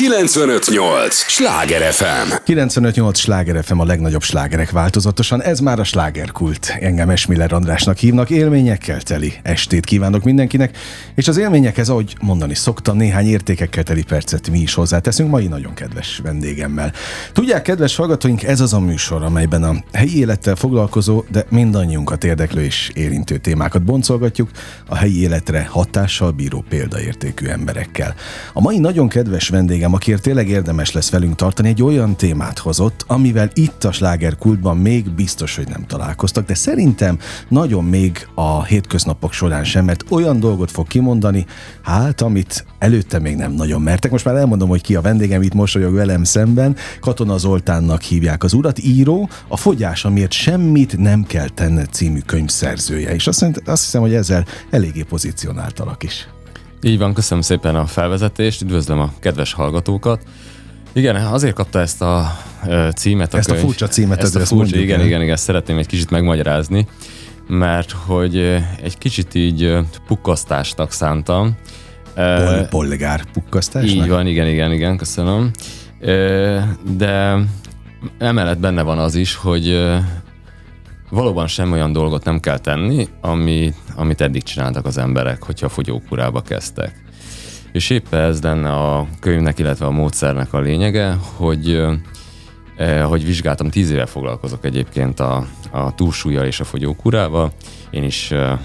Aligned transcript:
958! 0.00 1.14
Sláger 1.14 1.92
FM! 1.92 2.32
958! 2.44 3.18
Sláger 3.18 3.64
FM 3.64 3.78
a 3.78 3.84
legnagyobb 3.84 4.22
slágerek 4.22 4.70
változatosan. 4.70 5.42
Ez 5.42 5.60
már 5.60 5.78
a 5.78 5.84
slágerkult. 5.84 6.76
Engem 6.80 7.10
Esmiller 7.10 7.52
Andrásnak 7.52 7.96
hívnak. 7.96 8.30
Élményekkel 8.30 9.00
teli 9.00 9.32
estét 9.42 9.84
kívánok 9.84 10.22
mindenkinek. 10.22 10.76
És 11.14 11.28
az 11.28 11.36
élményekhez, 11.36 11.88
ahogy 11.88 12.16
mondani 12.20 12.54
szoktam, 12.54 12.96
néhány 12.96 13.26
értékekkel 13.26 13.82
teli 13.82 14.02
percet 14.02 14.50
mi 14.50 14.58
is 14.58 14.74
hozzáteszünk 14.74 15.30
mai 15.30 15.46
nagyon 15.46 15.74
kedves 15.74 16.20
vendégemmel. 16.22 16.92
Tudják, 17.32 17.62
kedves 17.62 17.96
hallgatóink, 17.96 18.42
ez 18.42 18.60
az 18.60 18.72
a 18.72 18.80
műsor, 18.80 19.22
amelyben 19.22 19.62
a 19.62 19.74
helyi 19.92 20.18
élettel 20.18 20.56
foglalkozó, 20.56 21.24
de 21.30 21.44
mindannyiunkat 21.48 22.24
érdeklő 22.24 22.62
és 22.62 22.90
érintő 22.94 23.36
témákat 23.36 23.82
boncolgatjuk 23.82 24.50
a 24.86 24.96
helyi 24.96 25.20
életre 25.20 25.66
hatással 25.70 26.30
bíró 26.30 26.64
példaértékű 26.68 27.46
emberekkel. 27.46 28.14
A 28.52 28.60
mai 28.60 28.78
nagyon 28.78 29.08
kedves 29.08 29.48
vendégem 29.48 29.88
akiért 29.94 30.22
tényleg 30.22 30.48
érdemes 30.48 30.92
lesz 30.92 31.10
velünk 31.10 31.36
tartani, 31.36 31.68
egy 31.68 31.82
olyan 31.82 32.16
témát 32.16 32.58
hozott, 32.58 33.04
amivel 33.06 33.50
itt 33.54 33.84
a 33.84 33.92
slágerkultban 33.92 34.76
még 34.76 35.10
biztos, 35.10 35.56
hogy 35.56 35.68
nem 35.68 35.86
találkoztak, 35.86 36.46
de 36.46 36.54
szerintem 36.54 37.18
nagyon 37.48 37.84
még 37.84 38.28
a 38.34 38.64
hétköznapok 38.64 39.32
során 39.32 39.64
sem, 39.64 39.84
mert 39.84 40.04
olyan 40.08 40.40
dolgot 40.40 40.70
fog 40.70 40.86
kimondani, 40.86 41.46
hát 41.82 42.20
amit 42.20 42.64
előtte 42.78 43.18
még 43.18 43.36
nem 43.36 43.52
nagyon 43.52 43.82
mertek. 43.82 44.10
Most 44.10 44.24
már 44.24 44.36
elmondom, 44.36 44.68
hogy 44.68 44.82
ki 44.82 44.94
a 44.94 45.00
vendégem, 45.00 45.42
itt 45.42 45.54
mosolyog 45.54 45.94
velem 45.94 46.24
szemben. 46.24 46.76
Katona 47.00 47.38
Zoltánnak 47.38 48.02
hívják 48.02 48.44
az 48.44 48.52
urat, 48.52 48.78
író, 48.78 49.28
a 49.48 49.56
fogyás, 49.56 50.04
amiért 50.04 50.32
semmit 50.32 50.98
nem 50.98 51.24
kell 51.24 51.48
tenned 51.48 51.92
című 51.92 52.20
könyv 52.26 52.48
szerzője. 52.48 53.14
És 53.14 53.26
azt, 53.26 53.42
azt 53.64 53.84
hiszem, 53.84 54.00
hogy 54.00 54.14
ezzel 54.14 54.44
eléggé 54.70 55.02
pozícionáltalak 55.02 56.02
is. 56.02 56.28
Így 56.82 56.98
van, 56.98 57.14
köszönöm 57.14 57.42
szépen 57.42 57.76
a 57.76 57.86
felvezetést, 57.86 58.62
üdvözlöm 58.62 59.00
a 59.00 59.12
kedves 59.20 59.52
hallgatókat. 59.52 60.22
Igen, 60.92 61.16
azért 61.16 61.54
kapta 61.54 61.80
ezt 61.80 62.02
a 62.02 62.36
címet. 62.94 63.34
A 63.34 63.36
ezt 63.36 63.48
könyv, 63.48 63.60
a 63.60 63.62
furcsa 63.62 63.88
címet, 63.88 64.22
ezt 64.22 64.36
a 64.36 64.38
furcsa, 64.38 64.54
mondjuk, 64.54 64.80
igen, 64.80 65.00
igen, 65.00 65.22
igen, 65.22 65.36
szeretném 65.36 65.78
egy 65.78 65.86
kicsit 65.86 66.10
megmagyarázni, 66.10 66.86
mert 67.48 67.90
hogy 67.90 68.38
egy 68.82 68.98
kicsit 68.98 69.34
így 69.34 69.76
pukkasztásnak 70.06 70.92
szántam. 70.92 71.56
Pol, 72.14 72.66
polgár 72.70 73.24
pukkasztásnak? 73.32 73.94
Így 73.94 74.08
van, 74.08 74.26
igen, 74.26 74.46
igen, 74.46 74.72
igen, 74.72 74.96
köszönöm. 74.96 75.50
De 76.96 77.36
emellett 78.18 78.58
benne 78.58 78.82
van 78.82 78.98
az 78.98 79.14
is, 79.14 79.34
hogy 79.34 79.90
valóban 81.10 81.46
sem 81.46 81.72
olyan 81.72 81.92
dolgot 81.92 82.24
nem 82.24 82.40
kell 82.40 82.58
tenni, 82.58 83.08
ami, 83.20 83.74
amit 83.94 84.20
eddig 84.20 84.42
csináltak 84.42 84.86
az 84.86 84.98
emberek, 84.98 85.42
hogyha 85.42 85.68
fogyókúrába 85.68 86.40
kezdtek. 86.40 87.02
És 87.72 87.90
épp 87.90 88.14
ez 88.14 88.42
lenne 88.42 88.72
a 88.72 89.06
könyvnek, 89.20 89.58
illetve 89.58 89.86
a 89.86 89.90
módszernek 89.90 90.52
a 90.52 90.60
lényege, 90.60 91.16
hogy 91.36 91.82
eh, 92.76 93.02
hogy 93.04 93.24
vizsgáltam, 93.24 93.70
tíz 93.70 93.90
éve 93.90 94.06
foglalkozok 94.06 94.64
egyébként 94.64 95.20
a, 95.20 95.46
a 95.70 95.94
túlsúlyjal 95.94 96.44
és 96.44 96.60
a 96.60 96.64
fogyókúrával. 96.64 97.52
Én 97.90 98.04
is 98.04 98.30
eh, 98.30 98.58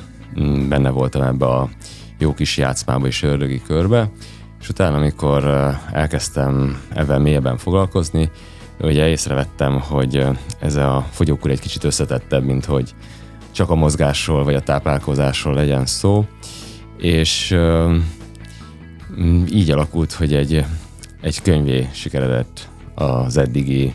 benne 0.70 0.90
voltam 0.90 1.22
ebbe 1.22 1.46
a 1.46 1.70
jó 2.18 2.34
kis 2.34 2.58
játszmába 2.58 3.08
és 3.08 3.24
ördögi 3.24 3.62
körbe, 3.68 4.10
és 4.62 4.70
utána, 4.70 4.96
amikor 4.96 5.48
eh, 5.48 5.78
elkezdtem 5.92 6.82
ebben 6.90 7.22
mélyebben 7.22 7.58
foglalkozni, 7.58 8.30
ugye 8.80 9.08
észrevettem, 9.08 9.80
hogy 9.80 10.26
ez 10.60 10.76
a 10.76 11.08
fogyókúr 11.12 11.52
egy 11.52 11.60
kicsit 11.60 11.84
összetettebb, 11.84 12.44
mint 12.44 12.66
hogy 12.66 12.96
csak 13.52 13.70
a 13.70 13.76
mozgásról 13.76 14.44
vagy 14.44 14.56
a 14.56 14.62
táplálkozásról 14.62 15.54
legyen 15.54 15.86
szó, 15.86 16.26
és 16.98 17.58
így 19.50 19.72
alakult, 19.72 20.14
hogy 20.14 20.34
egy, 20.34 20.66
egy 21.22 21.42
könyvé 21.42 21.90
sikeredett 21.94 22.70
az 22.96 23.38
eddigi 23.38 23.94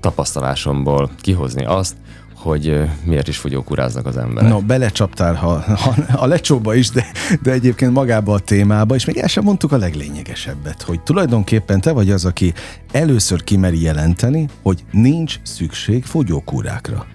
tapasztalásomból 0.00 1.10
kihozni 1.20 1.64
azt, 1.64 1.96
hogy 2.44 2.80
miért 3.04 3.28
is 3.28 3.36
fogyókúráznak 3.36 4.06
az 4.06 4.16
emberek. 4.16 4.50
No, 4.50 4.60
belecsaptál 4.60 5.34
ha, 5.34 5.60
ha, 5.60 5.94
a 6.16 6.26
lecsóba 6.26 6.74
is, 6.74 6.90
de, 6.90 7.06
de 7.42 7.52
egyébként 7.52 7.92
magába 7.92 8.34
a 8.34 8.38
témába, 8.38 8.94
és 8.94 9.04
még 9.04 9.16
el 9.16 9.28
sem 9.28 9.44
mondtuk 9.44 9.72
a 9.72 9.76
leglényegesebbet, 9.76 10.82
hogy 10.82 11.00
tulajdonképpen 11.00 11.80
te 11.80 11.92
vagy 11.92 12.10
az, 12.10 12.24
aki 12.24 12.52
először 12.92 13.44
kimeri 13.44 13.82
jelenteni, 13.82 14.48
hogy 14.62 14.84
nincs 14.90 15.38
szükség 15.42 16.04
fogyókúrákra. 16.04 17.06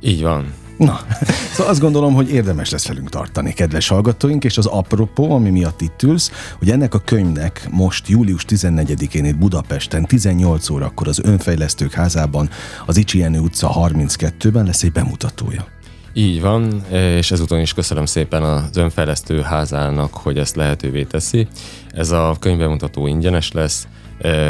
Így 0.00 0.22
van. 0.22 0.59
Na, 0.80 1.00
szóval 1.52 1.70
azt 1.70 1.80
gondolom, 1.80 2.14
hogy 2.14 2.30
érdemes 2.30 2.70
lesz 2.70 2.86
velünk 2.86 3.08
tartani, 3.08 3.52
kedves 3.52 3.88
hallgatóink, 3.88 4.44
és 4.44 4.58
az 4.58 4.66
apropó, 4.66 5.32
ami 5.32 5.50
miatt 5.50 5.80
itt 5.80 6.02
ülsz, 6.02 6.30
hogy 6.58 6.70
ennek 6.70 6.94
a 6.94 6.98
könyvnek 6.98 7.68
most 7.70 8.08
július 8.08 8.44
14-én 8.48 9.24
itt 9.24 9.38
Budapesten 9.38 10.06
18 10.06 10.70
órakor 10.70 11.08
az 11.08 11.20
Önfejlesztők 11.24 11.92
házában, 11.92 12.50
az 12.86 12.96
Icsienő 12.96 13.38
utca 13.38 13.70
32-ben 13.74 14.64
lesz 14.64 14.82
egy 14.82 14.92
bemutatója. 14.92 15.66
Így 16.12 16.40
van, 16.40 16.84
és 16.90 17.30
ezúton 17.30 17.60
is 17.60 17.74
köszönöm 17.74 18.06
szépen 18.06 18.42
az 18.42 18.76
önfejlesztő 18.76 19.40
házának, 19.40 20.14
hogy 20.14 20.38
ezt 20.38 20.56
lehetővé 20.56 21.04
teszi. 21.04 21.46
Ez 21.92 22.10
a 22.10 22.36
könyvbemutató 22.40 23.06
ingyenes 23.06 23.52
lesz, 23.52 23.86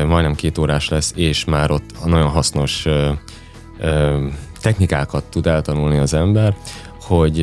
majdnem 0.07 0.35
két 0.35 0.59
órás 0.59 0.89
lesz, 0.89 1.13
és 1.17 1.45
már 1.45 1.71
ott 1.71 2.05
nagyon 2.05 2.29
hasznos 2.29 2.87
technikákat 4.61 5.25
tud 5.25 5.47
eltanulni 5.47 5.99
az 5.99 6.15
ember, 6.15 6.55
hogy 7.01 7.39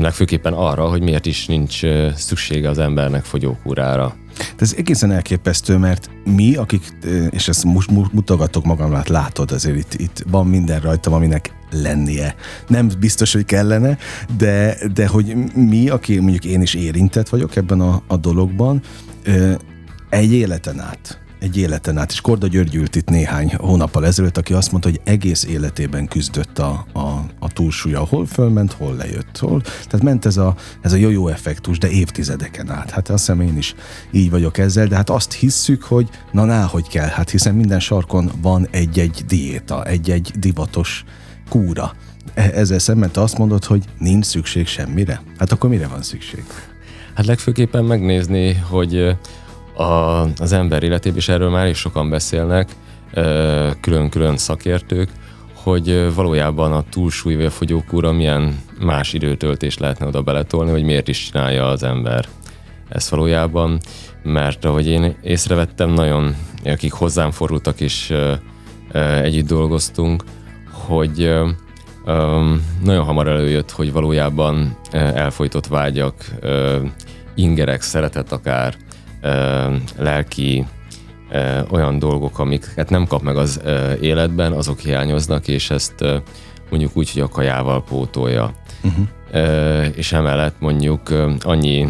legfőképpen 0.00 0.52
arra, 0.52 0.88
hogy 0.88 1.02
miért 1.02 1.26
is 1.26 1.46
nincs 1.46 1.80
szüksége 2.14 2.68
az 2.68 2.78
embernek 2.78 3.24
fogyókúrára. 3.24 4.16
Ez 4.58 4.74
egészen 4.76 5.12
elképesztő, 5.12 5.76
mert 5.76 6.10
mi, 6.24 6.54
akik, 6.54 6.82
és 7.30 7.48
ezt 7.48 7.64
most 7.64 7.90
mutogatok 7.90 8.64
magamát, 8.64 9.08
látod, 9.08 9.50
azért 9.50 9.76
itt, 9.76 9.94
itt 9.94 10.24
van 10.30 10.46
minden 10.46 10.80
rajtam, 10.80 11.12
aminek 11.12 11.54
lennie. 11.70 12.34
Nem 12.68 12.90
biztos, 12.98 13.32
hogy 13.32 13.44
kellene, 13.44 13.98
de, 14.36 14.76
de 14.94 15.06
hogy 15.06 15.34
mi, 15.54 15.88
aki 15.88 16.18
mondjuk 16.18 16.44
én 16.44 16.62
is 16.62 16.74
érintett 16.74 17.28
vagyok 17.28 17.56
ebben 17.56 17.80
a, 17.80 18.02
a 18.06 18.16
dologban, 18.16 18.82
egy 20.10 20.32
életen 20.32 20.80
át 20.80 21.23
egy 21.44 21.56
életen 21.56 21.98
át. 21.98 22.10
És 22.10 22.20
Korda 22.20 22.46
György 22.46 22.74
ült 22.74 22.96
itt 22.96 23.08
néhány 23.08 23.54
hónappal 23.54 24.06
ezelőtt, 24.06 24.36
aki 24.36 24.52
azt 24.52 24.70
mondta, 24.70 24.88
hogy 24.88 25.00
egész 25.04 25.44
életében 25.44 26.06
küzdött 26.06 26.58
a, 26.58 26.86
a, 26.92 27.00
a 27.38 27.52
túlsúlya. 27.52 28.00
Hol 28.00 28.26
fölment, 28.26 28.72
hol 28.72 28.96
lejött. 28.96 29.38
Hol. 29.38 29.60
Tehát 29.60 30.02
ment 30.02 30.24
ez 30.24 30.36
a, 30.36 30.54
ez 30.80 30.92
a 30.92 30.96
jó-jó 30.96 31.28
effektus, 31.28 31.78
de 31.78 31.88
évtizedeken 31.88 32.70
át. 32.70 32.90
Hát 32.90 33.08
azt 33.08 33.18
hiszem 33.26 33.40
én 33.40 33.56
is 33.56 33.74
így 34.10 34.30
vagyok 34.30 34.58
ezzel, 34.58 34.86
de 34.86 34.96
hát 34.96 35.10
azt 35.10 35.32
hisszük, 35.32 35.82
hogy 35.82 36.08
na 36.32 36.44
ná, 36.44 36.62
hogy 36.62 36.88
kell, 36.88 37.08
hát 37.08 37.30
hiszen 37.30 37.54
minden 37.54 37.80
sarkon 37.80 38.30
van 38.42 38.68
egy-egy 38.70 39.24
diéta, 39.26 39.84
egy-egy 39.84 40.32
divatos 40.38 41.04
kúra. 41.48 41.94
E, 42.34 42.50
ezzel 42.54 42.78
szemben 42.78 43.10
te 43.10 43.20
azt 43.20 43.38
mondod, 43.38 43.64
hogy 43.64 43.84
nincs 43.98 44.24
szükség 44.24 44.66
semmire? 44.66 45.22
Hát 45.38 45.52
akkor 45.52 45.70
mire 45.70 45.86
van 45.86 46.02
szükség? 46.02 46.44
Hát 47.14 47.26
legfőképpen 47.26 47.84
megnézni, 47.84 48.52
hogy 48.54 49.16
a, 49.76 50.20
az 50.22 50.52
ember 50.52 50.82
életében, 50.82 51.18
és 51.18 51.28
erről 51.28 51.50
már 51.50 51.66
is 51.66 51.78
sokan 51.78 52.10
beszélnek, 52.10 52.68
külön-külön 53.80 54.36
szakértők, 54.36 55.08
hogy 55.54 56.14
valójában 56.14 56.72
a 56.72 56.84
túlsúly 56.90 57.34
vagy 57.34 57.44
a 57.44 57.50
fogyókúra 57.50 58.12
milyen 58.12 58.60
más 58.80 59.12
időtöltést 59.12 59.80
lehetne 59.80 60.06
oda 60.06 60.22
beletolni, 60.22 60.70
hogy 60.70 60.82
miért 60.82 61.08
is 61.08 61.30
csinálja 61.30 61.68
az 61.68 61.82
ember 61.82 62.26
ezt 62.88 63.08
valójában, 63.08 63.80
mert 64.22 64.64
ahogy 64.64 64.86
én 64.86 65.16
észrevettem, 65.22 65.90
nagyon, 65.90 66.36
akik 66.64 66.92
hozzám 66.92 67.30
fordultak 67.30 67.80
és 67.80 68.14
együtt 69.22 69.46
dolgoztunk, 69.46 70.24
hogy 70.70 71.34
nagyon 72.82 73.04
hamar 73.04 73.28
előjött, 73.28 73.70
hogy 73.70 73.92
valójában 73.92 74.76
elfolytott 74.92 75.66
vágyak, 75.66 76.14
ingerek, 77.34 77.82
szeretet 77.82 78.32
akár, 78.32 78.74
lelki 79.96 80.66
olyan 81.70 81.98
dolgok, 81.98 82.38
amiket 82.38 82.90
nem 82.90 83.06
kap 83.06 83.22
meg 83.22 83.36
az 83.36 83.60
életben, 84.00 84.52
azok 84.52 84.80
hiányoznak, 84.80 85.48
és 85.48 85.70
ezt 85.70 85.94
mondjuk 86.70 86.96
úgy, 86.96 87.10
hogy 87.12 87.22
a 87.22 87.28
kajával 87.28 87.84
pótolja. 87.84 88.52
Uh-huh. 88.82 89.06
És 89.96 90.12
emellett 90.12 90.54
mondjuk 90.58 91.00
annyi 91.40 91.88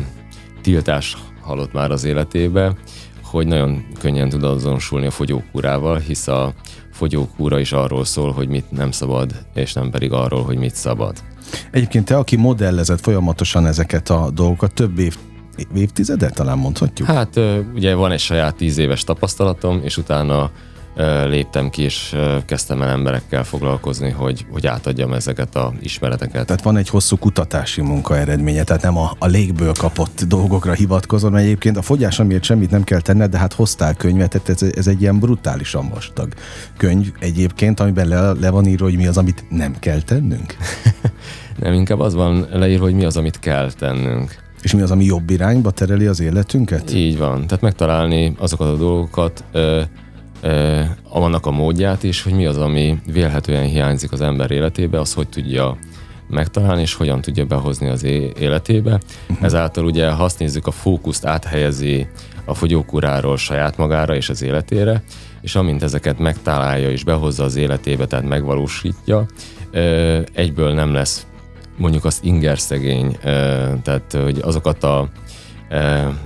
tiltás 0.63 1.17
halott 1.41 1.73
már 1.73 1.91
az 1.91 2.05
életébe, 2.05 2.73
hogy 3.23 3.47
nagyon 3.47 3.87
könnyen 4.01 4.29
tud 4.29 4.45
azonosulni 4.45 5.07
a 5.07 5.11
fogyókúrával, 5.11 5.99
hisz 5.99 6.29
a 6.29 6.53
fogyókúra 6.93 7.59
is 7.59 7.73
arról 7.73 8.05
szól, 8.05 8.33
hogy 8.33 8.49
mit 8.49 8.71
nem 8.71 8.91
szabad, 8.91 9.33
és 9.55 9.73
nem 9.73 9.91
pedig 9.91 10.13
arról, 10.13 10.43
hogy 10.45 10.57
mit 10.57 10.75
szabad. 10.75 11.17
Egyébként 11.71 12.05
te, 12.05 12.17
aki 12.17 12.37
modellezett 12.37 13.01
folyamatosan 13.01 13.67
ezeket 13.67 14.11
a 14.11 14.31
dolgokat, 14.31 14.75
több 14.75 14.99
év 14.99 15.17
évtizedet 15.75 16.35
talán 16.35 16.59
mondhatjuk? 16.59 17.09
Hát 17.09 17.41
ugye 17.75 17.95
van 17.95 18.13
egy 18.13 18.21
saját 18.21 18.55
tíz 18.55 18.79
éves 18.79 19.05
tapasztalatom, 19.05 19.81
és 19.83 19.97
utána 19.97 20.51
léptem 21.27 21.71
ki, 21.71 21.83
és 21.83 22.17
kezdtem 22.47 22.83
el 22.83 22.89
emberekkel 22.89 23.45
foglalkozni, 23.45 24.11
hogy, 24.11 24.47
hogy 24.51 24.67
átadjam 24.67 25.13
ezeket 25.13 25.57
a 25.57 25.73
ismereteket. 25.81 26.47
Tehát 26.47 26.63
van 26.63 26.77
egy 26.77 26.89
hosszú 26.89 27.17
kutatási 27.17 27.81
munka 27.81 28.17
eredménye, 28.17 28.65
tehát 28.65 28.83
nem 28.83 28.97
a, 28.99 29.13
a 29.19 29.27
légből 29.27 29.73
kapott 29.73 30.25
dolgokra 30.29 30.73
hivatkozom, 30.73 31.33
mert 31.33 31.45
egyébként 31.45 31.77
a 31.77 31.83
fogyás 31.83 32.19
amiért 32.21 32.43
semmit 32.43 32.71
nem 32.71 32.85
kell 32.85 33.01
tenned, 33.01 33.31
de 33.31 33.39
hát 33.39 33.53
hoztál 33.53 33.95
könyvet, 33.95 34.31
tehát 34.31 34.49
ez, 34.49 34.63
ez 34.63 34.87
egy 34.87 35.01
ilyen 35.01 35.19
brutálisan 35.19 35.89
vastag 35.89 36.35
könyv 36.77 37.13
egyébként, 37.19 37.81
amiben 37.81 38.09
le, 38.09 38.33
le 38.33 38.51
van 38.51 38.67
írva, 38.67 38.85
hogy 38.85 38.97
mi 38.97 39.07
az, 39.07 39.17
amit 39.17 39.45
nem 39.49 39.79
kell 39.79 40.03
tennünk. 40.03 40.57
nem, 41.61 41.73
inkább 41.73 42.01
az 42.01 42.15
van 42.15 42.47
leírva, 42.53 42.85
hogy 42.85 42.95
mi 42.95 43.05
az, 43.05 43.17
amit 43.17 43.39
kell 43.39 43.73
tennünk. 43.73 44.44
És 44.65 44.75
mi 44.75 44.81
az, 44.81 44.91
ami 44.91 45.05
jobb 45.05 45.31
irányba 45.31 45.71
tereli 45.71 46.07
az 46.07 46.21
életünket? 46.21 46.93
Így 46.95 47.19
van. 47.19 47.47
Tehát 47.47 47.61
megtalálni 47.61 48.35
azokat 48.39 48.69
a 48.69 48.77
dolgokat, 48.77 49.45
ö, 49.53 49.83
ö, 50.41 50.81
annak 51.09 51.47
a 51.47 51.51
módját 51.51 52.03
is, 52.03 52.23
hogy 52.23 52.33
mi 52.33 52.47
az, 52.47 52.59
ami 52.59 52.99
vélhetően 53.13 53.65
hiányzik 53.65 54.13
az 54.13 54.21
ember 54.21 54.51
életébe, 54.51 55.01
az 55.01 55.15
hogy 55.15 55.29
tudja 55.29 55.77
megtalálni, 56.29 56.81
és 56.81 56.95
hogyan 56.95 57.21
tudja 57.21 57.45
behozni 57.45 57.89
az 57.89 58.05
életébe. 58.39 59.01
Uh-huh. 59.29 59.45
Ezáltal 59.45 59.85
ugye, 59.85 60.11
ha 60.11 60.25
azt 60.25 60.39
nézzük, 60.39 60.67
a 60.67 60.71
fókuszt 60.71 61.27
áthelyezi 61.27 62.07
a 62.45 62.55
fogyókúráról 62.55 63.37
saját 63.37 63.77
magára 63.77 64.15
és 64.15 64.29
az 64.29 64.43
életére, 64.43 65.03
és 65.41 65.55
amint 65.55 65.83
ezeket 65.83 66.19
megtalálja 66.19 66.91
és 66.91 67.05
behozza 67.05 67.45
az 67.45 67.57
életébe, 67.57 68.07
tehát 68.07 68.29
megvalósítja, 68.29 69.27
egyből 70.33 70.75
nem 70.75 70.93
lesz 70.93 71.27
mondjuk 71.77 72.05
az 72.05 72.19
ingerszegény, 72.23 73.17
tehát 73.83 74.13
hogy 74.23 74.39
azokat 74.43 74.85
a 74.85 75.09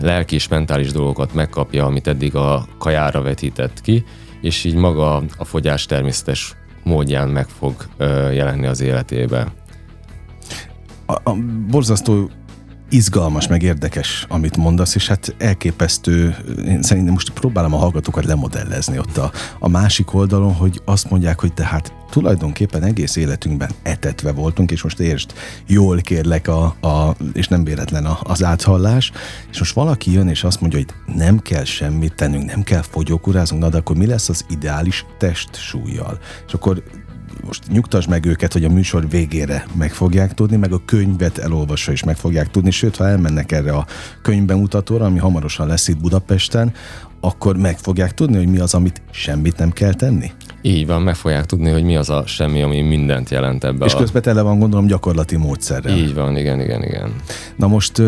lelki 0.00 0.35
és 0.35 0.49
mentális 0.49 0.93
dolgokat 0.93 1.35
megkapja, 1.35 1.85
amit 1.85 2.06
eddig 2.06 2.35
a 2.35 2.67
kajára 2.79 3.23
vetített 3.23 3.81
ki, 3.81 4.05
és 4.41 4.65
így 4.65 4.75
maga 4.75 5.17
a 5.37 5.45
fogyás 5.45 5.87
természetes 5.87 6.56
módján 6.85 7.29
meg 7.29 7.47
fog 7.47 7.75
jelenni 8.33 8.67
az 8.67 8.81
életébe. 8.81 9.53
A, 11.06 11.31
a 11.31 11.37
borzasztó 11.71 12.31
izgalmas, 12.91 13.47
meg 13.47 13.62
érdekes, 13.62 14.27
amit 14.29 14.56
mondasz, 14.56 14.94
és 14.94 15.09
hát 15.09 15.35
elképesztő, 15.39 16.37
én 16.67 16.83
szerintem 16.83 17.12
most 17.12 17.31
próbálom 17.31 17.75
a 17.75 17.77
hallgatókat 17.77 18.25
lemodellezni 18.25 18.99
ott 18.99 19.17
a, 19.17 19.31
a 19.59 19.69
másik 19.69 20.15
oldalon, 20.15 20.55
hogy 20.55 20.81
azt 20.85 21.11
mondják, 21.11 21.41
hogy 21.41 21.53
tehát 21.55 21.93
tulajdonképpen 22.10 22.82
egész 22.82 23.16
életünkben 23.16 23.70
etetve 23.82 24.32
voltunk, 24.32 24.70
és 24.70 24.82
most 24.82 25.00
értsd, 25.00 25.32
jól 25.66 26.00
kérlek, 26.00 26.49
a, 26.49 26.64
a, 26.81 27.16
és 27.32 27.49
nem 27.49 27.64
véletlen 27.64 28.05
a, 28.05 28.19
az 28.22 28.44
áthallás, 28.44 29.12
és 29.50 29.58
most 29.58 29.75
valaki 29.75 30.12
jön 30.12 30.28
és 30.28 30.44
azt 30.44 30.60
mondja, 30.60 30.78
hogy 30.78 31.14
nem 31.16 31.38
kell 31.38 31.64
semmit 31.64 32.14
tennünk, 32.14 32.44
nem 32.44 32.62
kell 32.62 32.82
fogyókurázunk, 32.82 33.62
na 33.62 33.69
de 33.69 33.76
akkor 33.76 33.96
mi 33.96 34.06
lesz 34.06 34.28
az 34.28 34.44
ideális 34.49 35.06
testsúlyjal? 35.19 36.19
És 36.46 36.52
akkor 36.52 36.82
most 37.44 37.69
nyugtasd 37.69 38.08
meg 38.08 38.25
őket, 38.25 38.52
hogy 38.52 38.64
a 38.64 38.69
műsor 38.69 39.08
végére 39.08 39.66
meg 39.75 39.93
fogják 39.93 40.34
tudni, 40.34 40.56
meg 40.56 40.72
a 40.72 40.84
könyvet 40.84 41.38
elolvasva 41.38 41.93
is 41.93 42.05
meg 42.05 42.16
fogják 42.16 42.50
tudni, 42.50 42.70
sőt, 42.70 42.96
ha 42.96 43.08
elmennek 43.08 43.52
erre 43.52 43.72
a 43.72 43.87
könyvbemutatóra, 44.22 45.05
ami 45.05 45.19
hamarosan 45.19 45.66
lesz 45.66 45.88
itt 45.88 46.00
Budapesten, 46.00 46.72
akkor 47.20 47.56
meg 47.56 47.79
fogják 47.79 48.15
tudni, 48.15 48.37
hogy 48.37 48.49
mi 48.49 48.59
az, 48.59 48.75
amit 48.75 49.03
semmit 49.11 49.56
nem 49.56 49.70
kell 49.70 49.94
tenni? 49.94 50.31
Így 50.62 50.87
van, 50.87 51.03
meg 51.03 51.15
fogják 51.15 51.47
tudni, 51.47 51.70
hogy 51.70 51.82
mi 51.82 51.97
az 51.97 52.11
a 52.11 52.26
semmi, 52.26 52.62
ami 52.62 52.81
mindent 52.81 53.31
jelent 53.31 53.65
ebbe. 53.65 53.85
És 53.85 53.94
a... 53.94 53.99
közben 53.99 54.23
tele 54.23 54.43
van, 54.43 54.59
gondolom, 54.59 54.87
gyakorlati 54.87 55.37
módszerrel. 55.37 55.97
Így 55.97 56.15
van, 56.15 56.37
igen, 56.37 56.61
igen, 56.61 56.82
igen. 56.82 57.15
Na 57.56 57.67
most 57.67 58.03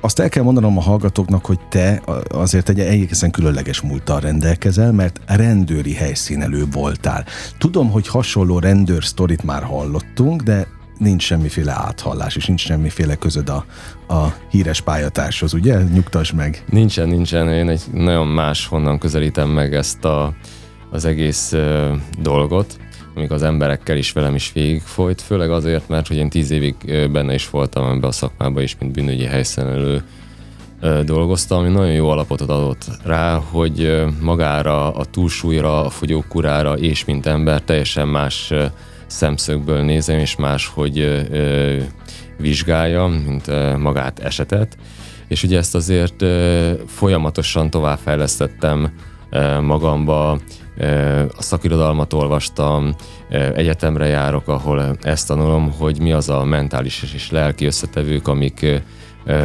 azt 0.00 0.18
el 0.18 0.28
kell 0.28 0.42
mondanom 0.42 0.78
a 0.78 0.80
hallgatóknak, 0.80 1.46
hogy 1.46 1.58
te 1.68 2.02
azért 2.28 2.68
egy 2.68 2.80
egészen 2.80 3.30
különleges 3.30 3.80
múlttal 3.80 4.20
rendelkezel, 4.20 4.92
mert 4.92 5.20
rendőri 5.26 5.94
helyszínelő 5.94 6.64
voltál. 6.72 7.24
Tudom, 7.58 7.90
hogy 7.90 8.08
hasonló 8.08 8.58
rendőr 8.58 9.04
sztorit 9.04 9.42
már 9.42 9.62
hallottunk, 9.62 10.42
de 10.42 10.66
nincs 11.00 11.22
semmiféle 11.22 11.72
áthallás, 11.72 12.36
és 12.36 12.46
nincs 12.46 12.60
semmiféle 12.60 13.14
közöd 13.14 13.48
a, 13.48 13.64
a 14.14 14.34
híres 14.50 14.80
pályatárshoz, 14.80 15.54
ugye? 15.54 15.82
Nyugtass 15.82 16.32
meg. 16.32 16.64
Nincsen, 16.68 17.08
nincsen. 17.08 17.48
Én 17.48 17.68
egy 17.68 17.82
nagyon 17.92 18.26
más 18.26 18.66
honnan 18.66 18.98
közelítem 18.98 19.48
meg 19.48 19.74
ezt 19.74 20.04
a, 20.04 20.34
az 20.90 21.04
egész 21.04 21.52
uh, 21.52 21.96
dolgot 22.20 22.78
amíg 23.14 23.32
az 23.32 23.42
emberekkel 23.42 23.96
is 23.96 24.12
velem 24.12 24.34
is 24.34 24.52
végigfolyt, 24.52 25.20
főleg 25.20 25.50
azért, 25.50 25.88
mert 25.88 26.06
hogy 26.06 26.16
én 26.16 26.28
tíz 26.28 26.50
évig 26.50 26.74
benne 27.12 27.34
is 27.34 27.50
voltam 27.50 27.90
ebbe 27.90 28.06
a 28.06 28.12
szakmába 28.12 28.60
is, 28.60 28.76
mint 28.80 28.92
bűnügyi 28.92 29.24
helyszenelő 29.24 30.02
dolgoztam, 31.04 31.58
ami 31.58 31.68
nagyon 31.68 31.92
jó 31.92 32.08
alapot 32.08 32.40
adott 32.40 32.84
rá, 33.04 33.34
hogy 33.34 34.04
magára, 34.20 34.94
a 34.94 35.04
túlsúlyra, 35.04 35.84
a 35.84 35.90
fogyókurára 35.90 36.72
és 36.78 37.04
mint 37.04 37.26
ember 37.26 37.60
teljesen 37.60 38.08
más 38.08 38.52
szemszögből 39.10 39.82
nézem, 39.82 40.18
és 40.18 40.36
más, 40.36 40.66
hogy 40.66 41.26
vizsgálja, 42.38 43.06
mint 43.06 43.46
magát 43.78 44.18
esetet. 44.18 44.76
És 45.28 45.42
ugye 45.42 45.58
ezt 45.58 45.74
azért 45.74 46.24
folyamatosan 46.86 47.70
továbbfejlesztettem 47.70 48.92
magamba, 49.60 50.30
a 51.36 51.42
szakirodalmat 51.42 52.12
olvastam, 52.12 52.94
egyetemre 53.54 54.06
járok, 54.06 54.48
ahol 54.48 54.96
ezt 55.02 55.26
tanulom, 55.26 55.72
hogy 55.78 56.00
mi 56.00 56.12
az 56.12 56.28
a 56.28 56.44
mentális 56.44 57.02
és 57.14 57.30
lelki 57.30 57.66
összetevők, 57.66 58.28
amik 58.28 58.82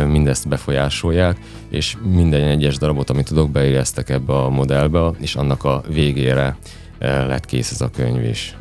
mindezt 0.08 0.48
befolyásolják, 0.48 1.38
és 1.70 1.98
minden 2.12 2.48
egyes 2.48 2.78
darabot, 2.78 3.10
amit 3.10 3.28
tudok, 3.28 3.52
beéreztek 3.52 4.10
ebbe 4.10 4.34
a 4.34 4.50
modellbe, 4.50 5.12
és 5.20 5.36
annak 5.36 5.64
a 5.64 5.84
végére 5.88 6.58
lett 7.00 7.46
kész 7.46 7.72
ez 7.72 7.82
a 7.82 7.90
könyv 7.90 8.24
is. 8.24 8.56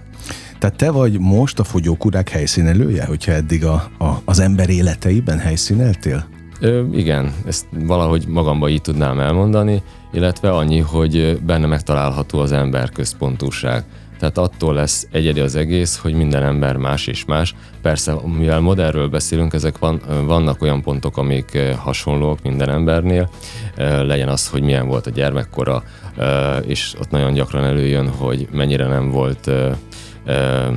Tehát 0.58 0.76
te 0.76 0.90
vagy 0.90 1.18
most 1.18 1.58
a 1.58 1.64
fogyókúrák 1.64 2.28
helyszínelője, 2.28 3.04
hogyha 3.04 3.32
eddig 3.32 3.64
a, 3.64 3.90
a, 3.98 4.20
az 4.24 4.38
ember 4.38 4.70
életeiben 4.70 5.38
helyszíneltél? 5.38 6.26
Ö, 6.60 6.82
igen, 6.92 7.32
ezt 7.46 7.66
valahogy 7.70 8.26
magamba 8.28 8.68
így 8.68 8.80
tudnám 8.80 9.20
elmondani, 9.20 9.82
illetve 10.12 10.50
annyi, 10.50 10.78
hogy 10.78 11.40
benne 11.46 11.66
megtalálható 11.66 12.38
az 12.38 12.52
ember 12.52 12.90
központúság. 12.90 13.84
Tehát 14.18 14.38
attól 14.38 14.74
lesz 14.74 15.06
egyedi 15.10 15.40
az 15.40 15.56
egész, 15.56 15.96
hogy 15.98 16.14
minden 16.14 16.42
ember 16.42 16.76
más 16.76 17.06
és 17.06 17.24
más. 17.24 17.54
Persze, 17.82 18.14
mivel 18.38 18.60
modellről 18.60 19.08
beszélünk, 19.08 19.52
ezek 19.52 19.78
van, 19.78 20.00
vannak 20.26 20.62
olyan 20.62 20.82
pontok, 20.82 21.16
amik 21.16 21.58
hasonlók 21.76 22.42
minden 22.42 22.68
embernél. 22.68 23.30
Legyen 23.76 24.28
az, 24.28 24.48
hogy 24.48 24.62
milyen 24.62 24.86
volt 24.86 25.06
a 25.06 25.10
gyermekkora, 25.10 25.82
és 26.66 26.94
ott 27.00 27.10
nagyon 27.10 27.32
gyakran 27.32 27.64
előjön, 27.64 28.08
hogy 28.08 28.48
mennyire 28.52 28.86
nem 28.86 29.10
volt 29.10 29.50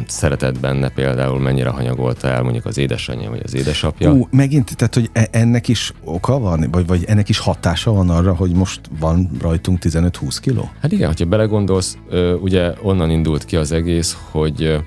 szeretett 0.08 0.60
benne 0.60 0.90
például, 0.90 1.40
mennyire 1.40 1.70
hanyagolta 1.70 2.28
el 2.28 2.44
mondjuk 2.44 2.66
az 2.66 2.78
édesanyja 2.78 3.30
vagy 3.30 3.42
az 3.44 3.56
édesapja. 3.56 4.12
Ú, 4.12 4.28
megint, 4.32 4.76
tehát 4.76 4.94
hogy 4.94 5.10
e- 5.14 5.28
ennek 5.32 5.68
is 5.68 5.94
oka 6.04 6.40
van, 6.40 6.68
vagy, 6.72 6.88
vagy 6.88 7.04
ennek 7.08 7.30
is 7.30 7.40
hatása 7.40 7.92
van 7.92 8.10
arra, 8.10 8.36
hogy 8.36 8.52
most 8.52 8.82
van 9.00 9.30
rajtunk 9.42 9.80
15-20 9.82 10.38
kiló? 10.42 10.70
Hát 10.82 10.92
igen, 10.92 11.08
hogyha 11.08 11.26
belegondolsz, 11.26 11.98
ugye 12.42 12.74
onnan 12.82 13.10
indult 13.10 13.46
ki 13.46 13.56
az 13.56 13.72
egész, 13.72 14.18
hogy 14.32 14.84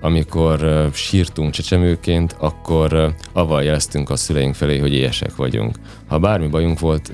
amikor 0.00 0.88
sírtunk 0.92 1.52
csecsemőként, 1.52 2.36
akkor 2.38 3.14
avval 3.32 3.62
jeleztünk 3.62 4.10
a 4.10 4.16
szüleink 4.16 4.54
felé, 4.54 4.78
hogy 4.78 4.94
éhesek 4.94 5.36
vagyunk. 5.36 5.76
Ha 6.06 6.18
bármi 6.18 6.46
bajunk 6.46 6.78
volt, 6.78 7.12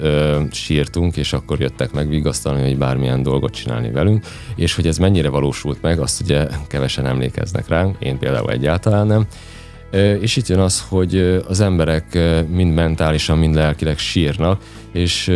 sírtunk, 0.50 1.16
és 1.16 1.32
akkor 1.32 1.60
jöttek 1.60 1.92
megvigasztalni, 1.92 2.62
hogy 2.62 2.78
bármilyen 2.78 3.22
dolgot 3.22 3.52
csinálni 3.52 3.90
velünk, 3.90 4.24
és 4.56 4.74
hogy 4.74 4.86
ez 4.86 4.98
mennyire 4.98 5.28
valósult 5.28 5.82
meg, 5.82 6.00
azt 6.00 6.20
ugye 6.20 6.46
kevesen 6.68 7.06
emlékeznek 7.06 7.68
ránk, 7.68 7.96
én 7.98 8.18
például 8.18 8.50
egyáltalán 8.50 9.06
nem. 9.06 9.26
És 10.20 10.36
itt 10.36 10.46
jön 10.48 10.58
az, 10.58 10.84
hogy 10.88 11.42
az 11.48 11.60
emberek 11.60 12.18
mind 12.48 12.74
mentálisan, 12.74 13.38
mind 13.38 13.54
lelkileg 13.54 13.98
sírnak, 13.98 14.62
és 14.92 15.26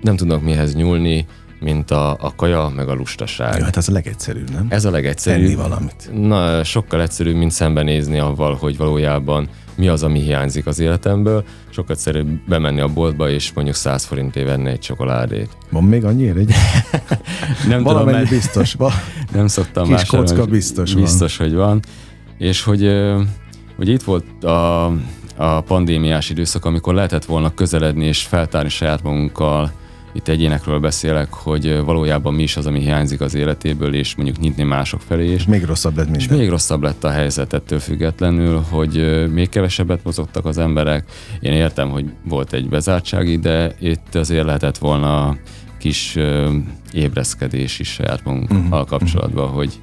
nem 0.00 0.16
tudnak 0.16 0.42
mihez 0.42 0.74
nyúlni, 0.74 1.26
mint 1.60 1.90
a, 1.90 2.10
a 2.10 2.32
kaja, 2.36 2.72
meg 2.76 2.88
a 2.88 2.94
lustaság. 2.94 3.58
Ja, 3.58 3.64
hát 3.64 3.76
ez 3.76 3.88
a 3.88 3.92
legegyszerűbb, 3.92 4.50
nem? 4.50 4.66
Ez 4.68 4.84
a 4.84 4.90
legegyszerűbb. 4.90 5.44
Enni 5.44 5.54
valamit. 5.54 6.10
Na, 6.12 6.64
sokkal 6.64 7.00
egyszerűbb, 7.00 7.36
mint 7.36 7.50
szembenézni 7.50 8.18
avval, 8.18 8.54
hogy 8.54 8.76
valójában 8.76 9.48
mi 9.74 9.88
az, 9.88 10.02
ami 10.02 10.20
hiányzik 10.20 10.66
az 10.66 10.78
életemből. 10.78 11.44
Sokkal 11.68 11.94
egyszerűbb 11.94 12.28
bemenni 12.48 12.80
a 12.80 12.88
boltba, 12.88 13.30
és 13.30 13.52
mondjuk 13.52 13.76
100 13.76 14.04
forintért 14.04 14.46
venni 14.46 14.70
egy 14.70 14.78
csokoládét. 14.78 15.56
Van 15.70 15.84
még 15.84 16.04
annyi 16.04 16.28
egy? 16.28 16.54
nem 17.68 17.82
tudom, 17.82 18.04
mert 18.04 18.28
biztos 18.28 18.74
van. 18.74 18.92
Nem 19.32 19.46
szoktam 19.46 19.88
Kis 19.88 20.04
kocka 20.04 20.44
biztos 20.44 20.92
van. 20.92 21.02
Biztos, 21.02 21.36
hogy 21.36 21.54
van. 21.54 21.80
És 22.38 22.62
hogy, 22.62 22.92
hogy 23.76 23.88
itt 23.88 24.02
volt 24.02 24.44
a, 24.44 24.84
a 25.36 25.60
pandémiás 25.60 26.30
időszak, 26.30 26.64
amikor 26.64 26.94
lehetett 26.94 27.24
volna 27.24 27.54
közeledni 27.54 28.06
és 28.06 28.22
feltárni 28.22 28.68
saját 28.68 29.02
magunkkal 29.02 29.72
itt 30.12 30.28
egyénekről 30.28 30.78
beszélek, 30.78 31.32
hogy 31.32 31.80
valójában 31.84 32.34
mi 32.34 32.42
is 32.42 32.56
az, 32.56 32.66
ami 32.66 32.80
hiányzik 32.80 33.20
az 33.20 33.34
életéből, 33.34 33.94
és 33.94 34.14
mondjuk 34.14 34.38
nyitni 34.38 34.62
mások 34.62 35.00
felé 35.00 35.32
is. 35.32 35.46
még 35.46 35.64
rosszabb 35.64 35.96
lett 35.96 36.08
minden. 36.10 36.28
És 36.28 36.36
még 36.36 36.48
rosszabb 36.48 36.82
lett 36.82 37.04
a 37.04 37.10
helyzet 37.10 37.52
ettől 37.52 37.78
függetlenül, 37.78 38.64
hogy 38.70 39.26
még 39.32 39.48
kevesebbet 39.48 40.04
mozogtak 40.04 40.44
az 40.44 40.58
emberek. 40.58 41.04
Én 41.40 41.52
értem, 41.52 41.90
hogy 41.90 42.04
volt 42.24 42.52
egy 42.52 42.68
bezártság, 42.68 43.40
de 43.40 43.74
itt 43.78 44.14
azért 44.14 44.44
lehetett 44.44 44.78
volna 44.78 45.36
kis 45.78 46.18
ébreszkedés 46.92 47.78
is 47.78 47.88
saját 47.88 48.24
magunkkal 48.24 48.56
uh-huh. 48.58 48.86
kapcsolatban, 48.86 49.48
hogy 49.48 49.80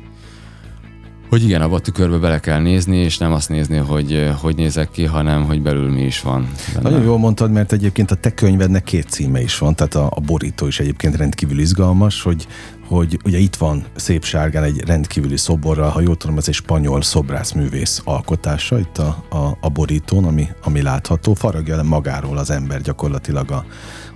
hogy 1.29 1.43
igen, 1.43 1.61
abba 1.61 1.75
a 1.75 1.79
tükörbe 1.79 2.17
bele 2.17 2.39
kell 2.39 2.61
nézni, 2.61 2.97
és 2.97 3.17
nem 3.17 3.31
azt 3.31 3.49
nézni, 3.49 3.77
hogy 3.77 4.31
hogy 4.41 4.55
nézek 4.55 4.91
ki, 4.91 5.05
hanem 5.05 5.43
hogy 5.43 5.61
belül 5.61 5.91
mi 5.91 6.01
is 6.01 6.21
van. 6.21 6.49
Benne. 6.73 6.89
Nagyon 6.89 7.05
jól 7.05 7.17
mondtad, 7.17 7.51
mert 7.51 7.71
egyébként 7.71 8.11
a 8.11 8.15
te 8.15 8.33
könyvednek 8.33 8.83
két 8.83 9.09
címe 9.09 9.41
is 9.41 9.57
van, 9.57 9.75
tehát 9.75 9.95
a, 9.95 10.11
a 10.15 10.19
borító 10.19 10.67
is 10.67 10.79
egyébként 10.79 11.15
rendkívül 11.15 11.59
izgalmas, 11.59 12.21
hogy, 12.21 12.47
hogy 12.87 13.19
ugye 13.25 13.37
itt 13.37 13.55
van 13.55 13.85
szép 13.95 14.23
sárgán 14.23 14.63
egy 14.63 14.83
rendkívüli 14.85 15.37
szoborral, 15.37 15.89
ha 15.89 16.01
jól 16.01 16.15
tudom, 16.15 16.37
ez 16.37 16.47
egy 16.47 16.53
spanyol 16.53 17.01
szobrászművész 17.01 18.01
alkotása 18.03 18.79
itt 18.79 18.97
a, 18.97 19.25
a, 19.29 19.57
a 19.61 19.69
borítón, 19.69 20.25
ami, 20.25 20.47
ami 20.63 20.81
látható. 20.81 21.33
Faragja 21.33 21.75
le 21.75 21.83
magáról 21.83 22.37
az 22.37 22.49
ember 22.49 22.81
gyakorlatilag 22.81 23.51
a, 23.51 23.65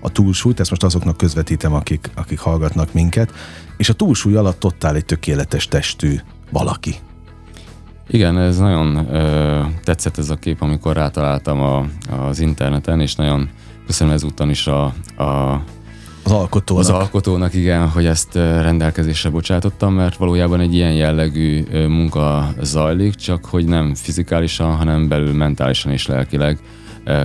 a 0.01 0.09
túlsúlyt, 0.09 0.59
ezt 0.59 0.69
most 0.69 0.83
azoknak 0.83 1.17
közvetítem, 1.17 1.73
akik, 1.73 2.09
akik 2.15 2.39
hallgatnak 2.39 2.93
minket, 2.93 3.31
és 3.77 3.89
a 3.89 3.93
túlsúly 3.93 4.35
alatt 4.35 4.65
ott 4.65 4.83
áll 4.83 4.95
egy 4.95 5.05
tökéletes 5.05 5.67
testű 5.67 6.19
valaki. 6.51 6.95
Igen, 8.07 8.37
ez 8.37 8.57
nagyon 8.57 9.13
ö, 9.13 9.61
tetszett 9.83 10.17
ez 10.17 10.29
a 10.29 10.35
kép, 10.35 10.61
amikor 10.61 10.95
rátaláltam 10.95 11.61
a, 11.61 11.85
az 12.27 12.39
interneten, 12.39 13.01
és 13.01 13.15
nagyon 13.15 13.49
köszönöm 13.85 14.13
ezúttal 14.13 14.49
is 14.49 14.67
a, 14.67 14.83
a 15.17 15.61
az 16.23 16.31
alkotónak. 16.31 16.83
Az 16.83 16.89
alkotónak, 16.89 17.53
igen, 17.53 17.89
hogy 17.89 18.05
ezt 18.05 18.35
rendelkezésre 18.35 19.29
bocsátottam, 19.29 19.93
mert 19.93 20.15
valójában 20.15 20.59
egy 20.59 20.73
ilyen 20.73 20.93
jellegű 20.93 21.63
munka 21.87 22.53
zajlik, 22.61 23.15
csak 23.15 23.45
hogy 23.45 23.65
nem 23.65 23.95
fizikálisan, 23.95 24.75
hanem 24.75 25.07
belül 25.07 25.33
mentálisan 25.33 25.91
és 25.91 26.07
lelkileg 26.07 26.59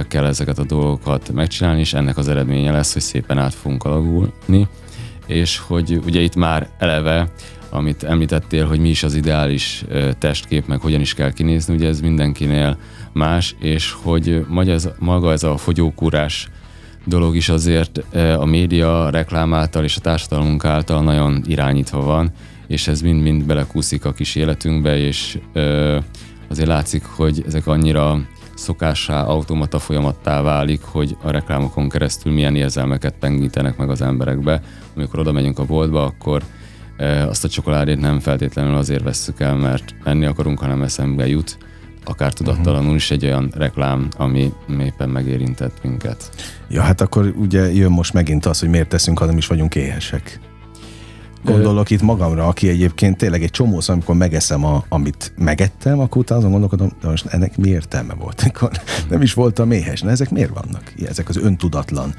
kell 0.08 0.24
ezeket 0.24 0.58
a 0.58 0.64
dolgokat 0.64 1.32
megcsinálni, 1.32 1.80
és 1.80 1.94
ennek 1.94 2.16
az 2.16 2.28
eredménye 2.28 2.72
lesz, 2.72 2.92
hogy 2.92 3.02
szépen 3.02 3.38
át 3.38 3.54
fogunk 3.54 3.84
alagulni, 3.84 4.68
és 5.26 5.58
hogy 5.58 6.00
ugye 6.06 6.20
itt 6.20 6.36
már 6.36 6.68
eleve 6.78 7.28
amit 7.76 8.02
említettél, 8.02 8.66
hogy 8.66 8.80
mi 8.80 8.88
is 8.88 9.02
az 9.02 9.14
ideális 9.14 9.84
testkép, 10.18 10.66
meg 10.66 10.80
hogyan 10.80 11.00
is 11.00 11.14
kell 11.14 11.32
kinézni, 11.32 11.74
ugye 11.74 11.88
ez 11.88 12.00
mindenkinél 12.00 12.78
más, 13.12 13.54
és 13.60 13.94
hogy 14.02 14.46
maga 14.98 15.32
ez, 15.32 15.42
a 15.42 15.56
fogyókúrás 15.56 16.48
dolog 17.04 17.36
is 17.36 17.48
azért 17.48 18.04
a 18.38 18.44
média, 18.44 19.04
a 19.04 19.10
reklám 19.10 19.54
által 19.54 19.84
és 19.84 19.96
a 19.96 20.00
társadalmunk 20.00 20.64
által 20.64 21.02
nagyon 21.02 21.42
irányítva 21.46 22.02
van, 22.02 22.30
és 22.66 22.88
ez 22.88 23.00
mind-mind 23.00 23.44
belekúszik 23.44 24.04
a 24.04 24.12
kis 24.12 24.34
életünkbe, 24.34 24.98
és 24.98 25.38
azért 26.48 26.68
látszik, 26.68 27.04
hogy 27.04 27.42
ezek 27.46 27.66
annyira 27.66 28.20
szokássá, 28.54 29.22
automata 29.22 29.78
folyamattá 29.78 30.42
válik, 30.42 30.82
hogy 30.82 31.16
a 31.22 31.30
reklámokon 31.30 31.88
keresztül 31.88 32.32
milyen 32.32 32.56
érzelmeket 32.56 33.14
pengítenek 33.20 33.76
meg 33.76 33.90
az 33.90 34.02
emberekbe. 34.02 34.62
Amikor 34.96 35.18
oda 35.18 35.32
megyünk 35.32 35.58
a 35.58 35.64
boltba, 35.64 36.04
akkor 36.04 36.42
azt 37.28 37.44
a 37.44 37.48
csokoládét 37.48 38.00
nem 38.00 38.20
feltétlenül 38.20 38.76
azért 38.76 39.02
vesszük 39.02 39.40
el, 39.40 39.56
mert 39.56 39.94
enni 40.04 40.24
akarunk, 40.26 40.58
hanem 40.58 40.82
eszembe 40.82 41.26
jut, 41.26 41.58
akár 42.04 42.32
tudattalanul 42.32 42.94
is 42.94 43.10
egy 43.10 43.24
olyan 43.24 43.52
reklám, 43.54 44.08
ami 44.16 44.52
éppen 44.80 45.08
megérintett 45.08 45.82
minket. 45.82 46.30
Ja, 46.68 46.82
hát 46.82 47.00
akkor 47.00 47.34
ugye 47.36 47.72
jön 47.72 47.90
most 47.90 48.12
megint 48.12 48.46
az, 48.46 48.60
hogy 48.60 48.68
miért 48.68 48.88
teszünk, 48.88 49.18
ha 49.18 49.24
nem 49.24 49.36
is 49.36 49.46
vagyunk 49.46 49.74
éhesek. 49.74 50.40
Gondolok 51.44 51.90
itt 51.90 52.02
magamra, 52.02 52.46
aki 52.46 52.68
egyébként 52.68 53.16
tényleg 53.16 53.42
egy 53.42 53.50
csomó 53.50 53.80
szó, 53.80 53.92
amikor 53.92 54.14
megeszem, 54.14 54.64
a, 54.64 54.84
amit 54.88 55.32
megettem, 55.36 55.98
akkor 55.98 56.22
utána 56.22 56.38
azon 56.38 56.50
gondolkodom, 56.50 56.90
de 57.00 57.08
most 57.08 57.26
ennek 57.26 57.56
mi 57.56 57.68
értelme 57.68 58.14
volt, 58.14 58.40
amikor 58.42 58.70
nem 59.08 59.22
is 59.22 59.34
voltam 59.34 59.70
éhes. 59.70 60.00
Na, 60.00 60.10
ezek 60.10 60.30
miért 60.30 60.50
vannak? 60.50 60.92
Ezek 61.06 61.28
az 61.28 61.36
öntudatlan 61.36 62.14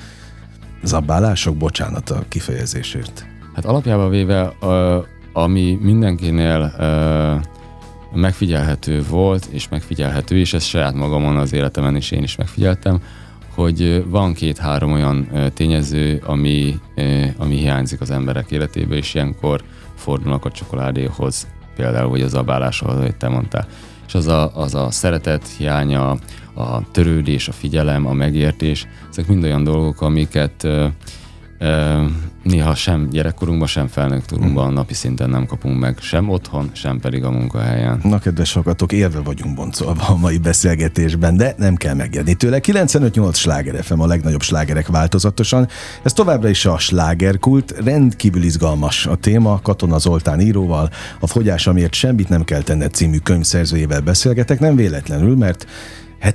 zabálások, 0.83 1.57
bocsánat 1.57 2.09
a 2.09 2.23
kifejezésért. 2.27 3.36
Hát 3.57 3.65
alapjában 3.65 4.09
véve, 4.09 4.53
ami 5.33 5.79
mindenkinél 5.81 6.73
megfigyelhető 8.13 9.03
volt, 9.09 9.45
és 9.45 9.69
megfigyelhető, 9.69 10.37
és 10.37 10.53
ezt 10.53 10.67
saját 10.67 10.93
magamon 10.93 11.37
az 11.37 11.53
életemen 11.53 11.95
is 11.95 12.11
én 12.11 12.23
is 12.23 12.35
megfigyeltem, 12.35 13.01
hogy 13.55 14.05
van 14.07 14.33
két-három 14.33 14.91
olyan 14.91 15.27
tényező, 15.53 16.21
ami, 16.25 16.79
ami 17.37 17.55
hiányzik 17.55 18.01
az 18.01 18.11
emberek 18.11 18.51
életébe, 18.51 18.95
és 18.95 19.13
ilyenkor 19.13 19.63
fordulnak 19.95 20.45
a 20.45 20.51
csokoládéhoz, 20.51 21.47
például, 21.75 22.09
hogy 22.09 22.21
az 22.21 22.33
abáláshoz, 22.33 22.95
ahogy 22.95 23.15
te 23.15 23.29
mondtál. 23.29 23.67
És 24.07 24.15
az 24.15 24.27
a, 24.27 24.51
az 24.55 24.75
a 24.75 24.91
szeretet 24.91 25.47
hiánya, 25.57 26.09
a 26.53 26.91
törődés, 26.91 27.47
a 27.47 27.51
figyelem, 27.51 28.05
a 28.05 28.13
megértés, 28.13 28.87
ezek 29.09 29.27
mind 29.27 29.43
olyan 29.43 29.63
dolgok, 29.63 30.01
amiket 30.01 30.67
néha 32.47 32.75
sem 32.75 33.09
gyerekkorunkban, 33.09 33.67
sem 33.67 33.87
felnőttkorunkban 33.87 34.65
hmm. 34.65 34.73
napi 34.73 34.93
szinten 34.93 35.29
nem 35.29 35.45
kapunk 35.45 35.79
meg, 35.79 35.97
sem 35.99 36.29
otthon, 36.29 36.69
sem 36.73 36.99
pedig 36.99 37.23
a 37.23 37.31
munkahelyen. 37.31 37.99
Na, 38.03 38.19
kedves 38.19 38.53
hallgatók, 38.53 38.91
érve 38.91 39.19
vagyunk 39.19 39.55
boncolva 39.55 40.07
a 40.07 40.15
mai 40.15 40.37
beszélgetésben, 40.37 41.37
de 41.37 41.55
nem 41.57 41.75
kell 41.75 41.93
megérni 41.93 42.33
tőle. 42.33 42.59
95-8 42.61 43.35
sláger 43.35 43.83
FM, 43.83 43.99
a 43.99 44.07
legnagyobb 44.07 44.41
slágerek 44.41 44.87
változatosan. 44.87 45.67
Ez 46.03 46.13
továbbra 46.13 46.49
is 46.49 46.65
a 46.65 46.77
slágerkult, 46.77 47.71
rendkívül 47.83 48.43
izgalmas 48.43 49.05
a 49.05 49.15
téma, 49.15 49.59
Katona 49.61 49.97
Zoltán 49.97 50.39
íróval, 50.39 50.89
a 51.19 51.27
fogyás, 51.27 51.67
amiért 51.67 51.93
semmit 51.93 52.29
nem 52.29 52.43
kell 52.43 52.61
tenned 52.61 52.93
című 52.93 53.17
könyvszerzőjével 53.17 54.01
beszélgetek, 54.01 54.59
nem 54.59 54.75
véletlenül, 54.75 55.35
mert 55.35 55.65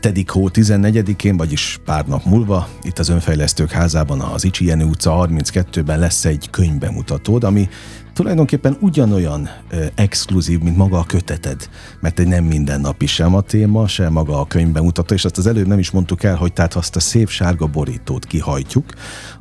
7. 0.01 0.31
hó 0.31 0.49
14-én, 0.53 1.37
vagyis 1.37 1.81
pár 1.85 2.07
nap 2.07 2.25
múlva, 2.25 2.69
itt 2.83 2.99
az 2.99 3.09
Önfejlesztők 3.09 3.71
házában, 3.71 4.21
az 4.21 4.45
Icsi 4.45 4.65
Jenő 4.65 4.85
utca 4.85 5.27
32-ben 5.29 5.99
lesz 5.99 6.25
egy 6.25 6.51
könyvbemutatód, 6.51 7.45
ami 7.45 7.69
tulajdonképpen 8.13 8.77
ugyanolyan 8.81 9.49
ö, 9.71 9.85
exkluzív, 9.95 10.61
mint 10.61 10.77
maga 10.77 10.99
a 10.99 11.05
köteted, 11.05 11.69
mert 12.01 12.19
egy 12.19 12.27
nem 12.27 12.45
mindennapi 12.45 13.07
sem 13.07 13.35
a 13.35 13.41
téma, 13.41 13.87
sem 13.87 14.13
maga 14.13 14.41
a 14.41 14.47
könyvbemutató, 14.47 15.15
és 15.15 15.25
azt 15.25 15.39
az 15.39 15.47
előbb 15.47 15.67
nem 15.67 15.79
is 15.79 15.91
mondtuk 15.91 16.23
el, 16.23 16.37
hogy 16.37 16.53
tehát 16.53 16.73
ha 16.73 16.79
azt 16.79 16.97
a 16.97 17.01
szép 17.01 17.29
sárga 17.29 17.67
borítót 17.67 18.25
kihajtjuk, 18.25 18.85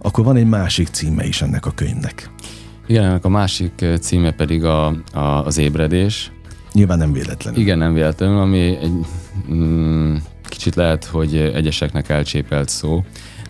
akkor 0.01 0.23
van 0.23 0.35
egy 0.35 0.47
másik 0.47 0.87
címe 0.87 1.25
is 1.25 1.41
ennek 1.41 1.65
a 1.65 1.71
könyvnek. 1.71 2.31
Igen, 2.87 3.03
ennek 3.03 3.25
a 3.25 3.29
másik 3.29 3.85
címe 4.01 4.31
pedig 4.31 4.63
a, 4.63 4.85
a, 5.13 5.19
az 5.45 5.57
ébredés. 5.57 6.31
Nyilván 6.73 6.97
nem 6.97 7.13
véletlenül. 7.13 7.59
Igen, 7.59 7.77
nem 7.77 7.93
véletlenül, 7.93 8.39
ami 8.39 8.77
egy 8.77 8.91
mm, 9.51 10.00
kicsit 10.61 10.75
lehet, 10.75 11.05
hogy 11.05 11.35
egyeseknek 11.35 12.09
elcsépelt 12.09 12.69
szó, 12.69 13.03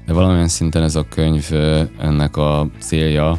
de 0.05 0.13
valamilyen 0.13 0.47
szinten 0.47 0.83
ez 0.83 0.95
a 0.95 1.05
könyv 1.09 1.49
ennek 1.99 2.37
a 2.37 2.67
célja 2.79 3.37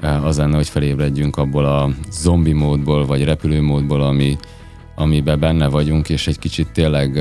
az 0.00 0.38
lenne, 0.38 0.56
hogy 0.56 0.68
felébredjünk 0.68 1.36
abból 1.36 1.64
a 1.64 1.90
zombi 2.10 2.52
módból, 2.52 3.06
vagy 3.06 3.24
repülő 3.24 3.62
módból, 3.62 4.02
ami, 4.02 4.36
amiben 4.94 5.40
benne 5.40 5.68
vagyunk, 5.68 6.08
és 6.08 6.26
egy 6.26 6.38
kicsit 6.38 6.68
tényleg 6.72 7.20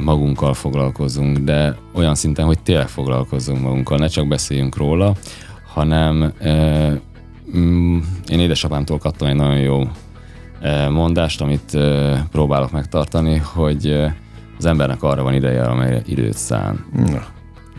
magunkkal 0.00 0.54
foglalkozunk, 0.54 1.38
de 1.38 1.76
olyan 1.92 2.14
szinten, 2.14 2.44
hogy 2.44 2.58
tényleg 2.62 2.88
foglalkozunk 2.88 3.62
magunkkal, 3.62 3.98
ne 3.98 4.06
csak 4.06 4.28
beszéljünk 4.28 4.76
róla, 4.76 5.14
hanem 5.66 6.32
mm, 7.56 7.98
én 8.28 8.40
édesapámtól 8.40 8.98
kaptam 8.98 9.28
egy 9.28 9.36
nagyon 9.36 9.60
jó 9.60 9.82
mondást, 10.90 11.40
amit 11.40 11.78
próbálok 12.30 12.70
megtartani, 12.70 13.36
hogy 13.36 14.12
az 14.62 14.68
embernek 14.68 15.02
arra 15.02 15.22
van 15.22 15.34
ideje, 15.34 15.62
amelyre 15.62 16.02
időt 16.06 16.36
szán. 16.36 16.84
Na, 16.92 17.26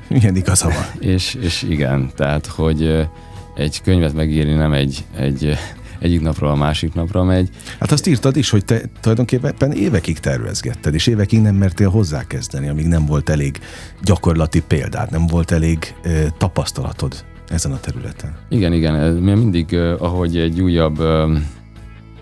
milyen 0.07 0.35
igaza 0.35 0.67
van. 0.67 0.85
és, 1.13 1.33
és 1.41 1.61
igen, 1.69 2.11
tehát, 2.15 2.45
hogy 2.45 3.07
egy 3.55 3.81
könyvet 3.81 4.13
megírni 4.13 4.53
nem 4.53 4.73
egy, 4.73 5.05
egy 5.15 5.57
egyik 5.99 6.21
napról 6.21 6.49
a 6.49 6.55
másik 6.55 6.93
napra 6.93 7.23
megy. 7.23 7.49
Hát 7.79 7.91
azt 7.91 8.07
írtad 8.07 8.35
is, 8.35 8.49
hogy 8.49 8.65
te 8.65 8.81
tulajdonképpen 9.01 9.71
évekig 9.71 10.19
tervezgetted, 10.19 10.93
és 10.93 11.07
évekig 11.07 11.41
nem 11.41 11.55
mertél 11.55 11.89
hozzákezdeni, 11.89 12.69
amíg 12.69 12.87
nem 12.87 13.05
volt 13.05 13.29
elég 13.29 13.59
gyakorlati 14.01 14.61
példát, 14.61 15.09
nem 15.09 15.27
volt 15.27 15.51
elég 15.51 15.93
eh, 16.03 16.25
tapasztalatod 16.37 17.23
ezen 17.47 17.71
a 17.71 17.79
területen. 17.79 18.35
Igen, 18.49 18.73
igen, 18.73 19.13
mindig, 19.13 19.75
ahogy 19.99 20.37
egy 20.37 20.61
újabb, 20.61 20.99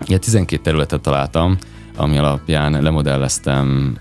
ilyen 0.06 0.20
12 0.20 0.62
területet 0.62 1.00
találtam, 1.00 1.58
ami 1.96 2.18
alapján 2.18 2.82
lemodelleztem 2.82 3.98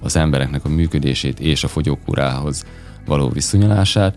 az 0.00 0.16
embereknek 0.16 0.64
a 0.64 0.68
működését 0.68 1.40
és 1.40 1.64
a 1.64 1.68
fogyókúrához 1.68 2.64
való 3.06 3.28
viszonyulását, 3.28 4.16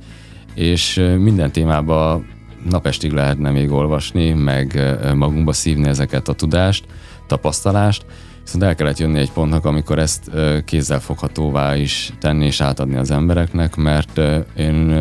és 0.54 0.96
minden 1.18 1.52
témában 1.52 2.28
napestig 2.70 3.12
lehetne 3.12 3.52
még 3.52 3.72
olvasni, 3.72 4.32
meg 4.32 4.98
magunkba 5.16 5.54
szívni 5.54 5.88
ezeket 5.88 6.28
a 6.28 6.34
tudást, 6.34 6.86
tapasztalást, 7.28 8.06
viszont 8.44 8.64
el 8.64 8.76
kellett 8.76 8.98
jönni 8.98 9.20
egy 9.20 9.32
pontnak, 9.32 9.66
amikor 9.66 10.00
ezt 10.00 10.32
kézzelfoghatóvá 10.66 11.76
is 11.76 12.14
tenni 12.20 12.46
és 12.46 12.62
átadni 12.62 12.96
az 12.96 13.12
embereknek, 13.12 13.76
mert 13.76 14.22
én 14.58 14.92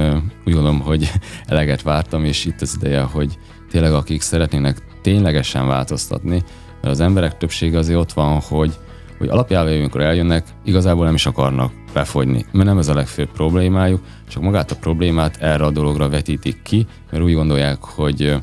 úgy 0.47 0.53
gondolom, 0.53 0.81
hogy 0.81 1.11
eleget 1.47 1.83
vártam, 1.83 2.25
és 2.25 2.45
itt 2.45 2.61
az 2.61 2.79
ideje, 2.81 3.01
hogy 3.01 3.39
tényleg 3.71 3.93
akik 3.93 4.21
szeretnének 4.21 4.83
ténylegesen 5.07 5.67
változtatni, 5.67 6.43
mert 6.83 6.95
az 6.95 7.01
emberek 7.01 7.37
többsége 7.37 7.79
azért 7.79 7.99
ott 7.99 8.13
van, 8.13 8.41
hogy, 8.41 8.73
hogy 9.19 9.29
alapjában, 9.29 9.73
amikor 9.73 10.01
eljönnek, 10.01 10.47
igazából 10.65 11.05
nem 11.05 11.15
is 11.15 11.27
akarnak 11.27 11.73
lefogyni. 11.93 12.45
Mert 12.53 12.69
nem 12.69 12.79
ez 12.79 12.89
a 12.89 12.95
legfőbb 12.95 13.31
problémájuk, 13.31 14.01
csak 14.29 14.43
magát 14.43 14.71
a 14.71 14.77
problémát 14.77 15.37
erre 15.37 15.65
a 15.65 15.71
dologra 15.71 16.09
vetítik 16.09 16.63
ki, 16.63 16.87
mert 17.11 17.23
úgy 17.23 17.35
gondolják, 17.35 17.85
hogy 17.85 18.35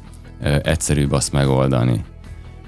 egyszerűbb 0.62 1.12
azt 1.12 1.32
megoldani. 1.32 2.04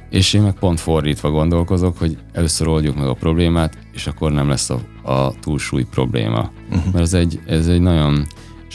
És 0.09 0.33
én 0.33 0.41
meg 0.41 0.53
pont 0.53 0.79
fordítva 0.79 1.29
gondolkozok, 1.29 1.97
hogy 1.97 2.17
először 2.31 2.67
oldjuk 2.67 2.95
meg 2.95 3.07
a 3.07 3.13
problémát, 3.13 3.77
és 3.93 4.07
akkor 4.07 4.31
nem 4.31 4.49
lesz 4.49 4.69
a, 4.69 5.11
a 5.11 5.33
túlsúly 5.39 5.83
probléma. 5.83 6.51
Uh-huh. 6.69 6.93
Mert 6.93 7.03
ez 7.05 7.13
egy, 7.13 7.39
ez 7.45 7.67
egy 7.67 7.81
nagyon 7.81 8.25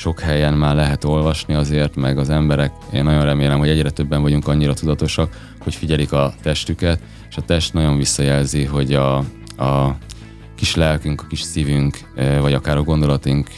sok 0.00 0.20
helyen 0.20 0.54
már 0.54 0.74
lehet 0.74 1.04
olvasni 1.04 1.54
azért, 1.54 1.96
meg 1.96 2.18
az 2.18 2.30
emberek, 2.30 2.72
én 2.92 3.04
nagyon 3.04 3.24
remélem, 3.24 3.58
hogy 3.58 3.68
egyre 3.68 3.90
többen 3.90 4.22
vagyunk 4.22 4.48
annyira 4.48 4.74
tudatosak, 4.74 5.54
hogy 5.60 5.74
figyelik 5.74 6.12
a 6.12 6.34
testüket, 6.42 7.00
és 7.30 7.36
a 7.36 7.40
test 7.40 7.72
nagyon 7.72 7.96
visszajelzi, 7.96 8.64
hogy 8.64 8.94
a, 8.94 9.16
a 9.56 9.96
kis 10.54 10.74
lelkünk, 10.74 11.22
a 11.22 11.26
kis 11.26 11.40
szívünk, 11.40 11.98
vagy 12.40 12.52
akár 12.52 12.76
a 12.76 12.82
gondolatunk, 12.82 13.50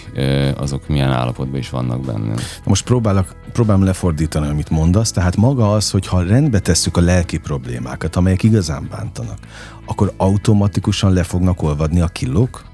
azok 0.56 0.88
milyen 0.88 1.12
állapotban 1.12 1.58
is 1.58 1.70
vannak 1.70 2.00
bennünk. 2.00 2.40
Most 2.64 2.84
próbálok, 2.84 3.36
próbálom 3.52 3.84
lefordítani, 3.84 4.48
amit 4.48 4.70
mondasz, 4.70 5.10
tehát 5.10 5.36
maga 5.36 5.72
az, 5.72 5.90
hogy 5.90 6.06
ha 6.06 6.22
rendbe 6.22 6.58
tesszük 6.58 6.96
a 6.96 7.00
lelki 7.00 7.38
problémákat, 7.38 8.16
amelyek 8.16 8.42
igazán 8.42 8.88
bántanak, 8.90 9.38
akkor 9.86 10.12
automatikusan 10.16 11.12
le 11.12 11.22
fognak 11.22 11.62
olvadni 11.62 12.00
a 12.00 12.06
kilók? 12.06 12.64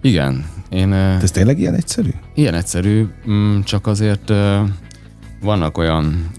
Igen. 0.00 0.60
Én, 0.72 0.90
De 0.90 1.18
ez 1.22 1.30
tényleg 1.30 1.58
ilyen 1.58 1.74
egyszerű? 1.74 2.10
Ilyen 2.34 2.54
egyszerű, 2.54 3.06
mm, 3.30 3.60
csak 3.60 3.86
azért 3.86 4.32
vannak 5.42 5.78
olyan 5.78 6.30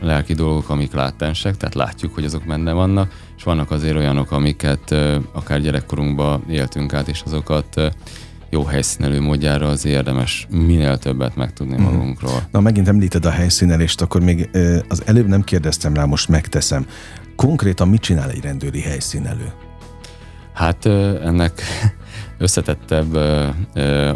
lelki 0.00 0.34
dolgok, 0.34 0.68
amik 0.68 0.92
látensek, 0.92 1.56
tehát 1.56 1.74
látjuk, 1.74 2.14
hogy 2.14 2.24
azok 2.24 2.44
benne 2.46 2.72
vannak, 2.72 3.12
és 3.36 3.42
vannak 3.42 3.70
azért 3.70 3.96
olyanok, 3.96 4.32
amiket 4.32 4.94
akár 5.32 5.60
gyerekkorunkban 5.60 6.44
éltünk 6.48 6.94
át, 6.94 7.08
és 7.08 7.22
azokat 7.26 7.80
jó 8.50 8.64
helyszínelő 8.64 9.20
módjára 9.20 9.68
az 9.68 9.84
érdemes 9.84 10.46
minél 10.50 10.98
többet 10.98 11.36
megtudni 11.36 11.76
mm. 11.80 11.82
magunkról. 11.82 12.42
Na, 12.50 12.60
megint 12.60 12.88
említed 12.88 13.24
a 13.24 13.30
helyszínelést, 13.30 14.00
akkor 14.00 14.20
még 14.20 14.50
az 14.88 15.02
előbb 15.06 15.26
nem 15.26 15.42
kérdeztem 15.42 15.94
rá, 15.94 16.04
most 16.04 16.28
megteszem. 16.28 16.86
Konkrétan 17.36 17.88
mit 17.88 18.00
csinál 18.00 18.30
egy 18.30 18.40
rendőri 18.42 18.80
helyszínelő? 18.80 19.52
Hát 20.52 20.86
ennek 21.24 21.62
összetettebb 22.40 23.14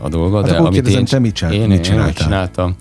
a 0.03 0.09
dolga, 0.09 0.37
hát 0.37 0.51
de 0.51 0.57
amit 0.57 0.73
kérdezem, 0.73 0.99
én, 0.99 1.05
te 1.05 1.19
mit, 1.19 1.35
csinál, 1.35 1.53
én, 1.53 1.69
mit 1.69 1.83
csináltál? 1.83 2.09
Én 2.09 2.15
csináltam, 2.15 2.77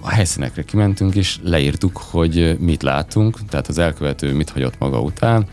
a 0.00 0.08
helyszínekre 0.08 0.62
kimentünk, 0.62 1.14
és 1.14 1.38
leírtuk, 1.42 1.96
hogy 2.10 2.56
mit 2.60 2.82
látunk, 2.82 3.38
tehát 3.48 3.68
az 3.68 3.78
elkövető 3.78 4.34
mit 4.34 4.50
hagyott 4.50 4.78
maga 4.78 5.00
után. 5.00 5.46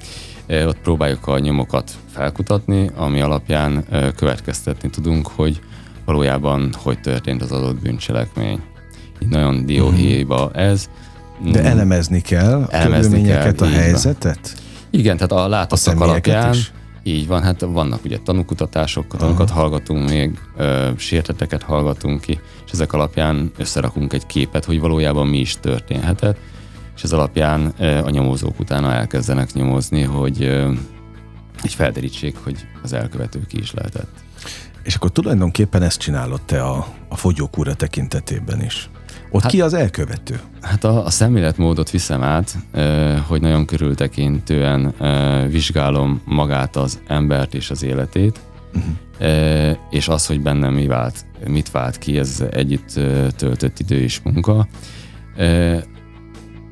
Ott 0.50 0.78
próbáljuk 0.78 1.28
a 1.28 1.40
nyomokat 1.40 1.92
felkutatni, 2.14 2.90
ami 2.96 3.22
alapján 3.22 3.86
következtetni 4.16 4.90
tudunk, 4.90 5.28
hogy 5.28 5.62
valójában 6.06 6.70
hogy 6.84 7.00
történt 7.00 7.42
az 7.42 7.52
adott 7.52 7.82
bűncselekmény. 7.82 8.60
Így 9.20 9.30
nagyon 9.30 9.66
dióhéjba 9.66 10.52
ez. 10.54 10.90
De 11.52 11.64
elemezni 11.64 12.22
kell 12.22 12.68
elemezni 12.70 13.22
kell, 13.22 13.54
a 13.58 13.66
helyzetet? 13.66 14.40
Van. 14.42 14.64
Igen, 14.90 15.16
tehát 15.16 15.32
a 15.32 15.48
látottak 15.48 16.02
alapján 16.02 16.54
is? 16.54 16.72
Így 17.08 17.28
van, 17.28 17.44
hát 17.44 17.62
vannak 17.62 18.06
ugye 18.06 18.18
tanúkutatások, 18.18 19.18
tanúkat 19.18 19.50
Aha. 19.50 19.60
hallgatunk 19.60 20.10
még, 20.10 20.40
ö, 20.58 20.90
sérteteket 20.98 21.64
hallgatunk 21.64 22.22
ki, 22.22 22.40
és 22.66 22.72
ezek 22.72 22.94
alapján 22.94 23.52
összerakunk 23.58 24.14
egy 24.14 24.26
képet, 24.26 24.66
hogy 24.66 24.80
valójában 24.80 25.28
mi 25.28 25.38
is 25.38 25.58
történhetett, 25.60 26.38
és 26.96 27.04
ez 27.04 27.14
alapján 27.14 27.74
ö, 27.80 27.98
a 27.98 28.10
nyomozók 28.10 28.60
utána 28.60 28.94
elkezdenek 28.94 29.54
nyomozni, 29.54 30.02
hogy 30.02 30.44
ö, 30.44 30.72
egy 31.64 31.74
felderítsék, 31.74 32.38
hogy 32.44 32.68
az 32.84 32.94
elkövető 32.94 33.46
ki 33.48 33.58
is 33.58 33.74
lehetett. 33.74 34.24
És 34.84 34.96
akkor 34.96 35.12
tulajdonképpen 35.12 35.82
ezt 35.82 36.00
csinálod 36.00 36.42
te 36.42 36.64
a, 36.64 36.88
a 37.10 37.16
fogyókúra 37.16 37.74
tekintetében 37.74 38.64
is. 38.64 38.90
Ott 39.32 39.42
hát, 39.42 39.52
ki 39.52 39.62
az 39.62 39.74
elkövető? 39.74 40.40
Hát 40.62 40.84
a, 40.84 41.06
a 41.06 41.10
szemléletmódot 41.10 41.90
viszem 41.90 42.24
át, 42.24 42.58
hogy 43.28 43.42
nagyon 43.42 43.66
körültekintően 43.66 44.94
vizsgálom 45.50 46.22
magát 46.26 46.76
az 46.76 47.00
embert 47.08 47.54
és 47.54 47.70
az 47.70 47.84
életét, 47.84 48.40
uh-huh. 48.74 49.78
és 49.90 50.08
az, 50.08 50.26
hogy 50.26 50.42
bennem 50.42 50.74
mi 50.74 50.88
vált, 50.88 51.26
mit 51.48 51.72
vált 51.72 51.98
ki, 51.98 52.18
ez 52.18 52.44
együtt 52.52 52.94
töltött 53.36 53.80
idő 53.80 53.96
és 53.96 54.20
munka. 54.24 54.68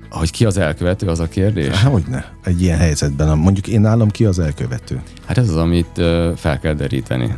Hogy 0.10 0.32
ki 0.32 0.46
az 0.46 0.58
elkövető, 0.58 1.08
az 1.08 1.20
a 1.20 1.28
kérdés? 1.28 1.84
Hogy 1.84 2.04
ne? 2.10 2.24
Egy 2.44 2.62
ilyen 2.62 2.78
helyzetben. 2.78 3.38
Mondjuk 3.38 3.68
én 3.68 3.82
nálam 3.82 4.10
ki 4.10 4.26
az 4.26 4.40
elkövető? 4.40 5.02
Hát 5.26 5.38
ez 5.38 5.50
az, 5.50 5.56
amit 5.56 6.02
fel 6.36 6.60
kell 6.62 6.74
deríteni. 6.74 7.36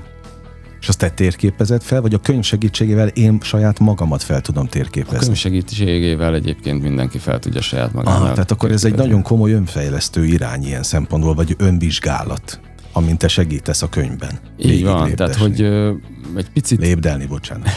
És 0.86 0.92
azt 0.92 1.00
te 1.00 1.10
térképezed 1.10 1.82
fel, 1.82 2.02
vagy 2.02 2.14
a 2.14 2.18
könyv 2.18 2.44
segítségével 2.44 3.08
én 3.08 3.40
saját 3.42 3.80
magamat 3.80 4.24
fel 4.24 4.42
tudom 4.42 4.68
térképezni? 4.68 5.18
A 5.18 5.20
könyv 5.20 5.36
segítségével 5.36 6.36
egyébként 6.36 6.82
mindenki 6.82 7.18
fel 7.18 7.40
tudja 7.40 7.62
saját 7.62 7.94
magát. 7.94 8.22
Ah, 8.22 8.32
tehát 8.32 8.52
akkor 8.52 8.72
ez 8.72 8.84
egy 8.84 8.96
nagyon 8.96 9.22
komoly 9.22 9.52
önfejlesztő 9.52 10.26
irány 10.26 10.64
ilyen 10.64 10.84
szempontból, 10.84 11.34
vagy 11.34 11.56
önvizsgálat, 11.58 12.60
amint 12.92 13.18
te 13.18 13.28
segítesz 13.28 13.82
a 13.82 13.90
könyvben. 13.90 14.40
Így 14.58 14.84
van, 14.84 15.08
lépdesni. 15.08 15.16
tehát 15.16 15.36
hogy 15.36 15.62
ö, 15.62 15.94
egy 16.36 16.50
picit... 16.50 16.80
Lépdelni, 16.80 17.26
bocsánat. 17.26 17.70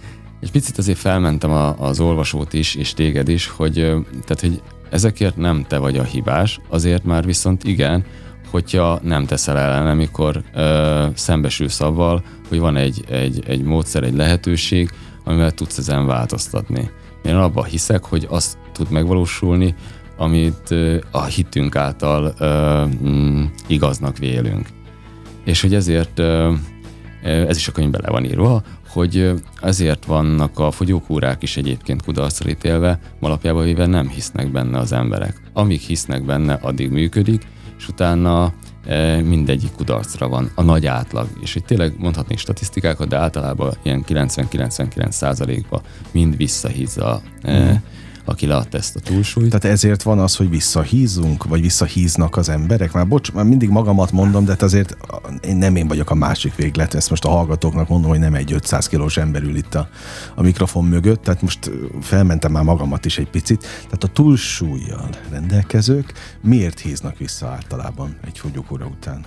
egy 0.42 0.50
picit 0.50 0.78
azért 0.78 0.98
felmentem 0.98 1.50
a, 1.50 1.78
az 1.78 2.00
olvasót 2.00 2.52
is, 2.52 2.74
és 2.74 2.94
téged 2.94 3.28
is, 3.28 3.46
hogy, 3.46 3.74
tehát, 3.74 4.40
hogy 4.40 4.62
ezekért 4.90 5.36
nem 5.36 5.64
te 5.68 5.78
vagy 5.78 5.98
a 5.98 6.02
hibás, 6.02 6.60
azért 6.68 7.04
már 7.04 7.24
viszont 7.24 7.64
igen, 7.64 8.04
hogyha 8.50 9.00
nem 9.02 9.26
teszel 9.26 9.58
ellen, 9.58 9.86
amikor 9.86 10.42
ö, 10.54 11.06
szembesülsz 11.14 11.80
avval, 11.80 12.22
hogy 12.48 12.58
van 12.58 12.76
egy, 12.76 13.04
egy, 13.08 13.42
egy 13.46 13.62
módszer, 13.62 14.02
egy 14.02 14.14
lehetőség, 14.14 14.90
amivel 15.24 15.52
tudsz 15.52 15.78
ezen 15.78 16.06
változtatni. 16.06 16.90
Én 17.24 17.34
abban 17.34 17.64
hiszek, 17.64 18.04
hogy 18.04 18.26
azt 18.30 18.58
tud 18.72 18.90
megvalósulni, 18.90 19.74
amit 20.16 20.74
a 21.10 21.24
hitünk 21.24 21.76
által 21.76 22.34
mm, 23.04 23.44
igaznak 23.66 24.18
vélünk. 24.18 24.66
És 25.44 25.60
hogy 25.60 25.74
ezért, 25.74 26.18
ö, 26.18 26.52
ez 27.22 27.56
is 27.56 27.68
a 27.68 27.72
könyvben 27.72 28.00
le 28.04 28.10
van 28.10 28.24
írva, 28.24 28.62
hogy 28.88 29.32
ezért 29.60 30.04
vannak 30.04 30.58
a 30.58 30.70
fogyókúrák 30.70 31.42
is 31.42 31.56
egyébként 31.56 32.02
kudarcra 32.02 32.50
ítélve, 32.50 32.98
alapjában 33.20 33.64
véve 33.64 33.86
nem 33.86 34.08
hisznek 34.08 34.52
benne 34.52 34.78
az 34.78 34.92
emberek. 34.92 35.40
Amíg 35.52 35.80
hisznek 35.80 36.24
benne, 36.24 36.52
addig 36.52 36.90
működik, 36.90 37.46
és 37.78 37.88
utána 37.88 38.52
mindegyik 39.24 39.72
kudarcra 39.72 40.28
van, 40.28 40.50
a 40.54 40.62
nagy 40.62 40.86
átlag. 40.86 41.28
És 41.40 41.52
hogy 41.52 41.64
tényleg 41.64 41.94
mondhatnék 41.98 42.38
statisztikákat, 42.38 43.08
de 43.08 43.16
általában 43.16 43.74
ilyen 43.82 44.04
90-99 44.08 45.10
százalékban 45.10 45.82
mind 46.12 46.36
visszahízza 46.36 47.22
mm 47.50 47.74
aki 48.28 48.46
leadta 48.46 48.76
ezt 48.76 48.96
a 48.96 49.00
túlsúlyt. 49.00 49.48
Tehát 49.48 49.76
ezért 49.76 50.02
van 50.02 50.18
az, 50.18 50.36
hogy 50.36 50.50
visszahízunk, 50.50 51.44
vagy 51.44 51.60
visszahíznak 51.60 52.36
az 52.36 52.48
emberek? 52.48 52.92
Már 52.92 53.08
bocs, 53.08 53.32
már 53.32 53.44
mindig 53.44 53.68
magamat 53.68 54.12
mondom, 54.12 54.44
de 54.44 54.50
hát 54.50 54.62
azért 54.62 54.96
én 55.40 55.56
nem 55.56 55.76
én 55.76 55.88
vagyok 55.88 56.10
a 56.10 56.14
másik 56.14 56.54
véglet, 56.54 56.94
ezt 56.94 57.10
most 57.10 57.24
a 57.24 57.28
hallgatóknak 57.28 57.88
mondom, 57.88 58.10
hogy 58.10 58.18
nem 58.18 58.34
egy 58.34 58.52
500 58.52 58.86
kilós 58.86 59.16
ember 59.16 59.42
ül 59.42 59.56
itt 59.56 59.74
a, 59.74 59.88
a 60.34 60.42
mikrofon 60.42 60.84
mögött, 60.84 61.22
tehát 61.22 61.42
most 61.42 61.70
felmentem 62.00 62.52
már 62.52 62.64
magamat 62.64 63.04
is 63.04 63.18
egy 63.18 63.30
picit. 63.30 63.60
Tehát 63.84 64.04
a 64.04 64.08
túlsúlyjal 64.08 65.08
rendelkezők 65.30 66.12
miért 66.42 66.80
híznak 66.80 67.18
vissza 67.18 67.46
általában 67.46 68.16
egy 68.24 68.38
fogyókúra 68.38 68.86
után? 68.86 69.24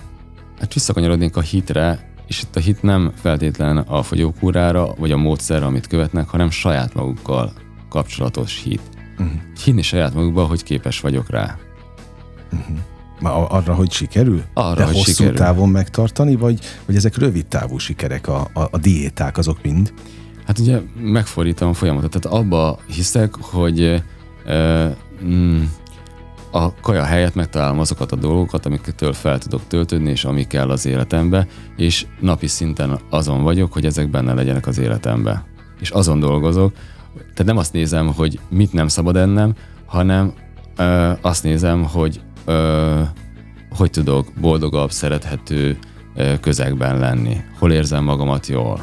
Hát 0.58 0.74
visszakanyarodnék 0.74 1.36
a 1.36 1.40
hitre, 1.40 2.08
és 2.26 2.42
itt 2.42 2.56
a 2.56 2.60
hit 2.60 2.82
nem 2.82 3.12
feltétlen 3.14 3.76
a 3.76 4.02
fogyókúrára, 4.02 4.94
vagy 4.98 5.12
a 5.12 5.16
módszerre, 5.16 5.66
amit 5.66 5.86
követnek, 5.86 6.28
hanem 6.28 6.50
saját 6.50 6.94
magukkal 6.94 7.52
kapcsolatos 7.90 8.62
hit. 8.62 8.80
Uh-huh. 9.18 9.40
Hinni 9.64 9.82
saját 9.82 10.14
magukban, 10.14 10.46
hogy 10.46 10.62
képes 10.62 11.00
vagyok 11.00 11.30
rá. 11.30 11.56
Uh-huh. 12.52 12.76
Arra, 13.52 13.74
hogy 13.74 13.92
sikerül? 13.92 14.42
Arra, 14.54 14.74
De 14.74 14.84
hogy 14.84 14.94
hosszú 14.94 15.10
sikerül. 15.10 15.36
távon 15.36 15.68
megtartani, 15.68 16.36
vagy, 16.36 16.58
vagy 16.86 16.96
ezek 16.96 17.16
rövid 17.16 17.46
távú 17.46 17.78
sikerek, 17.78 18.28
a, 18.28 18.48
a, 18.52 18.60
a 18.70 18.78
diéták 18.78 19.38
azok 19.38 19.58
mind? 19.62 19.92
Hát 20.46 20.58
ugye 20.58 20.80
megfordítom 21.00 21.68
a 21.68 21.72
folyamatot. 21.72 22.20
Tehát 22.20 22.38
abba 22.38 22.78
hiszek, 22.86 23.34
hogy 23.40 24.02
e, 24.46 24.96
mm, 25.24 25.62
a 26.50 26.74
kaja 26.80 27.04
helyett 27.04 27.34
megtalálom 27.34 27.78
azokat 27.78 28.12
a 28.12 28.16
dolgokat, 28.16 28.66
amiketől 28.66 29.12
fel 29.12 29.38
tudok 29.38 29.60
töltődni, 29.68 30.10
és 30.10 30.24
ami 30.24 30.46
kell 30.46 30.70
az 30.70 30.86
életembe, 30.86 31.46
és 31.76 32.06
napi 32.20 32.46
szinten 32.46 32.98
azon 33.10 33.42
vagyok, 33.42 33.72
hogy 33.72 33.84
ezek 33.84 34.10
benne 34.10 34.34
legyenek 34.34 34.66
az 34.66 34.78
életembe. 34.78 35.44
És 35.80 35.90
azon 35.90 36.20
dolgozok, 36.20 36.72
tehát 37.14 37.44
nem 37.44 37.56
azt 37.56 37.72
nézem, 37.72 38.12
hogy 38.14 38.38
mit 38.48 38.72
nem 38.72 38.88
szabad 38.88 39.16
ennem, 39.16 39.54
hanem 39.86 40.32
ö, 40.76 41.10
azt 41.20 41.42
nézem, 41.42 41.84
hogy 41.84 42.20
ö, 42.44 43.00
hogy 43.76 43.90
tudok 43.90 44.26
boldogabb, 44.40 44.90
szerethető 44.90 45.78
ö, 46.14 46.34
közegben 46.40 46.98
lenni. 46.98 47.36
Hol 47.58 47.72
érzem 47.72 48.04
magamat 48.04 48.46
jól. 48.46 48.80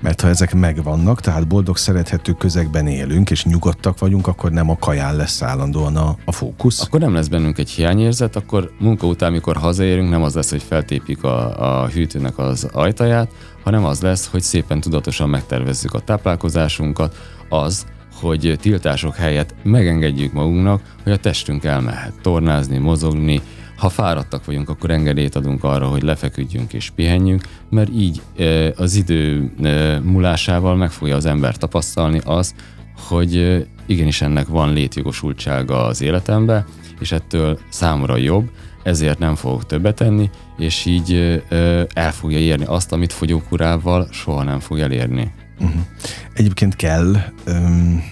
Mert 0.00 0.20
ha 0.20 0.28
ezek 0.28 0.54
megvannak, 0.54 1.20
tehát 1.20 1.46
boldog, 1.46 1.76
szerethető 1.76 2.32
közegben 2.32 2.86
élünk, 2.86 3.30
és 3.30 3.44
nyugodtak 3.44 3.98
vagyunk, 3.98 4.26
akkor 4.26 4.50
nem 4.50 4.70
a 4.70 4.78
kaján 4.78 5.16
lesz 5.16 5.42
állandóan 5.42 5.96
a, 5.96 6.16
a 6.24 6.32
fókusz. 6.32 6.82
Akkor 6.82 7.00
nem 7.00 7.14
lesz 7.14 7.28
bennünk 7.28 7.58
egy 7.58 7.70
hiányérzet, 7.70 8.36
akkor 8.36 8.70
munka 8.78 9.06
után, 9.06 9.28
amikor 9.28 9.56
hazaérünk, 9.56 10.10
nem 10.10 10.22
az 10.22 10.34
lesz, 10.34 10.50
hogy 10.50 10.62
feltépjük 10.62 11.24
a, 11.24 11.82
a 11.82 11.88
hűtőnek 11.88 12.38
az 12.38 12.68
ajtaját, 12.72 13.30
hanem 13.64 13.84
az 13.84 14.00
lesz, 14.00 14.26
hogy 14.26 14.42
szépen 14.42 14.80
tudatosan 14.80 15.28
megtervezzük 15.28 15.94
a 15.94 16.00
táplálkozásunkat, 16.00 17.16
az, 17.48 17.86
hogy 18.20 18.58
tiltások 18.60 19.16
helyett 19.16 19.54
megengedjük 19.62 20.32
magunknak, 20.32 20.82
hogy 21.02 21.12
a 21.12 21.16
testünk 21.16 21.64
elmehet 21.64 22.12
tornázni, 22.22 22.78
mozogni, 22.78 23.40
ha 23.82 23.88
fáradtak 23.88 24.44
vagyunk, 24.44 24.68
akkor 24.68 24.90
engedélyt 24.90 25.34
adunk 25.34 25.64
arra, 25.64 25.86
hogy 25.86 26.02
lefeküdjünk 26.02 26.72
és 26.72 26.90
pihenjünk, 26.90 27.42
mert 27.70 27.90
így 27.90 28.22
az 28.76 28.94
idő 28.94 29.52
múlásával 30.02 30.76
meg 30.76 30.90
fogja 30.90 31.16
az 31.16 31.26
ember 31.26 31.56
tapasztalni 31.56 32.20
az, 32.24 32.54
hogy 33.08 33.64
igenis 33.86 34.20
ennek 34.20 34.46
van 34.46 34.72
létjogosultsága 34.72 35.84
az 35.84 36.02
életembe, 36.02 36.64
és 37.00 37.12
ettől 37.12 37.58
számomra 37.68 38.16
jobb, 38.16 38.50
ezért 38.82 39.18
nem 39.18 39.34
fogok 39.34 39.66
többet 39.66 39.94
tenni, 39.94 40.30
és 40.58 40.84
így 40.84 41.42
el 41.92 42.12
fogja 42.12 42.38
érni 42.38 42.64
azt, 42.64 42.92
amit 42.92 43.12
fogyókurával 43.12 44.08
soha 44.10 44.42
nem 44.42 44.60
fog 44.60 44.78
elérni. 44.78 45.32
Uh-huh. 45.60 45.80
Egyébként 46.34 46.76
kell 46.76 47.16
um, 47.46 48.04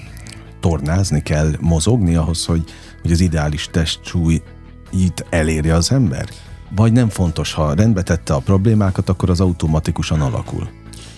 tornázni, 0.61 1.23
kell 1.23 1.51
mozogni 1.61 2.15
ahhoz, 2.15 2.45
hogy, 2.47 2.65
hogy 3.03 3.13
az 3.13 3.21
ideális 3.21 3.69
testsúly 3.71 4.43
itt 4.90 5.24
elérje 5.31 5.74
az 5.74 5.92
ember? 5.92 6.29
Vagy 6.76 6.92
nem 6.92 7.09
fontos, 7.09 7.53
ha 7.53 7.74
rendbe 7.74 8.03
tette 8.03 8.35
a 8.35 8.38
problémákat, 8.38 9.09
akkor 9.09 9.31
az 9.31 9.40
automatikusan 9.40 10.20
alakul? 10.20 10.68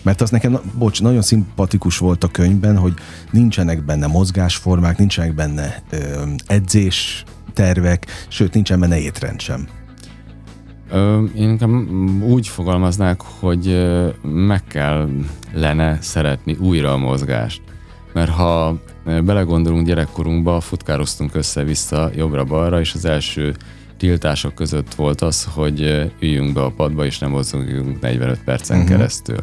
Mert 0.02 0.20
az 0.20 0.30
nekem, 0.30 0.60
bocs, 0.78 1.02
nagyon 1.02 1.22
szimpatikus 1.22 1.98
volt 1.98 2.24
a 2.24 2.28
könyvben, 2.28 2.76
hogy 2.76 2.94
nincsenek 3.30 3.84
benne 3.84 4.06
mozgásformák, 4.06 4.98
nincsenek 4.98 5.34
benne 5.34 5.82
ö, 5.90 6.22
edzés 6.46 7.24
tervek, 7.52 8.06
sőt, 8.28 8.54
nincsen 8.54 8.80
benne 8.80 8.98
étrend 8.98 9.40
sem. 9.40 9.68
Ö, 10.90 11.24
én 11.24 11.48
inkább 11.48 11.70
úgy 12.22 12.48
fogalmaznák, 12.48 13.20
hogy 13.20 13.88
meg 14.22 14.64
kell 14.64 15.08
lenne 15.52 15.98
szeretni 16.00 16.56
újra 16.60 16.92
a 16.92 16.96
mozgást. 16.96 17.71
Mert 18.12 18.30
ha 18.30 18.76
belegondolunk 19.04 19.86
gyerekkorunkba, 19.86 20.60
futkároztunk 20.60 21.34
össze-vissza 21.34 22.10
jobbra-balra, 22.16 22.80
és 22.80 22.94
az 22.94 23.04
első 23.04 23.56
tiltások 23.96 24.54
között 24.54 24.94
volt 24.94 25.20
az, 25.20 25.48
hogy 25.54 26.10
üljünk 26.20 26.52
be 26.52 26.62
a 26.62 26.70
padba, 26.70 27.04
és 27.04 27.18
nem 27.18 27.30
mozgunk 27.30 28.00
45 28.00 28.44
percen 28.44 28.76
uh-huh. 28.76 28.92
keresztül. 28.92 29.38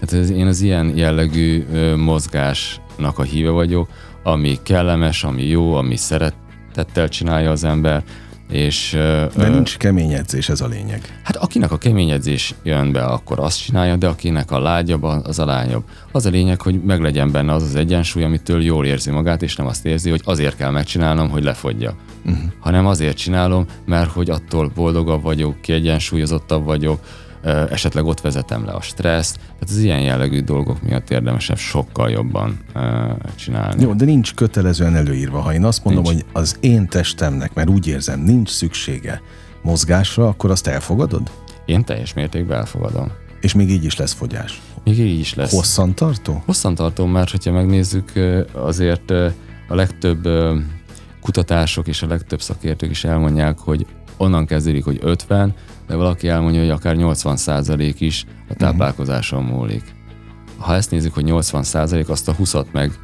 Tehát 0.00 0.24
ez, 0.24 0.30
én 0.30 0.46
az 0.46 0.60
ilyen 0.60 0.96
jellegű 0.96 1.64
mozgásnak 1.96 3.18
a 3.18 3.22
híve 3.22 3.50
vagyok, 3.50 3.88
ami 4.22 4.58
kellemes, 4.62 5.24
ami 5.24 5.46
jó, 5.46 5.74
ami 5.74 5.96
szeretettel 5.96 7.08
csinálja 7.08 7.50
az 7.50 7.64
ember, 7.64 8.04
és, 8.50 8.90
de 9.36 9.48
nincs 9.48 9.76
kemény 9.76 10.12
edzés, 10.12 10.48
ez 10.48 10.60
a 10.60 10.66
lényeg. 10.66 11.20
Hát 11.22 11.36
akinek 11.36 11.72
a 11.72 11.78
kemény 11.78 12.10
edzés 12.10 12.54
jön 12.62 12.92
be, 12.92 13.04
akkor 13.04 13.38
azt 13.38 13.62
csinálja, 13.62 13.96
de 13.96 14.06
akinek 14.06 14.50
a 14.50 14.60
lágyabb, 14.60 15.02
az 15.02 15.38
a 15.38 15.44
lányabb. 15.44 15.84
Az 16.12 16.26
a 16.26 16.30
lényeg, 16.30 16.60
hogy 16.60 16.82
meglegyen 16.82 17.30
benne 17.30 17.52
az 17.52 17.62
az 17.62 17.74
egyensúly, 17.74 18.24
amitől 18.24 18.62
jól 18.62 18.86
érzi 18.86 19.10
magát, 19.10 19.42
és 19.42 19.56
nem 19.56 19.66
azt 19.66 19.86
érzi, 19.86 20.10
hogy 20.10 20.22
azért 20.24 20.56
kell 20.56 20.70
megcsinálnom, 20.70 21.30
hogy 21.30 21.42
lefogyja. 21.42 21.94
Uh-huh. 22.24 22.42
Hanem 22.60 22.86
azért 22.86 23.16
csinálom, 23.16 23.66
mert 23.84 24.10
hogy 24.10 24.30
attól 24.30 24.70
boldogabb 24.74 25.22
vagyok, 25.22 25.60
kiegyensúlyozottabb 25.60 26.64
vagyok, 26.64 27.00
esetleg 27.70 28.04
ott 28.04 28.20
vezetem 28.20 28.64
le 28.64 28.72
a 28.72 28.80
stresszt. 28.80 29.36
Tehát 29.36 29.68
az 29.68 29.78
ilyen 29.78 30.00
jellegű 30.00 30.40
dolgok 30.40 30.82
miatt 30.82 31.10
érdemesebb 31.10 31.56
sokkal 31.56 32.10
jobban 32.10 32.58
csinálni. 33.34 33.82
Jó, 33.82 33.92
de 33.92 34.04
nincs 34.04 34.34
kötelezően 34.34 34.96
előírva. 34.96 35.40
Ha 35.40 35.52
én 35.52 35.64
azt 35.64 35.84
mondom, 35.84 36.02
nincs. 36.02 36.14
hogy 36.14 36.24
az 36.32 36.56
én 36.60 36.88
testemnek, 36.88 37.54
mert 37.54 37.68
úgy 37.68 37.86
érzem, 37.86 38.20
nincs 38.20 38.50
szüksége 38.50 39.22
mozgásra, 39.62 40.28
akkor 40.28 40.50
azt 40.50 40.66
elfogadod? 40.66 41.30
Én 41.64 41.84
teljes 41.84 42.14
mértékben 42.14 42.58
elfogadom. 42.58 43.10
És 43.40 43.54
még 43.54 43.70
így 43.70 43.84
is 43.84 43.96
lesz 43.96 44.12
fogyás? 44.12 44.60
Még 44.84 44.98
így 44.98 45.18
is 45.18 45.34
lesz. 45.34 45.50
Hosszantartó? 45.50 46.42
Hosszantartó, 46.46 47.06
mert 47.06 47.30
hogyha 47.30 47.52
megnézzük, 47.52 48.12
azért 48.52 49.10
a 49.68 49.74
legtöbb 49.74 50.28
kutatások 51.20 51.86
és 51.86 52.02
a 52.02 52.06
legtöbb 52.06 52.42
szakértők 52.42 52.90
is 52.90 53.04
elmondják, 53.04 53.58
hogy 53.58 53.86
onnan 54.16 54.46
kezdődik, 54.46 54.84
hogy 54.84 54.98
50, 55.02 55.54
de 55.86 55.94
valaki 55.94 56.28
elmondja, 56.28 56.60
hogy 56.60 56.70
akár 56.70 56.96
80% 56.98 57.94
is 57.98 58.24
a 58.28 58.30
mhm. 58.48 58.58
táplálkozáson 58.58 59.44
múlik. 59.44 59.82
Ha 60.58 60.74
ezt 60.74 60.90
nézzük, 60.90 61.14
hogy 61.14 61.24
80% 61.26 62.06
azt 62.06 62.28
a 62.28 62.34
20-at 62.34 62.66
meg 62.72 62.98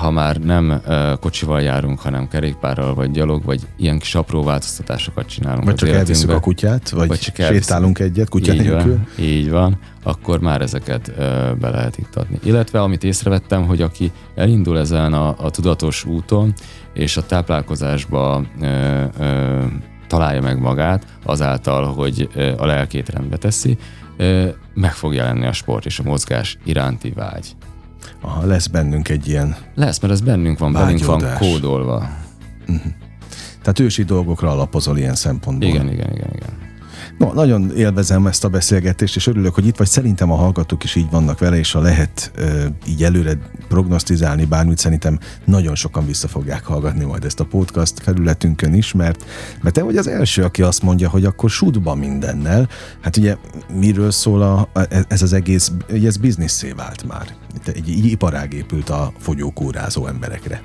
ha 0.00 0.10
már 0.10 0.36
nem 0.36 0.82
kocsival 1.20 1.62
járunk, 1.62 2.00
hanem 2.00 2.28
kerékpárral, 2.28 2.94
vagy 2.94 3.10
gyalog, 3.10 3.44
vagy 3.44 3.60
ilyen 3.76 3.98
kis 3.98 4.14
apró 4.14 4.42
változtatásokat 4.42 5.26
csinálunk. 5.26 5.64
Vagy 5.64 5.74
csak 5.74 5.88
elviszük 5.88 6.30
a 6.30 6.40
kutyát, 6.40 6.90
vagy, 6.90 7.08
vagy 7.08 7.18
csak 7.18 7.36
sétálunk 7.36 7.98
egyet 7.98 8.28
kutya 8.28 8.52
így 8.52 8.60
nélkül. 8.60 8.96
Van, 8.96 9.08
így 9.24 9.50
van, 9.50 9.78
akkor 10.02 10.40
már 10.40 10.60
ezeket 10.60 11.12
be 11.58 11.68
lehet 11.68 11.98
iktatni. 11.98 12.38
Illetve 12.42 12.80
amit 12.80 13.04
észrevettem, 13.04 13.66
hogy 13.66 13.82
aki 13.82 14.12
elindul 14.34 14.78
ezen 14.78 15.12
a, 15.12 15.34
a 15.38 15.50
tudatos 15.50 16.04
úton, 16.04 16.52
és 16.92 17.16
a 17.16 17.26
táplálkozásba 17.26 18.44
ö, 18.60 19.04
ö, 19.18 19.64
találja 20.08 20.40
meg 20.40 20.60
magát 20.60 21.06
azáltal, 21.24 21.84
hogy 21.84 22.28
a 22.58 22.66
lelkét 22.66 23.08
rendbe 23.08 23.36
teszi, 23.36 23.78
meg 24.74 24.92
fog 24.92 25.14
jelenni 25.14 25.46
a 25.46 25.52
sport 25.52 25.86
és 25.86 25.98
a 25.98 26.02
mozgás 26.02 26.58
iránti 26.64 27.10
vágy. 27.10 27.56
Aha, 28.20 28.46
lesz 28.46 28.66
bennünk 28.66 29.08
egy 29.08 29.28
ilyen 29.28 29.56
Lesz, 29.74 30.00
mert 30.00 30.12
ez 30.12 30.20
bennünk 30.20 30.58
van, 30.58 30.72
bennünk 30.72 31.04
van 31.04 31.24
kódolva. 31.38 32.08
Uh-huh. 32.68 32.92
Tehát 33.62 33.78
ősi 33.78 34.02
dolgokra 34.02 34.50
alapozol 34.50 34.98
ilyen 34.98 35.14
szempontból. 35.14 35.68
Igen, 35.68 35.92
igen, 35.92 36.12
igen, 36.14 36.30
igen. 36.34 36.67
No, 37.18 37.32
nagyon 37.32 37.70
élvezem 37.76 38.26
ezt 38.26 38.44
a 38.44 38.48
beszélgetést, 38.48 39.16
és 39.16 39.26
örülök, 39.26 39.54
hogy 39.54 39.66
itt 39.66 39.76
vagy. 39.76 39.86
Szerintem 39.86 40.30
a 40.32 40.34
hallgatók 40.34 40.84
is 40.84 40.94
így 40.94 41.10
vannak 41.10 41.38
vele, 41.38 41.58
és 41.58 41.72
ha 41.72 41.80
lehet 41.80 42.32
e, 42.36 42.42
így 42.88 43.02
előre 43.02 43.38
prognosztizálni 43.68 44.44
bármit, 44.44 44.78
szerintem 44.78 45.18
nagyon 45.44 45.74
sokan 45.74 46.06
vissza 46.06 46.28
fogják 46.28 46.64
hallgatni 46.64 47.04
majd 47.04 47.24
ezt 47.24 47.40
a 47.40 47.44
podcast 47.44 48.00
felületünkön 48.00 48.74
is, 48.74 48.92
mert, 48.92 49.24
mert 49.62 49.74
te 49.74 49.82
vagy 49.82 49.96
az 49.96 50.06
első, 50.06 50.42
aki 50.42 50.62
azt 50.62 50.82
mondja, 50.82 51.08
hogy 51.08 51.24
akkor 51.24 51.50
sútba 51.50 51.94
mindennel. 51.94 52.68
Hát 53.00 53.16
ugye 53.16 53.36
miről 53.72 54.10
szól 54.10 54.42
a, 54.42 54.68
ez 55.08 55.22
az 55.22 55.32
egész, 55.32 55.72
ez 56.04 56.16
bizniszé 56.16 56.72
vált 56.72 57.06
már. 57.06 57.26
Egy, 57.66 57.88
egy 57.88 58.04
iparág 58.04 58.52
épült 58.52 58.90
a 58.90 59.12
fogyókúrázó 59.18 60.06
emberekre. 60.06 60.62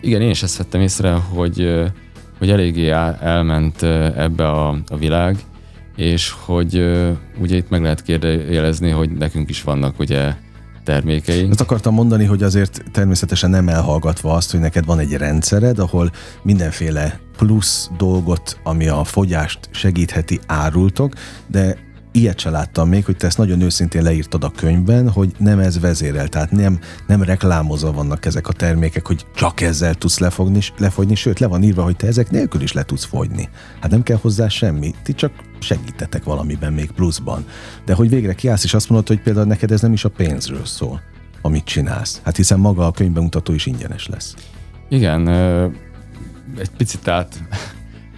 Igen, 0.00 0.20
én 0.20 0.30
is 0.30 0.42
ezt 0.42 0.56
vettem 0.56 0.80
észre, 0.80 1.12
hogy 1.12 1.82
hogy 2.38 2.50
eléggé 2.50 2.90
elment 3.20 3.82
ebbe 4.16 4.48
a, 4.48 4.68
a 4.86 4.96
világ, 4.96 5.36
és 5.96 6.30
hogy 6.30 6.74
ugye 7.40 7.56
itt 7.56 7.70
meg 7.70 7.82
lehet 7.82 8.02
kérdejelezni, 8.02 8.90
hogy 8.90 9.10
nekünk 9.10 9.50
is 9.50 9.62
vannak 9.62 9.98
ugye 9.98 10.34
termékeink. 10.84 11.50
Azt 11.50 11.60
akartam 11.60 11.94
mondani, 11.94 12.24
hogy 12.24 12.42
azért 12.42 12.82
természetesen 12.92 13.50
nem 13.50 13.68
elhallgatva 13.68 14.32
azt, 14.34 14.50
hogy 14.50 14.60
neked 14.60 14.84
van 14.84 14.98
egy 14.98 15.12
rendszered, 15.12 15.78
ahol 15.78 16.10
mindenféle 16.42 17.20
plusz 17.36 17.90
dolgot, 17.96 18.60
ami 18.62 18.88
a 18.88 19.04
fogyást 19.04 19.58
segítheti, 19.70 20.40
árultok, 20.46 21.12
de 21.46 21.76
ilyet 22.12 22.38
se 22.38 22.50
láttam 22.50 22.88
még, 22.88 23.04
hogy 23.04 23.16
te 23.16 23.26
ezt 23.26 23.38
nagyon 23.38 23.60
őszintén 23.60 24.02
leírtad 24.02 24.44
a 24.44 24.50
könyvben, 24.50 25.10
hogy 25.10 25.32
nem 25.38 25.58
ez 25.58 25.80
vezérel, 25.80 26.28
tehát 26.28 26.50
nem, 26.50 26.78
nem 27.06 27.22
reklámozva 27.22 27.92
vannak 27.92 28.24
ezek 28.24 28.48
a 28.48 28.52
termékek, 28.52 29.06
hogy 29.06 29.26
csak 29.34 29.60
ezzel 29.60 29.94
tudsz 29.94 30.18
lefogni, 30.18 30.60
lefogyni, 30.76 31.14
sőt, 31.14 31.38
le 31.38 31.46
van 31.46 31.62
írva, 31.62 31.82
hogy 31.82 31.96
te 31.96 32.06
ezek 32.06 32.30
nélkül 32.30 32.60
is 32.60 32.72
le 32.72 32.82
tudsz 32.82 33.04
fogyni. 33.04 33.48
Hát 33.80 33.90
nem 33.90 34.02
kell 34.02 34.18
hozzá 34.20 34.48
semmi, 34.48 34.94
ti 35.02 35.12
csak 35.12 35.32
segítetek 35.58 36.24
valamiben 36.24 36.72
még 36.72 36.90
pluszban. 36.90 37.44
De 37.84 37.94
hogy 37.94 38.08
végre 38.08 38.34
kiállsz, 38.34 38.64
és 38.64 38.74
azt 38.74 38.88
mondod, 38.88 39.08
hogy 39.08 39.20
például 39.20 39.46
neked 39.46 39.70
ez 39.70 39.80
nem 39.80 39.92
is 39.92 40.04
a 40.04 40.08
pénzről 40.08 40.64
szól, 40.64 41.00
amit 41.42 41.64
csinálsz. 41.64 42.20
Hát 42.24 42.36
hiszen 42.36 42.58
maga 42.58 42.86
a 42.86 42.90
könyvbemutató 42.90 43.52
is 43.52 43.66
ingyenes 43.66 44.08
lesz. 44.08 44.34
Igen, 44.88 45.28
egy 46.58 46.70
picit 46.76 47.08
át 47.08 47.42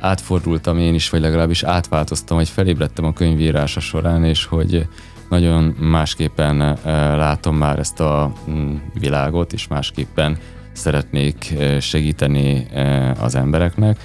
átfordultam 0.04 0.78
én 0.78 0.94
is, 0.94 1.10
vagy 1.10 1.20
legalábbis 1.20 1.62
átváltoztam, 1.62 2.36
hogy 2.36 2.48
felébredtem 2.48 3.04
a 3.04 3.12
könyvírása 3.12 3.80
során, 3.80 4.24
és 4.24 4.44
hogy 4.44 4.86
nagyon 5.28 5.64
másképpen 5.64 6.62
eh, 6.62 6.76
látom 7.16 7.56
már 7.56 7.78
ezt 7.78 8.00
a 8.00 8.32
mm, 8.50 8.74
világot, 8.94 9.52
és 9.52 9.68
másképpen 9.68 10.38
szeretnék 10.72 11.52
eh, 11.58 11.80
segíteni 11.80 12.66
eh, 12.72 13.22
az 13.22 13.34
embereknek, 13.34 13.98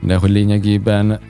de 0.00 0.16
hogy 0.16 0.30
lényegében 0.30 1.20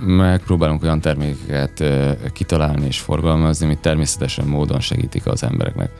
megpróbálunk 0.00 0.82
olyan 0.82 1.00
termékeket 1.00 1.84
kitalálni 2.32 2.86
és 2.86 2.98
forgalmazni, 2.98 3.64
amit 3.64 3.78
természetesen 3.78 4.46
módon 4.46 4.80
segítik 4.80 5.26
az 5.26 5.42
embereknek 5.42 5.90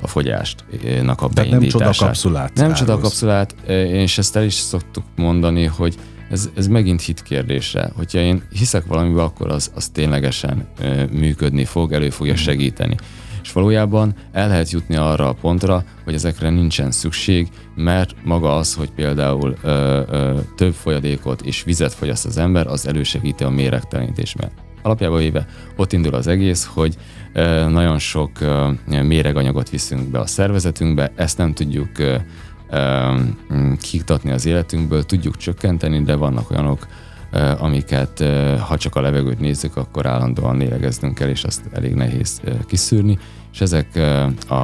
a 0.00 0.06
fogyástnak 0.06 1.22
a 1.22 1.28
beindítását. 1.28 1.34
Tehát 1.34 1.60
nem 1.60 1.68
csodakapszulát. 1.68 2.54
Nem 2.54 2.72
csodakapszulát, 2.72 3.54
és 3.88 4.18
ezt 4.18 4.36
el 4.36 4.44
is 4.44 4.54
szoktuk 4.54 5.04
mondani, 5.16 5.64
hogy 5.64 5.96
ez, 6.30 6.50
ez 6.54 6.66
megint 6.66 7.02
hit 7.02 7.22
kérdése. 7.22 7.90
Hogyha 7.96 8.18
én 8.18 8.42
hiszek 8.52 8.86
valamiben, 8.86 9.24
akkor 9.24 9.50
az, 9.50 9.70
az 9.74 9.88
ténylegesen 9.88 10.66
ö, 10.80 11.04
működni 11.10 11.64
fog, 11.64 11.92
elő 11.92 12.10
fogja 12.10 12.32
mhm. 12.32 12.42
segíteni. 12.42 12.96
és 13.42 13.52
valójában 13.52 14.14
el 14.32 14.48
lehet 14.48 14.70
jutni 14.70 14.96
arra 14.96 15.28
a 15.28 15.32
pontra, 15.32 15.84
hogy 16.04 16.14
ezekre 16.14 16.50
nincsen 16.50 16.90
szükség, 16.90 17.48
mert 17.74 18.14
maga 18.24 18.56
az, 18.56 18.74
hogy 18.74 18.90
például 18.90 19.56
ö, 19.62 20.02
ö, 20.10 20.38
több 20.56 20.72
folyadékot 20.72 21.42
és 21.42 21.62
vizet 21.62 21.94
fogyaszt 21.94 22.26
az 22.26 22.36
ember, 22.36 22.66
az 22.66 22.86
elősegíti 22.86 23.44
a 23.44 23.50
méregtelenítésben. 23.50 24.50
Alapjában 24.82 25.18
véve 25.18 25.46
ott 25.76 25.92
indul 25.92 26.14
az 26.14 26.26
egész, 26.26 26.64
hogy 26.64 26.96
ö, 27.32 27.68
nagyon 27.68 27.98
sok 27.98 28.40
ö, 28.40 28.70
méreganyagot 28.86 29.70
viszünk 29.70 30.08
be 30.08 30.18
a 30.18 30.26
szervezetünkbe, 30.26 31.12
ezt 31.16 31.38
nem 31.38 31.52
tudjuk 31.52 31.98
ö, 31.98 32.16
kiktatni 33.80 34.30
az 34.30 34.46
életünkből, 34.46 35.04
tudjuk 35.04 35.36
csökkenteni, 35.36 36.02
de 36.02 36.14
vannak 36.14 36.50
olyanok, 36.50 36.86
amiket 37.58 38.24
ha 38.60 38.76
csak 38.76 38.96
a 38.96 39.00
levegőt 39.00 39.40
nézzük, 39.40 39.76
akkor 39.76 40.06
állandóan 40.06 40.56
lélegeznünk 40.56 41.14
kell, 41.14 41.28
és 41.28 41.44
azt 41.44 41.62
elég 41.72 41.94
nehéz 41.94 42.40
kiszűrni, 42.66 43.18
és 43.52 43.60
ezek 43.60 43.96
a, 44.48 44.54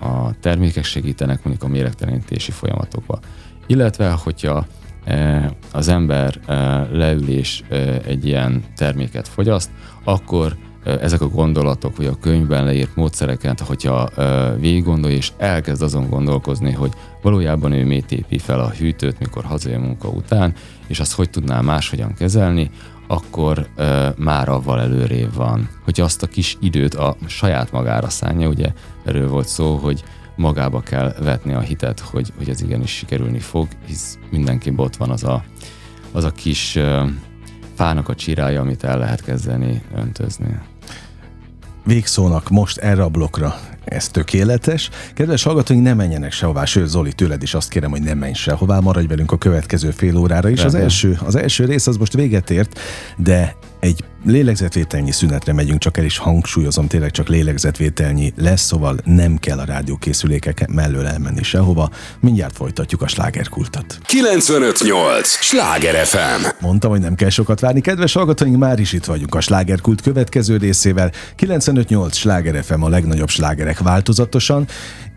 a 0.00 0.34
termékek 0.40 0.84
segítenek 0.84 1.44
mondjuk 1.44 1.70
a 1.70 1.72
méregtelenítési 1.72 2.50
folyamatokba. 2.50 3.18
Illetve, 3.66 4.10
hogyha 4.10 4.66
az 5.72 5.88
ember 5.88 6.40
leül 6.92 7.28
és 7.28 7.62
egy 8.06 8.26
ilyen 8.26 8.64
terméket 8.76 9.28
fogyaszt, 9.28 9.70
akkor 10.04 10.56
ezek 10.84 11.20
a 11.20 11.28
gondolatok, 11.28 11.96
vagy 11.96 12.06
a 12.06 12.18
könyvben 12.20 12.64
leírt 12.64 12.96
módszereket, 12.96 13.60
hogyha 13.60 14.08
végig 14.58 14.84
gondolja, 14.84 15.16
és 15.16 15.32
elkezd 15.36 15.82
azon 15.82 16.08
gondolkozni, 16.08 16.72
hogy 16.72 16.92
valójában 17.22 17.72
ő 17.72 17.84
miért 17.84 18.12
épi 18.12 18.38
fel 18.38 18.60
a 18.60 18.70
hűtőt, 18.70 19.18
mikor 19.18 19.44
hazajön 19.44 19.80
munka 19.80 20.08
után, 20.08 20.54
és 20.86 21.00
azt 21.00 21.12
hogy 21.12 21.30
tudná 21.30 21.60
máshogyan 21.60 22.14
kezelni, 22.14 22.70
akkor 23.06 23.66
uh, 23.76 24.16
már 24.16 24.48
avval 24.48 24.80
előrébb 24.80 25.34
van. 25.34 25.68
Hogy 25.84 26.00
azt 26.00 26.22
a 26.22 26.26
kis 26.26 26.56
időt 26.60 26.94
a 26.94 27.16
saját 27.26 27.72
magára 27.72 28.08
szánja, 28.08 28.48
ugye 28.48 28.72
erről 29.04 29.28
volt 29.28 29.48
szó, 29.48 29.76
hogy 29.76 30.04
magába 30.36 30.80
kell 30.80 31.14
vetni 31.20 31.52
a 31.52 31.60
hitet, 31.60 32.00
hogy, 32.00 32.32
hogy 32.36 32.48
ez 32.48 32.62
igenis 32.62 32.90
sikerülni 32.90 33.38
fog, 33.38 33.68
hisz 33.86 34.18
mindenki 34.30 34.72
ott 34.76 34.96
van 34.96 35.10
az 35.10 35.24
a, 35.24 35.44
az 36.12 36.24
a 36.24 36.30
kis 36.30 36.76
uh, 36.76 37.08
fának 37.74 38.08
a 38.08 38.14
csirája, 38.14 38.60
amit 38.60 38.84
el 38.84 38.98
lehet 38.98 39.22
kezdeni 39.22 39.82
öntözni 39.94 40.58
végszónak 41.84 42.48
most 42.48 42.78
erre 42.78 43.02
a 43.02 43.08
blokkra. 43.08 43.60
Ez 43.84 44.08
tökéletes. 44.08 44.90
Kedves 45.14 45.42
hallgatóink, 45.42 45.82
ne 45.82 45.94
menjenek 45.94 46.32
sehová, 46.32 46.64
sőt 46.64 46.86
Zoli, 46.86 47.12
tőled 47.12 47.42
is 47.42 47.54
azt 47.54 47.68
kérem, 47.68 47.90
hogy 47.90 48.02
ne 48.02 48.14
menj 48.14 48.32
sehová, 48.32 48.80
maradj 48.80 49.06
velünk 49.06 49.32
a 49.32 49.38
következő 49.38 49.90
fél 49.90 50.16
órára 50.16 50.48
is. 50.48 50.64
Az 50.64 50.74
első, 50.74 51.18
az 51.24 51.34
első 51.34 51.64
rész 51.64 51.86
az 51.86 51.96
most 51.96 52.12
véget 52.12 52.50
ért, 52.50 52.78
de 53.16 53.56
egy 53.82 54.04
lélegzetvételnyi 54.24 55.10
szünetre 55.10 55.52
megyünk 55.52 55.78
csak 55.78 55.96
el, 55.96 56.04
és 56.04 56.18
hangsúlyozom, 56.18 56.86
tényleg 56.86 57.10
csak 57.10 57.28
lélegzetvételnyi 57.28 58.32
lesz, 58.36 58.62
szóval 58.62 58.98
nem 59.04 59.36
kell 59.36 59.58
a 59.58 59.64
rádiókészülékek 59.64 60.68
mellől 60.68 61.06
elmenni 61.06 61.42
sehova. 61.42 61.90
Mindjárt 62.20 62.56
folytatjuk 62.56 63.02
a 63.02 63.08
slágerkultat. 63.08 63.98
958! 64.02 65.28
Sláger 65.28 66.06
FM! 66.06 66.46
Mondtam, 66.60 66.90
hogy 66.90 67.00
nem 67.00 67.14
kell 67.14 67.28
sokat 67.28 67.60
várni. 67.60 67.80
Kedves 67.80 68.12
hallgatóink, 68.12 68.56
már 68.56 68.78
is 68.78 68.92
itt 68.92 69.04
vagyunk 69.04 69.34
a 69.34 69.40
slágerkult 69.40 70.00
következő 70.00 70.56
részével. 70.56 71.12
958 71.36 72.16
Sláger 72.16 72.64
FM 72.64 72.82
a 72.82 72.88
legnagyobb 72.88 73.28
slágerek 73.28 73.78
változatosan, 73.78 74.66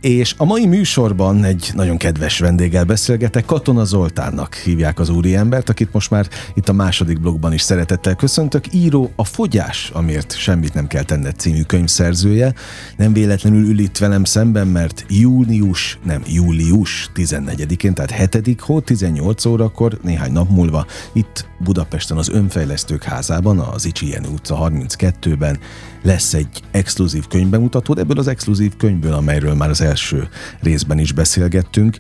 és 0.06 0.36
a 0.38 0.46
mai 0.46 0.66
műsorban 0.66 1.44
egy 1.44 1.72
nagyon 1.76 1.98
kedves 1.98 2.40
vendéggel 2.40 2.84
beszélgetek, 2.84 3.46
Katona 3.46 3.84
Zoltánnak 3.84 4.56
hívják 4.56 5.00
az 5.00 5.10
úriembert, 5.10 5.70
akit 5.70 5.94
most 5.94 6.10
már 6.10 6.28
itt 6.54 6.70
a 6.70 6.74
második 6.74 7.20
blogban 7.20 7.54
is 7.54 7.62
szeretettel 7.62 8.16
köszöntök. 8.16 8.74
Író 8.74 9.12
a 9.16 9.24
Fogyás, 9.24 9.90
amért 9.94 10.38
semmit 10.38 10.74
nem 10.74 10.88
kell 10.88 11.04
tenned 11.04 11.40
című 11.40 11.62
könyvszerzője. 11.62 12.54
Nem 12.98 13.14
véletlenül 13.14 13.70
ül 13.70 13.80
itt 13.80 13.98
velem 13.98 14.24
szemben, 14.24 14.68
mert 14.68 15.06
június, 15.10 16.00
nem 16.04 16.22
július 16.28 17.10
14-én, 17.16 17.94
tehát 17.94 18.32
7. 18.36 18.62
hó 18.62 18.80
18 18.80 19.46
órakor, 19.46 19.98
néhány 20.02 20.32
nap 20.32 20.50
múlva 20.50 20.86
itt 21.14 21.48
Budapesten 21.60 22.18
az 22.18 22.30
Önfejlesztők 22.30 23.04
házában, 23.04 23.60
az 23.60 23.86
Icsijen 23.86 24.26
utca 24.26 24.70
32-ben 24.72 25.60
lesz 26.06 26.34
egy 26.34 26.64
exkluzív 26.72 27.28
könyvbemutató, 27.28 27.96
ebből 27.98 28.20
az 28.20 28.28
exkluzív 28.28 28.76
könyvből, 28.78 29.14
amelyről 29.14 29.54
már 29.54 29.70
az 29.70 29.82
első 29.82 30.28
részben 30.62 31.00
is 31.00 31.12
beszélgettünk, 31.12 31.98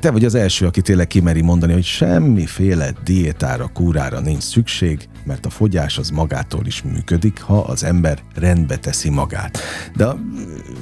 te 0.00 0.10
vagy 0.10 0.24
az 0.24 0.34
első, 0.34 0.66
aki 0.66 0.80
tényleg 0.80 1.06
kimeri 1.06 1.40
mondani, 1.40 1.72
hogy 1.72 1.84
semmiféle 1.84 2.92
diétára, 3.04 3.70
kúrára 3.72 4.20
nincs 4.20 4.42
szükség, 4.42 5.08
mert 5.24 5.46
a 5.46 5.50
fogyás 5.50 5.98
az 5.98 6.10
magától 6.10 6.66
is 6.66 6.82
működik, 6.82 7.40
ha 7.40 7.58
az 7.58 7.84
ember 7.84 8.18
rendbe 8.34 8.76
teszi 8.76 9.10
magát. 9.10 9.58
De 9.96 10.06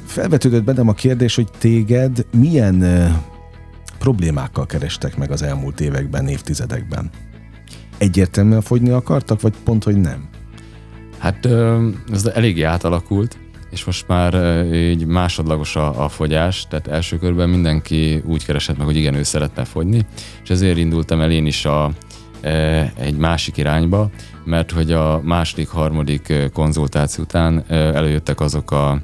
felvetődött 0.06 0.64
bennem 0.64 0.88
a 0.88 0.92
kérdés, 0.92 1.34
hogy 1.34 1.48
téged 1.58 2.26
milyen 2.38 2.84
problémákkal 3.98 4.66
kerestek 4.66 5.16
meg 5.16 5.30
az 5.30 5.42
elmúlt 5.42 5.80
években, 5.80 6.28
évtizedekben? 6.28 7.10
Egyértelműen 7.98 8.60
fogyni 8.62 8.90
akartak, 8.90 9.40
vagy 9.40 9.54
pont, 9.64 9.84
hogy 9.84 9.96
nem? 9.96 10.28
Hát 11.18 11.48
ez 12.12 12.26
eléggé 12.26 12.62
átalakult, 12.62 13.36
és 13.70 13.84
most 13.84 14.08
már 14.08 14.64
így 14.74 15.06
másodlagos 15.06 15.76
a, 15.76 16.04
a 16.04 16.08
fogyás, 16.08 16.66
tehát 16.68 16.86
első 16.86 17.18
körben 17.18 17.48
mindenki 17.48 18.22
úgy 18.24 18.44
keresett 18.44 18.76
meg, 18.76 18.86
hogy 18.86 18.96
igen, 18.96 19.14
ő 19.14 19.22
szeretne 19.22 19.64
fogyni, 19.64 20.06
és 20.42 20.50
ezért 20.50 20.78
indultam 20.78 21.20
el 21.20 21.30
én 21.30 21.46
is 21.46 21.64
a, 21.64 21.90
egy 22.98 23.16
másik 23.16 23.56
irányba, 23.56 24.10
mert 24.44 24.70
hogy 24.70 24.92
a 24.92 25.20
második, 25.24 25.68
harmadik 25.68 26.32
konzultáció 26.52 27.24
után 27.24 27.64
előjöttek 27.68 28.40
azok 28.40 28.70
a 28.70 29.00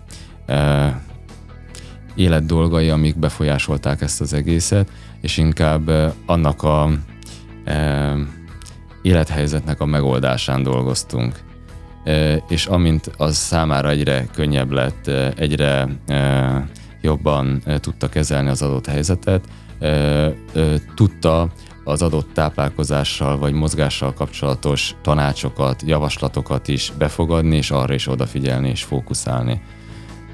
élet 2.14 2.46
dolgai, 2.46 2.88
amik 2.90 3.18
befolyásolták 3.18 4.00
ezt 4.00 4.20
az 4.20 4.32
egészet, 4.32 4.90
és 5.20 5.36
inkább 5.36 6.14
annak 6.26 6.62
a 6.62 6.90
élethelyzetnek 9.02 9.80
a 9.80 9.86
megoldásán 9.86 10.62
dolgoztunk 10.62 11.51
és 12.48 12.66
amint 12.66 13.10
az 13.16 13.36
számára 13.36 13.88
egyre 13.88 14.26
könnyebb 14.34 14.70
lett, 14.70 15.06
egyre 15.36 15.88
jobban 17.00 17.62
tudta 17.80 18.08
kezelni 18.08 18.48
az 18.48 18.62
adott 18.62 18.86
helyzetet, 18.86 19.44
tudta 20.94 21.48
az 21.84 22.02
adott 22.02 22.34
táplálkozással 22.34 23.38
vagy 23.38 23.52
mozgással 23.52 24.12
kapcsolatos 24.12 24.94
tanácsokat, 25.02 25.82
javaslatokat 25.86 26.68
is 26.68 26.92
befogadni, 26.98 27.56
és 27.56 27.70
arra 27.70 27.94
is 27.94 28.08
odafigyelni 28.08 28.68
és 28.68 28.82
fókuszálni 28.82 29.60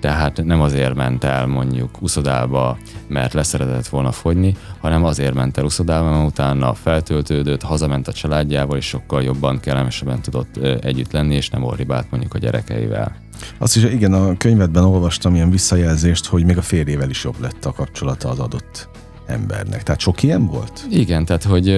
tehát 0.00 0.44
nem 0.44 0.60
azért 0.60 0.94
ment 0.94 1.24
el 1.24 1.46
mondjuk 1.46 2.02
uszodába, 2.02 2.78
mert 3.08 3.32
leszeretett 3.32 3.86
volna 3.86 4.12
fogyni, 4.12 4.56
hanem 4.80 5.04
azért 5.04 5.34
ment 5.34 5.58
el 5.58 5.64
uszodába, 5.64 6.10
mert 6.10 6.26
utána 6.26 6.74
feltöltődött, 6.74 7.62
hazament 7.62 8.08
a 8.08 8.12
családjával, 8.12 8.76
és 8.76 8.86
sokkal 8.86 9.22
jobban, 9.22 9.60
kellemesebben 9.60 10.20
tudott 10.20 10.56
együtt 10.80 11.12
lenni, 11.12 11.34
és 11.34 11.50
nem 11.50 11.62
orribált 11.62 12.10
mondjuk 12.10 12.34
a 12.34 12.38
gyerekeivel. 12.38 13.16
Azt 13.58 13.76
is, 13.76 13.82
igen, 13.82 14.12
a 14.12 14.36
könyvedben 14.36 14.84
olvastam 14.84 15.34
ilyen 15.34 15.50
visszajelzést, 15.50 16.26
hogy 16.26 16.44
még 16.44 16.56
a 16.56 16.62
férjével 16.62 17.10
is 17.10 17.24
jobb 17.24 17.40
lett 17.40 17.64
a 17.64 17.72
kapcsolata 17.72 18.28
az 18.28 18.38
adott 18.38 18.88
embernek. 19.26 19.82
Tehát 19.82 20.00
sok 20.00 20.22
ilyen 20.22 20.46
volt? 20.46 20.86
Igen, 20.90 21.24
tehát 21.24 21.42
hogy 21.42 21.68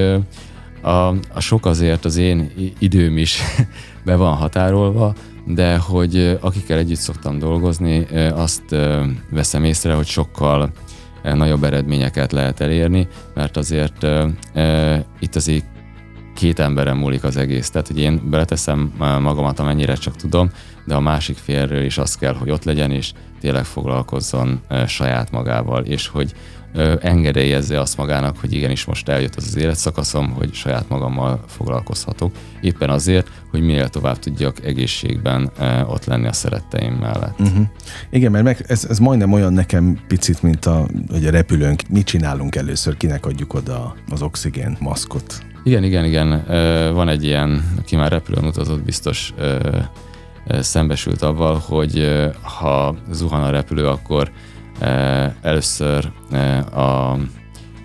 a, 0.81 1.09
a 1.09 1.41
sok 1.41 1.67
azért 1.67 2.05
az 2.05 2.17
én 2.17 2.53
időm 2.79 3.17
is 3.17 3.41
be 4.05 4.17
van 4.17 4.37
határolva, 4.37 5.15
de 5.55 5.77
hogy 5.77 6.39
akikkel 6.41 6.79
együtt 6.79 6.99
szoktam 6.99 7.39
dolgozni, 7.39 8.07
azt 8.35 8.77
veszem 9.31 9.65
észre, 9.65 9.95
hogy 9.95 10.07
sokkal 10.07 10.71
nagyobb 11.23 11.65
eredményeket 11.65 12.33
lehet 12.33 12.61
elérni, 12.61 13.09
mert 13.35 13.57
azért 13.57 14.07
itt 15.19 15.37
azért 15.37 15.65
két 16.35 16.59
emberen 16.59 16.97
múlik 16.97 17.25
az 17.25 17.37
egész. 17.37 17.71
Tehát, 17.71 17.87
hogy 17.87 17.99
én 17.99 18.21
beleteszem 18.31 18.93
magamat, 18.99 19.59
amennyire 19.59 19.95
csak 19.95 20.17
tudom, 20.17 20.51
de 20.85 20.95
a 20.95 21.01
másik 21.01 21.37
félről 21.37 21.85
is 21.85 21.99
az 21.99 22.17
kell, 22.17 22.35
hogy 22.35 22.51
ott 22.51 22.65
legyen, 22.65 22.91
és 22.91 23.13
tényleg 23.41 23.65
foglalkozzon 23.65 24.61
saját 24.87 25.31
magával, 25.31 25.85
és 25.85 26.07
hogy 26.07 26.33
engedélyezze 27.01 27.81
azt 27.81 27.97
magának, 27.97 28.39
hogy 28.39 28.53
igenis 28.53 28.85
most 28.85 29.09
eljött 29.09 29.35
az 29.35 29.47
az 29.47 29.57
életszakaszom, 29.57 30.31
hogy 30.31 30.55
saját 30.55 30.89
magammal 30.89 31.45
foglalkozhatok. 31.47 32.35
Éppen 32.61 32.91
azért, 32.91 33.31
hogy 33.51 33.61
minél 33.61 33.89
tovább 33.89 34.19
tudjak 34.19 34.65
egészségben 34.65 35.51
ott 35.87 36.05
lenni 36.05 36.27
a 36.27 36.33
szeretteim 36.33 36.93
mellett. 36.93 37.41
Uh-huh. 37.41 37.67
Igen, 38.11 38.31
mert 38.31 38.45
meg, 38.45 38.65
ez, 38.69 38.85
ez 38.85 38.99
majdnem 38.99 39.33
olyan 39.33 39.53
nekem 39.53 39.99
picit, 40.09 40.43
mint 40.43 40.67
a, 40.67 40.87
hogy 41.11 41.27
a 41.27 41.31
repülőnk. 41.31 41.83
Mit 41.89 42.07
csinálunk 42.07 42.57
először? 42.57 42.97
Kinek 42.97 43.27
adjuk 43.27 43.55
oda 43.55 43.95
az 44.11 44.23
oxigén 44.23 44.77
maszkot? 44.81 45.43
Igen, 45.65 45.85
igen, 45.85 46.05
igen. 46.05 46.45
Van 46.95 47.09
egy 47.09 47.25
ilyen, 47.25 47.73
aki 47.79 47.97
már 47.97 48.11
repülőn 48.11 48.45
utazott, 48.45 48.83
biztos 48.83 49.35
szembesült 50.61 51.23
avval, 51.23 51.63
hogy 51.67 52.21
ha 52.41 52.97
zuhan 53.13 53.43
a 53.43 53.51
repülő, 53.51 53.87
akkor 53.87 54.31
először 55.43 56.12
a 56.75 57.16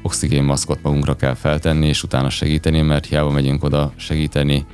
oxigénmaszkot 0.01 0.79
magunkra 0.81 1.15
kell 1.15 1.33
feltenni, 1.33 1.87
és 1.87 2.03
utána 2.03 2.29
segíteni, 2.29 2.81
mert 2.81 3.05
hiába 3.05 3.29
megyünk 3.29 3.63
oda 3.63 3.91
segíteni 3.95 4.65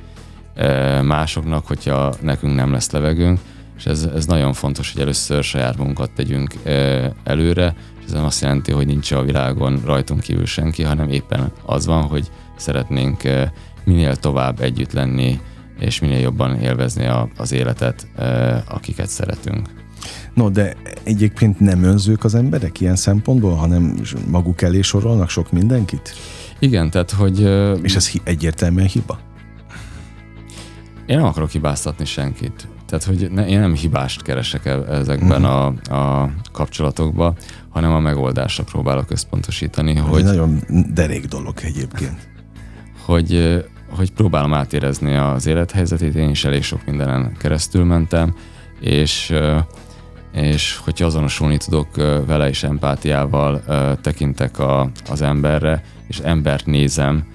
másoknak, 1.02 1.66
hogyha 1.66 2.14
nekünk 2.20 2.54
nem 2.54 2.72
lesz 2.72 2.90
levegőnk, 2.90 3.40
és 3.76 3.86
ez, 3.86 4.08
ez 4.14 4.26
nagyon 4.26 4.52
fontos, 4.52 4.92
hogy 4.92 5.00
először 5.02 5.44
saját 5.44 5.76
munkat 5.76 6.10
tegyünk 6.10 6.54
előre, 7.24 7.74
és 7.98 8.04
ez 8.04 8.12
nem 8.12 8.24
azt 8.24 8.42
jelenti, 8.42 8.72
hogy 8.72 8.86
nincs 8.86 9.12
a 9.12 9.22
világon 9.22 9.80
rajtunk 9.84 10.20
kívül 10.20 10.46
senki, 10.46 10.82
hanem 10.82 11.08
éppen 11.08 11.52
az 11.64 11.86
van, 11.86 12.02
hogy 12.02 12.30
szeretnénk 12.56 13.22
minél 13.84 14.16
tovább 14.16 14.60
együtt 14.60 14.92
lenni, 14.92 15.40
és 15.78 16.00
minél 16.00 16.18
jobban 16.18 16.60
élvezni 16.60 17.06
a, 17.06 17.28
az 17.36 17.52
életet, 17.52 18.06
akiket 18.68 19.08
szeretünk. 19.08 19.81
No, 20.34 20.48
de 20.48 20.76
egyébként 21.02 21.60
nem 21.60 21.82
önzők 21.82 22.24
az 22.24 22.34
emberek 22.34 22.80
ilyen 22.80 22.96
szempontból, 22.96 23.54
hanem 23.54 23.96
maguk 24.30 24.62
elé 24.62 24.80
sorolnak 24.80 25.28
sok 25.28 25.52
mindenkit? 25.52 26.14
Igen, 26.58 26.90
tehát 26.90 27.10
hogy... 27.10 27.40
És 27.82 27.96
ez 27.96 28.10
egyértelműen 28.24 28.86
hiba? 28.86 29.18
Én 31.06 31.16
nem 31.16 31.26
akarok 31.26 31.50
hibáztatni 31.50 32.04
senkit. 32.04 32.68
Tehát, 32.86 33.04
hogy 33.04 33.30
ne, 33.30 33.46
én 33.46 33.60
nem 33.60 33.74
hibást 33.74 34.22
keresek 34.22 34.66
e- 34.66 34.84
ezekben 34.88 35.44
uh-huh. 35.44 35.96
a, 35.98 36.22
a 36.22 36.30
kapcsolatokban, 36.52 37.36
hanem 37.68 37.92
a 37.92 38.00
megoldásra 38.00 38.64
próbálok 38.64 39.10
összpontosítani. 39.10 39.96
Ez 39.96 40.02
hogy, 40.02 40.24
nagyon 40.24 40.58
derék 40.94 41.26
dolog 41.26 41.54
egyébként. 41.62 42.16
Hogy, 43.04 43.62
hogy 43.88 44.12
próbálom 44.12 44.54
átérezni 44.54 45.14
az 45.14 45.46
élethelyzetét, 45.46 46.14
én 46.14 46.28
is 46.28 46.44
elég 46.44 46.62
sok 46.62 46.84
mindenen 46.86 47.36
keresztül 47.38 47.84
mentem, 47.84 48.34
és 48.80 49.34
és 50.32 50.76
hogyha 50.76 51.06
azonosulni 51.06 51.56
tudok 51.56 51.96
vele 52.26 52.48
is 52.48 52.62
empátiával 52.62 53.62
tekintek 54.00 54.58
a, 54.58 54.90
az 55.10 55.22
emberre, 55.22 55.82
és 56.08 56.18
embert 56.18 56.66
nézem, 56.66 57.26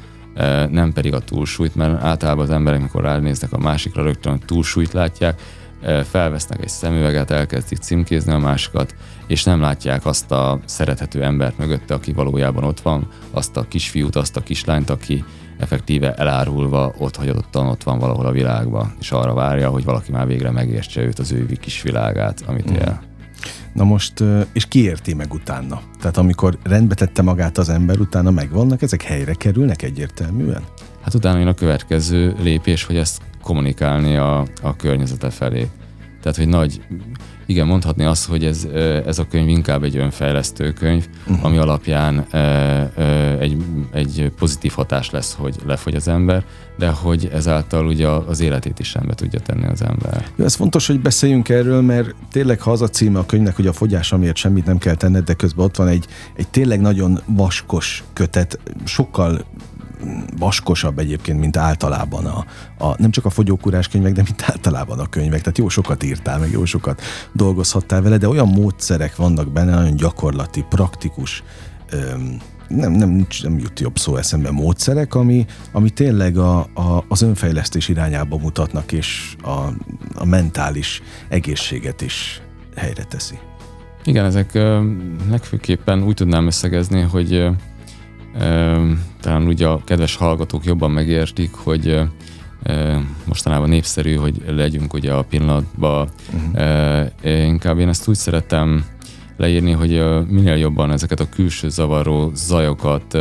nem 0.70 0.94
pedig 0.94 1.14
a 1.14 1.20
túlsúlyt, 1.20 1.76
mert 1.76 2.04
általában 2.04 2.44
az 2.44 2.52
emberek, 2.52 2.80
amikor 2.80 3.02
ránéznek 3.02 3.54
a 3.54 3.58
másikra, 3.58 4.04
rögtön 4.04 4.34
a 4.34 4.46
túlsúlyt 4.46 4.94
látják, 4.94 5.42
felvesznek 6.10 6.62
egy 6.62 6.70
szemüveget, 6.70 7.32
elkezdik 7.32 7.78
címkézni 7.78 8.32
a 8.32 8.38
másikat, 8.38 8.96
és 9.28 9.44
nem 9.44 9.62
látják 9.62 10.06
azt 10.06 10.32
a 10.32 10.60
szerethető 10.66 11.24
embert 11.24 11.58
mögötte, 11.58 11.94
aki 11.94 12.14
valójában 12.14 12.64
ott 12.64 12.80
van, 12.80 13.08
azt 13.32 13.58
a 13.58 13.68
kisfiút, 13.68 14.16
azt 14.16 14.38
a 14.38 14.42
kislányt, 14.42 14.90
aki 14.90 15.24
effektíve 15.60 16.14
elárulva 16.14 16.94
ott 16.98 17.16
hagyottan 17.16 17.68
ott 17.68 17.84
van 17.84 18.00
valahol 18.00 18.26
a 18.26 18.32
világban, 18.32 18.96
és 19.00 19.12
arra 19.12 19.34
várja, 19.34 19.70
hogy 19.70 19.84
valaki 19.84 20.12
már 20.12 20.28
végre 20.28 20.52
megértse 20.52 21.02
őt 21.02 21.20
az 21.20 21.32
ő 21.32 21.46
kis 21.46 21.82
világát, 21.82 22.44
amit 22.46 22.72
mm. 22.72 22.74
él. 22.74 23.02
Na 23.74 23.84
most, 23.84 24.24
és 24.52 24.66
ki 24.66 24.84
érti 24.84 25.14
meg 25.14 25.34
utána? 25.34 25.82
Tehát 26.00 26.18
amikor 26.18 26.58
rendbe 26.64 26.96
tette 26.96 27.22
magát 27.22 27.58
az 27.58 27.70
ember, 27.70 28.00
utána 28.00 28.32
megvannak, 28.32 28.82
ezek 28.82 29.02
helyre 29.02 29.34
kerülnek 29.34 29.82
egyértelműen? 29.82 30.64
Hát 31.02 31.14
utána 31.14 31.38
jön 31.38 31.48
a 31.48 31.54
következő 31.54 32.36
lépés, 32.40 32.84
hogy 32.84 32.98
ezt 32.98 33.22
kommunikálni 33.42 34.16
a, 34.16 34.40
a 34.62 34.76
környezete 34.76 35.30
felé. 35.30 35.68
Tehát, 36.22 36.38
hogy 36.38 36.48
nagy, 36.48 36.82
igen, 37.48 37.68
mondhatni 37.68 38.04
azt, 38.04 38.26
hogy 38.26 38.46
ez, 38.46 38.68
ez 39.06 39.20
a 39.20 39.28
könyv 39.28 39.48
inkább 39.48 39.84
egy 39.84 39.98
önfejlesztő 39.98 40.72
könyv, 40.72 41.08
uh-huh. 41.28 41.46
ami 41.46 41.58
alapján 41.58 42.26
egy, 43.40 43.58
egy 43.92 44.32
pozitív 44.38 44.72
hatás 44.72 45.10
lesz, 45.10 45.36
hogy 45.40 45.56
lefogy 45.66 45.96
az 45.96 46.08
ember, 46.08 46.44
de 46.78 46.90
hogy 46.90 47.30
ezáltal 47.34 47.86
ugye 47.86 48.08
az 48.08 48.40
életét 48.40 48.80
is 48.80 48.88
sembe 48.88 49.14
tudja 49.14 49.40
tenni 49.40 49.66
az 49.66 49.82
ember. 49.82 50.28
Jó, 50.36 50.46
ez 50.46 50.56
fontos, 50.56 50.88
hogy 50.88 51.00
beszéljünk 51.00 51.50
erről, 51.50 51.82
mert 51.82 52.16
tényleg 52.32 52.62
ha 52.62 52.72
az 52.72 52.82
a 52.82 52.88
címe 52.88 53.20
a 53.20 53.26
könyvnek, 53.26 53.56
hogy 53.56 53.68
a 53.68 53.74
fogyás 53.74 54.12
amiért 54.12 54.36
semmit 54.36 54.66
nem 54.66 54.78
kell 54.78 54.96
tenned, 54.96 55.24
de 55.24 55.34
közben 55.34 55.66
ott 55.66 55.76
van 55.76 55.88
egy, 55.88 56.06
egy 56.36 56.48
tényleg 56.48 56.82
nagyon 56.82 57.22
vaskos 57.26 58.04
kötet, 58.14 58.60
sokkal 58.84 59.46
vaskosabb 60.38 61.00
egyébként, 61.00 61.40
mint 61.40 61.58
általában 61.58 62.26
a, 62.26 62.46
a 62.86 62.96
nem 63.02 63.12
csak 63.12 63.26
a 63.26 63.30
fogyókúrás 63.30 63.88
könyvek, 63.88 64.14
de 64.14 64.22
mint 64.26 64.44
általában 64.46 65.00
a 65.00 65.10
könyvek. 65.10 65.40
Tehát 65.40 65.58
jó 65.58 65.70
sokat 65.70 66.04
írtál, 66.04 66.40
meg 66.40 66.52
jó 66.52 66.66
sokat 66.66 67.02
dolgozhattál 67.32 68.02
vele, 68.02 68.18
de 68.18 68.28
olyan 68.28 68.48
módszerek 68.48 69.16
vannak 69.16 69.52
benne, 69.52 69.76
nagyon 69.76 69.96
gyakorlati, 69.96 70.66
praktikus, 70.70 71.44
öm, 71.90 72.38
nem, 72.68 72.92
nem, 72.92 73.28
nem 73.42 73.60
jut 73.60 73.80
jobb 73.80 73.98
szó 73.98 74.16
eszembe 74.16 74.52
módszerek, 74.52 75.16
ami, 75.16 75.46
ami 75.72 75.90
tényleg 75.90 76.38
a, 76.38 76.60
a, 76.60 77.06
az 77.08 77.22
önfejlesztés 77.22 77.90
irányába 77.90 78.38
mutatnak, 78.38 78.92
és 78.92 79.36
a, 79.42 79.68
a 80.16 80.26
mentális 80.26 81.02
egészséget 81.28 82.02
is 82.02 82.42
helyre 82.76 83.04
teszi. 83.04 83.40
Igen, 84.04 84.26
ezek 84.26 84.54
legfőképpen 85.30 86.04
úgy 86.04 86.14
tudnám 86.14 86.46
összegezni, 86.46 87.02
hogy 87.02 87.48
talán 89.22 89.48
ugye 89.48 89.68
a 89.68 89.82
kedves 89.84 90.16
hallgatók 90.16 90.66
jobban 90.66 90.92
megértik, 90.92 91.54
hogy 91.54 92.00
mostanában 93.26 93.70
népszerű, 93.70 94.16
hogy 94.16 94.42
legyünk 94.48 94.94
ugye 94.94 95.14
a 95.14 95.22
pillanatban. 95.22 96.10
Uh-huh. 96.34 97.06
Inkább 97.24 97.80
én 97.80 97.88
ezt 97.88 98.08
úgy 98.08 98.16
szeretem 98.16 98.86
leírni, 99.38 99.72
hogy 99.72 100.04
minél 100.28 100.56
jobban 100.56 100.92
ezeket 100.92 101.20
a 101.20 101.30
külső 101.30 101.70
zavaró 101.70 102.32
zajokat 102.36 103.18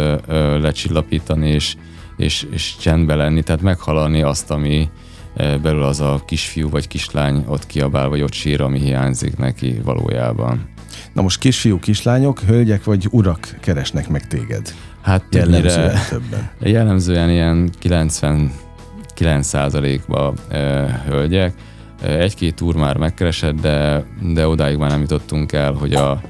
lecsillapítani, 0.61 1.48
és, 1.48 1.76
és, 2.16 2.46
és 2.50 2.76
csendbe 2.81 3.14
lenni, 3.14 3.42
tehát 3.42 3.62
meghalani 3.62 4.22
azt, 4.22 4.50
ami 4.50 4.88
belül 5.37 5.83
az 5.83 6.00
a 6.00 6.22
kisfiú 6.26 6.70
vagy 6.70 6.88
kislány 6.88 7.44
ott 7.48 7.66
kiabál, 7.66 8.09
vagy 8.09 8.22
ott 8.22 8.33
sír, 8.33 8.61
ami 8.61 8.79
hiányzik 8.79 9.37
neki 9.37 9.81
valójában. 9.85 10.68
Na 11.12 11.22
most 11.22 11.38
kisfiú, 11.38 11.79
kislányok, 11.79 12.40
hölgyek 12.40 12.85
vagy 12.85 13.07
urak 13.11 13.57
keresnek 13.61 14.09
meg 14.09 14.26
téged? 14.26 14.74
Hát 15.07 15.25
jellemzően 15.31 15.99
többen. 16.09 16.51
Jellemzően 16.61 17.31
ilyen 17.31 17.71
99%-ba 17.83 20.35
e, 20.49 20.59
hölgyek. 21.07 21.55
Egy-két 22.03 22.61
úr 22.61 22.75
már 22.75 22.97
megkeresett, 22.97 23.61
de, 23.61 24.05
de 24.33 24.49
odáig 24.49 24.77
már 24.77 24.90
nem 24.90 25.01
jutottunk 25.01 25.53
el, 25.53 25.73
hogy 25.73 25.95
a, 25.95 26.21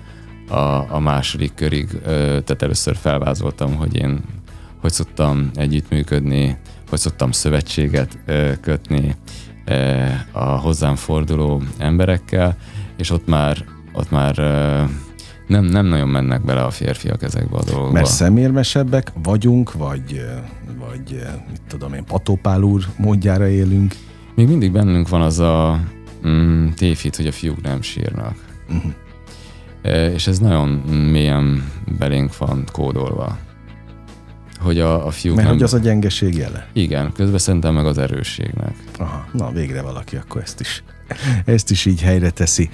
a, 0.48 0.86
a 0.88 0.98
második 0.98 1.54
körig, 1.54 1.88
e, 1.94 1.98
tehát 2.10 2.62
először 2.62 2.96
felvázoltam, 2.96 3.74
hogy 3.74 3.96
én 3.96 4.20
hogy 4.80 4.92
szoktam 4.92 5.50
együttműködni, 5.54 6.58
hogy 6.88 6.98
szoktam 6.98 7.32
szövetséget 7.32 8.18
e, 8.26 8.60
kötni 8.60 9.16
e, 9.64 10.26
a 10.32 10.44
hozzám 10.44 10.94
forduló 10.94 11.62
emberekkel, 11.78 12.56
és 12.96 13.10
ott 13.10 13.26
már, 13.26 13.64
ott 13.92 14.10
már 14.10 14.38
e, 14.38 14.86
nem, 15.46 15.64
nem 15.64 15.86
nagyon 15.86 16.08
mennek 16.08 16.44
bele 16.44 16.64
a 16.64 16.70
férfiak 16.70 17.22
ezekbe 17.22 17.56
a 17.56 17.64
dolgokba. 17.64 17.92
Mert 17.92 18.06
szemérmesebbek 18.06 19.12
vagyunk, 19.22 19.72
vagy, 19.72 20.24
vagy 20.78 21.26
mit 21.50 21.60
tudom 21.68 21.94
én, 21.94 22.04
Patópál 22.04 22.62
úr 22.62 22.84
módjára 22.96 23.48
élünk. 23.48 23.94
Még 24.34 24.48
mindig 24.48 24.72
bennünk 24.72 25.08
van 25.08 25.20
az 25.22 25.38
a 25.38 25.80
mm, 26.26 26.68
tévhit, 26.68 27.16
hogy 27.16 27.26
a 27.26 27.32
fiúk 27.32 27.62
nem 27.62 27.82
sírnak. 27.82 28.34
Uh-huh. 28.68 28.92
E, 29.82 30.10
és 30.10 30.26
ez 30.26 30.38
nagyon 30.38 30.68
mélyen 31.10 31.72
belénk 31.98 32.36
van 32.36 32.64
kódolva. 32.72 33.38
Hogy 34.58 34.80
a, 34.80 35.06
a 35.06 35.10
fiúk 35.10 35.36
Mert 35.36 35.48
nem... 35.48 35.56
hogy 35.56 35.64
az 35.66 35.74
a 35.74 35.78
gyengeség 35.78 36.34
jele? 36.34 36.68
Igen, 36.72 37.12
közben 37.12 37.38
szerintem 37.38 37.74
meg 37.74 37.86
az 37.86 37.98
erősségnek. 37.98 38.74
Aha, 38.98 39.26
na 39.32 39.50
végre 39.50 39.82
valaki 39.82 40.16
akkor 40.16 40.42
ezt 40.42 40.60
is, 40.60 40.82
ezt 41.44 41.70
is 41.70 41.84
így 41.84 42.02
helyre 42.02 42.30
teszi. 42.30 42.70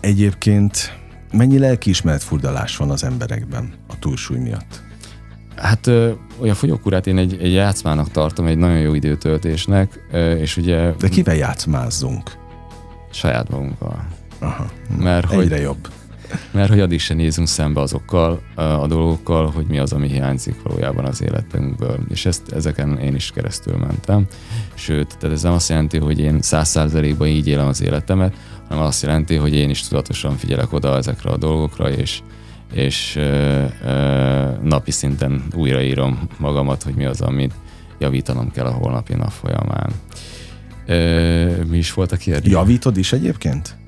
Egyébként 0.00 0.98
Mennyi 1.32 1.58
lelkiismeret 1.58 2.22
furdalás 2.22 2.76
van 2.76 2.90
az 2.90 3.04
emberekben 3.04 3.72
a 3.88 3.98
túlsúly 3.98 4.38
miatt? 4.38 4.82
Hát 5.56 5.86
olyan 6.40 6.54
fogyókúrát 6.54 7.06
én 7.06 7.18
egy, 7.18 7.36
egy 7.40 7.52
játszmának 7.52 8.10
tartom, 8.10 8.46
egy 8.46 8.58
nagyon 8.58 8.78
jó 8.78 8.94
időtöltésnek, 8.94 10.00
és 10.38 10.56
ugye... 10.56 10.92
De 10.98 11.08
kivel 11.08 11.34
játszmázzunk? 11.34 12.38
Saját 13.12 13.48
magunkkal. 13.48 14.06
Aha, 14.38 14.66
mert 14.98 15.32
egyre 15.32 15.54
hogy, 15.54 15.64
jobb. 15.64 15.88
Mert 16.50 16.68
hogy 16.68 16.80
addig 16.80 17.00
se 17.00 17.14
nézünk 17.14 17.48
szembe 17.48 17.80
azokkal 17.80 18.40
a 18.54 18.86
dolgokkal, 18.86 19.50
hogy 19.50 19.66
mi 19.66 19.78
az, 19.78 19.92
ami 19.92 20.08
hiányzik 20.08 20.62
valójában 20.62 21.04
az 21.04 21.22
életünkből. 21.22 21.98
És 22.08 22.26
ezt, 22.26 22.52
ezeken 22.52 22.98
én 22.98 23.14
is 23.14 23.30
keresztül 23.30 23.76
mentem. 23.76 24.26
Sőt, 24.74 25.18
tehát 25.18 25.36
ez 25.36 25.42
nem 25.42 25.52
azt 25.52 25.68
jelenti, 25.68 25.98
hogy 25.98 26.20
én 26.20 26.42
száz 26.42 26.68
százalékban 26.68 27.28
így 27.28 27.46
élem 27.46 27.66
az 27.66 27.82
életemet, 27.82 28.34
hanem 28.68 28.84
azt 28.84 29.02
jelenti, 29.02 29.34
hogy 29.34 29.54
én 29.54 29.70
is 29.70 29.88
tudatosan 29.88 30.36
figyelek 30.36 30.72
oda 30.72 30.96
ezekre 30.96 31.30
a 31.30 31.36
dolgokra, 31.36 31.90
és, 31.90 32.20
és 32.72 33.16
ö, 33.16 33.64
ö, 33.84 34.48
napi 34.62 34.90
szinten 34.90 35.42
újraírom 35.54 36.28
magamat, 36.38 36.82
hogy 36.82 36.94
mi 36.94 37.04
az, 37.04 37.20
amit 37.20 37.54
javítanom 37.98 38.50
kell 38.50 38.66
a 38.66 38.70
holnapi 38.72 39.14
nap 39.14 39.30
folyamán. 39.30 39.92
Ö, 40.86 41.64
mi 41.64 41.76
is 41.76 41.92
volt 41.92 42.12
a 42.12 42.16
kérdés? 42.16 42.52
Javítod 42.52 42.96
is 42.96 43.12
egyébként? 43.12 43.79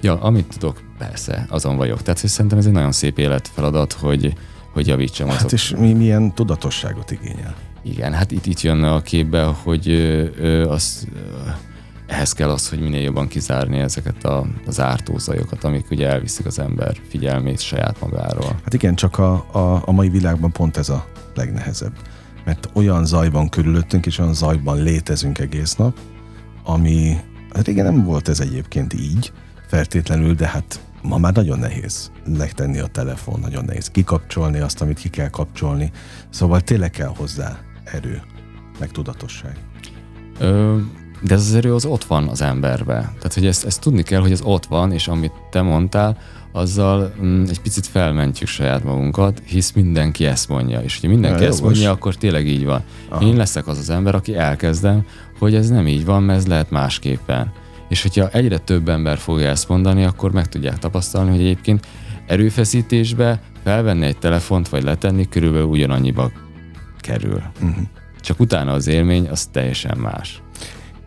Ja, 0.00 0.20
amit 0.20 0.46
tudok, 0.58 0.80
persze, 0.98 1.46
azon 1.48 1.76
vagyok. 1.76 2.02
Tehát 2.02 2.20
hogy 2.20 2.30
szerintem 2.30 2.58
ez 2.58 2.66
egy 2.66 2.72
nagyon 2.72 2.92
szép 2.92 3.18
életfeladat, 3.18 3.92
hogy, 3.92 4.32
hogy 4.72 4.86
javítsam 4.86 5.28
azok. 5.28 5.40
Hát 5.40 5.52
és 5.52 5.74
mi, 5.78 5.92
milyen 5.92 6.34
tudatosságot 6.34 7.10
igényel? 7.10 7.54
Igen, 7.82 8.12
hát 8.12 8.30
itt, 8.30 8.46
itt 8.46 8.60
jön 8.60 8.82
a 8.82 9.02
képbe, 9.02 9.42
hogy 9.44 9.88
ö, 9.88 10.68
az, 10.68 11.06
ö, 11.14 11.48
ehhez 12.06 12.32
kell 12.32 12.50
az, 12.50 12.68
hogy 12.68 12.80
minél 12.80 13.02
jobban 13.02 13.28
kizárni 13.28 13.78
ezeket 13.78 14.24
a, 14.24 14.46
az 14.66 14.80
ártózajokat, 14.80 15.64
amik 15.64 15.90
ugye 15.90 16.08
elviszik 16.08 16.46
az 16.46 16.58
ember 16.58 16.96
figyelmét 17.08 17.60
saját 17.60 18.00
magáról. 18.00 18.60
Hát 18.64 18.74
igen, 18.74 18.94
csak 18.94 19.18
a, 19.18 19.32
a, 19.52 19.82
a 19.84 19.92
mai 19.92 20.08
világban 20.08 20.52
pont 20.52 20.76
ez 20.76 20.88
a 20.88 21.06
legnehezebb. 21.34 21.92
Mert 22.44 22.68
olyan 22.72 23.04
zaj 23.04 23.30
van 23.30 23.48
körülöttünk, 23.48 24.06
és 24.06 24.18
olyan 24.18 24.34
zajban 24.34 24.82
létezünk 24.82 25.38
egész 25.38 25.74
nap, 25.74 25.98
ami 26.64 27.16
Hát 27.56 27.66
régen 27.66 27.84
nem 27.84 28.04
volt 28.04 28.28
ez 28.28 28.40
egyébként 28.40 28.92
így, 28.92 29.32
feltétlenül, 29.66 30.34
de 30.34 30.46
hát 30.46 30.80
ma 31.02 31.18
már 31.18 31.32
nagyon 31.32 31.58
nehéz 31.58 32.10
legtenni 32.38 32.78
a 32.78 32.86
telefon, 32.86 33.40
nagyon 33.40 33.64
nehéz 33.64 33.88
kikapcsolni 33.90 34.58
azt, 34.58 34.80
amit 34.80 34.98
ki 34.98 35.08
kell 35.08 35.28
kapcsolni. 35.28 35.90
Szóval 36.30 36.60
tényleg 36.60 36.90
kell 36.90 37.12
hozzá 37.16 37.58
erő, 37.84 38.22
meg 38.78 38.90
tudatosság. 38.90 39.56
Ö, 40.38 40.76
de 41.22 41.34
ez 41.34 41.40
az 41.40 41.54
erő 41.54 41.74
az 41.74 41.84
ott 41.84 42.04
van 42.04 42.28
az 42.28 42.42
emberbe. 42.42 42.94
Tehát, 42.94 43.34
hogy 43.34 43.46
ezt, 43.46 43.64
ezt 43.64 43.80
tudni 43.80 44.02
kell, 44.02 44.20
hogy 44.20 44.32
ez 44.32 44.42
ott 44.42 44.66
van, 44.66 44.92
és 44.92 45.08
amit 45.08 45.32
te 45.50 45.62
mondtál, 45.62 46.18
azzal 46.52 47.14
mm, 47.22 47.44
egy 47.48 47.60
picit 47.60 47.86
felmentjük 47.86 48.48
saját 48.48 48.84
magunkat, 48.84 49.42
hisz 49.44 49.72
mindenki 49.72 50.26
ezt 50.26 50.48
mondja. 50.48 50.80
És 50.80 50.94
hogyha 50.94 51.08
mindenki 51.08 51.42
Ja, 51.42 51.48
ezt 51.48 51.58
jogos. 51.58 51.72
mondja, 51.72 51.90
akkor 51.90 52.14
tényleg 52.14 52.46
így 52.46 52.64
van. 52.64 52.82
Aha. 53.08 53.24
Én 53.24 53.36
leszek 53.36 53.66
az 53.66 53.78
az 53.78 53.90
ember, 53.90 54.14
aki 54.14 54.36
elkezdem, 54.36 55.04
hogy 55.38 55.54
ez 55.54 55.68
nem 55.68 55.86
így 55.86 56.04
van, 56.04 56.22
mert 56.22 56.38
ez 56.38 56.46
lehet 56.46 56.70
másképpen. 56.70 57.52
És 57.88 58.02
hogyha 58.02 58.28
egyre 58.28 58.58
több 58.58 58.88
ember 58.88 59.18
fogja 59.18 59.48
ezt 59.48 59.68
mondani, 59.68 60.04
akkor 60.04 60.32
meg 60.32 60.46
tudják 60.46 60.78
tapasztalni, 60.78 61.30
hogy 61.30 61.40
egyébként 61.40 61.86
erőfeszítésbe 62.26 63.40
felvenni 63.62 64.06
egy 64.06 64.18
telefont, 64.18 64.68
vagy 64.68 64.82
letenni, 64.82 65.28
körülbelül 65.28 65.66
ugyanannyiba 65.66 66.30
kerül. 66.98 67.42
Uh-huh. 67.62 67.84
Csak 68.20 68.40
utána 68.40 68.72
az 68.72 68.86
élmény 68.86 69.28
az 69.28 69.46
teljesen 69.46 69.98
más. 69.98 70.42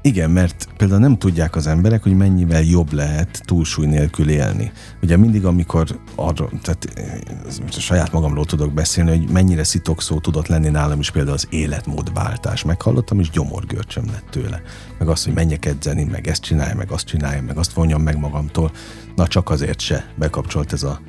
Igen, 0.01 0.31
mert 0.31 0.67
például 0.77 0.99
nem 0.99 1.17
tudják 1.17 1.55
az 1.55 1.67
emberek, 1.67 2.03
hogy 2.03 2.15
mennyivel 2.15 2.61
jobb 2.61 2.93
lehet 2.93 3.41
túlsúly 3.45 3.85
nélkül 3.85 4.29
élni. 4.29 4.71
Ugye 5.01 5.17
mindig, 5.17 5.45
amikor 5.45 5.99
arra, 6.15 6.49
tehát 6.61 6.87
eh, 6.95 7.69
saját 7.69 8.11
magamról 8.11 8.45
tudok 8.45 8.73
beszélni, 8.73 9.17
hogy 9.17 9.29
mennyire 9.29 9.63
szitokszó 9.63 10.19
tudott 10.19 10.47
lenni 10.47 10.69
nálam 10.69 10.99
is 10.99 11.11
például 11.11 11.35
az 11.35 11.47
életmódváltás. 11.49 12.63
Meghallottam, 12.63 13.19
és 13.19 13.29
gyomorgörcsöm 13.29 14.05
lett 14.05 14.27
tőle. 14.29 14.61
Meg 14.99 15.07
azt, 15.07 15.25
hogy 15.25 15.33
menjek 15.33 15.65
edzeni, 15.65 16.03
meg 16.03 16.27
ezt 16.27 16.41
csinálj, 16.41 16.73
meg 16.73 16.91
azt 16.91 17.05
csinálj, 17.05 17.41
meg 17.41 17.57
azt 17.57 17.73
vonjam 17.73 18.01
meg 18.01 18.17
magamtól. 18.17 18.71
Na 19.15 19.27
csak 19.27 19.49
azért 19.49 19.79
se 19.79 20.05
bekapcsolt 20.15 20.73
ez 20.73 20.83
a 20.83 21.01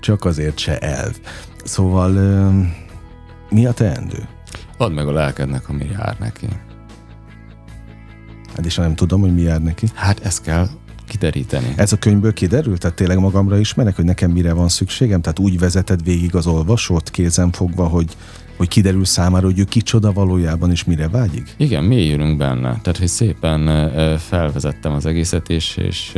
csak 0.00 0.24
azért 0.24 0.58
se 0.58 0.78
elv. 0.78 1.16
Szóval 1.64 2.10
mi 3.50 3.66
a 3.66 3.72
teendő? 3.72 4.28
Add 4.76 4.92
meg 4.92 5.08
a 5.08 5.12
lelkednek, 5.12 5.68
ami 5.68 5.88
jár 5.92 6.16
neki. 6.18 6.48
És 8.64 8.76
nem 8.76 8.94
tudom, 8.94 9.20
hogy 9.20 9.34
mi 9.34 9.42
jár 9.42 9.62
neki. 9.62 9.86
Hát 9.94 10.20
ezt 10.24 10.42
kell 10.42 10.68
kideríteni. 11.10 11.72
Ez 11.76 11.92
a 11.92 11.96
könyvből 11.96 12.32
kiderült? 12.32 12.80
Tehát 12.80 12.96
tényleg 12.96 13.18
magamra 13.18 13.58
ismerek, 13.58 13.96
hogy 13.96 14.04
nekem 14.04 14.30
mire 14.30 14.52
van 14.52 14.68
szükségem? 14.68 15.20
Tehát 15.20 15.38
úgy 15.38 15.58
vezeted 15.58 16.04
végig 16.04 16.34
az 16.34 16.46
olvasót 16.46 17.10
kézen 17.10 17.52
fogva, 17.52 17.86
hogy, 17.86 18.16
hogy 18.56 18.68
kiderül 18.68 19.04
számára, 19.04 19.46
hogy 19.46 19.58
ő 19.58 19.64
kicsoda 19.64 20.12
valójában 20.12 20.70
és 20.70 20.84
mire 20.84 21.08
vágyik? 21.08 21.54
Igen, 21.56 21.84
mélyülünk 21.84 22.36
benne. 22.38 22.78
Tehát, 22.82 22.98
hogy 22.98 23.08
szépen 23.08 23.90
felvezettem 24.18 24.92
az 24.92 25.06
egészet, 25.06 25.48
és, 25.48 25.76
és 25.76 26.12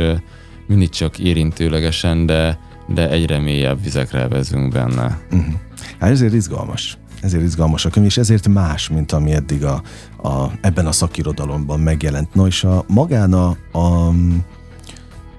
mindig 0.67 0.89
csak 0.89 1.19
érintőlegesen, 1.19 2.25
de, 2.25 2.59
de 2.87 3.09
egyre 3.09 3.39
mélyebb 3.39 3.83
vizekre 3.83 4.27
vezünk 4.27 4.73
benne. 4.73 5.19
Uh-huh. 5.31 5.53
Hát 5.99 6.09
ezért 6.09 6.33
izgalmas. 6.33 6.97
Ezért 7.23 7.43
izgalmas 7.43 7.85
a 7.85 7.89
könyv, 7.89 8.05
és 8.05 8.17
ezért 8.17 8.47
más, 8.47 8.89
mint 8.89 9.11
ami 9.11 9.33
eddig 9.33 9.63
a, 9.63 9.81
a, 10.23 10.51
ebben 10.61 10.85
a 10.85 10.91
szakirodalomban 10.91 11.79
megjelent. 11.79 12.33
No, 12.33 12.47
és 12.47 12.63
a 12.63 12.83
magán 12.87 13.33
a, 13.33 13.47
a 13.71 14.13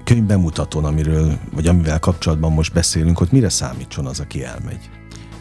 könyv 0.05 0.24
bemutatón, 0.24 0.85
amiről, 0.85 1.39
vagy 1.55 1.66
amivel 1.66 1.99
kapcsolatban 1.99 2.53
most 2.53 2.72
beszélünk, 2.72 3.18
hogy 3.18 3.28
mire 3.30 3.49
számítson 3.49 4.07
az, 4.07 4.20
aki 4.20 4.45
elmegy? 4.45 4.91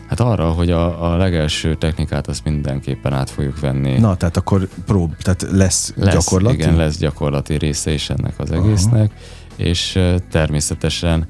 Hát 0.08 0.20
arra, 0.20 0.50
hogy 0.52 0.72
a, 0.72 1.12
a 1.12 1.18
legelső 1.18 1.76
technikát 1.76 2.28
azt 2.28 2.44
mindenképpen 2.44 3.14
át 3.14 3.30
fogjuk 3.30 3.60
venni. 3.60 3.98
Na, 4.00 4.16
tehát 4.16 4.38
akkor 4.38 4.68
prób, 4.86 5.16
tehát 5.18 5.42
lesz, 5.52 5.94
lesz, 5.96 6.14
gyakorlati? 6.14 6.56
Igen, 6.56 6.76
lesz 6.76 6.98
gyakorlati 6.98 7.58
része 7.58 7.92
is 7.92 8.10
ennek 8.10 8.40
az 8.40 8.52
egésznek, 8.52 9.12
és 9.56 9.96
ö, 9.96 10.16
természetesen 10.32 11.28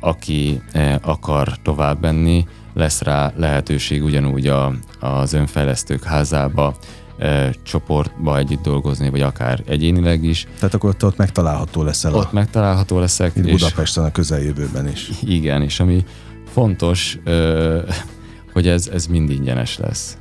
aki 0.00 0.62
akar 1.02 1.48
tovább 1.62 2.00
menni, 2.00 2.46
lesz 2.74 3.02
rá 3.02 3.32
lehetőség 3.36 4.04
ugyanúgy 4.04 4.46
a, 4.46 4.72
az 5.00 5.32
önfejlesztők 5.32 6.04
házába, 6.04 6.76
ö, 7.18 7.48
csoportba 7.62 8.38
együtt 8.38 8.62
dolgozni, 8.62 9.10
vagy 9.10 9.20
akár 9.20 9.62
egyénileg 9.66 10.24
is. 10.24 10.46
Tehát 10.58 10.74
akkor 10.74 10.90
ott, 10.90 11.04
ott 11.04 11.16
megtalálható 11.16 11.82
leszel 11.82 12.14
Ott 12.14 12.24
a, 12.24 12.30
megtalálható 12.32 12.98
leszek, 12.98 13.36
itt 13.36 13.46
és 13.46 13.52
Budapesten 13.52 14.04
a 14.04 14.12
közeljövőben 14.12 14.88
is. 14.88 15.10
igen, 15.22 15.62
és 15.62 15.80
ami 15.80 16.04
fontos, 16.52 17.18
ö, 17.24 17.78
hogy 18.52 18.68
ez, 18.68 18.88
ez 18.88 19.06
mind 19.06 19.30
ingyenes 19.30 19.78
lesz. 19.78 20.16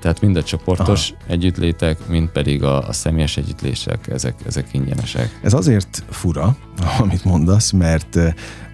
Tehát 0.00 0.20
mind 0.20 0.36
a 0.36 0.42
csoportos 0.42 1.10
Aha. 1.10 1.32
együttlétek, 1.32 2.06
mind 2.08 2.28
pedig 2.28 2.62
a, 2.62 2.88
a 2.88 2.92
személyes 2.92 3.36
együttlések, 3.36 4.08
ezek, 4.08 4.34
ezek 4.46 4.68
ingyenesek. 4.72 5.38
Ez 5.42 5.52
azért 5.52 6.04
fura, 6.10 6.56
amit 7.00 7.24
mondasz, 7.24 7.70
mert 7.70 8.18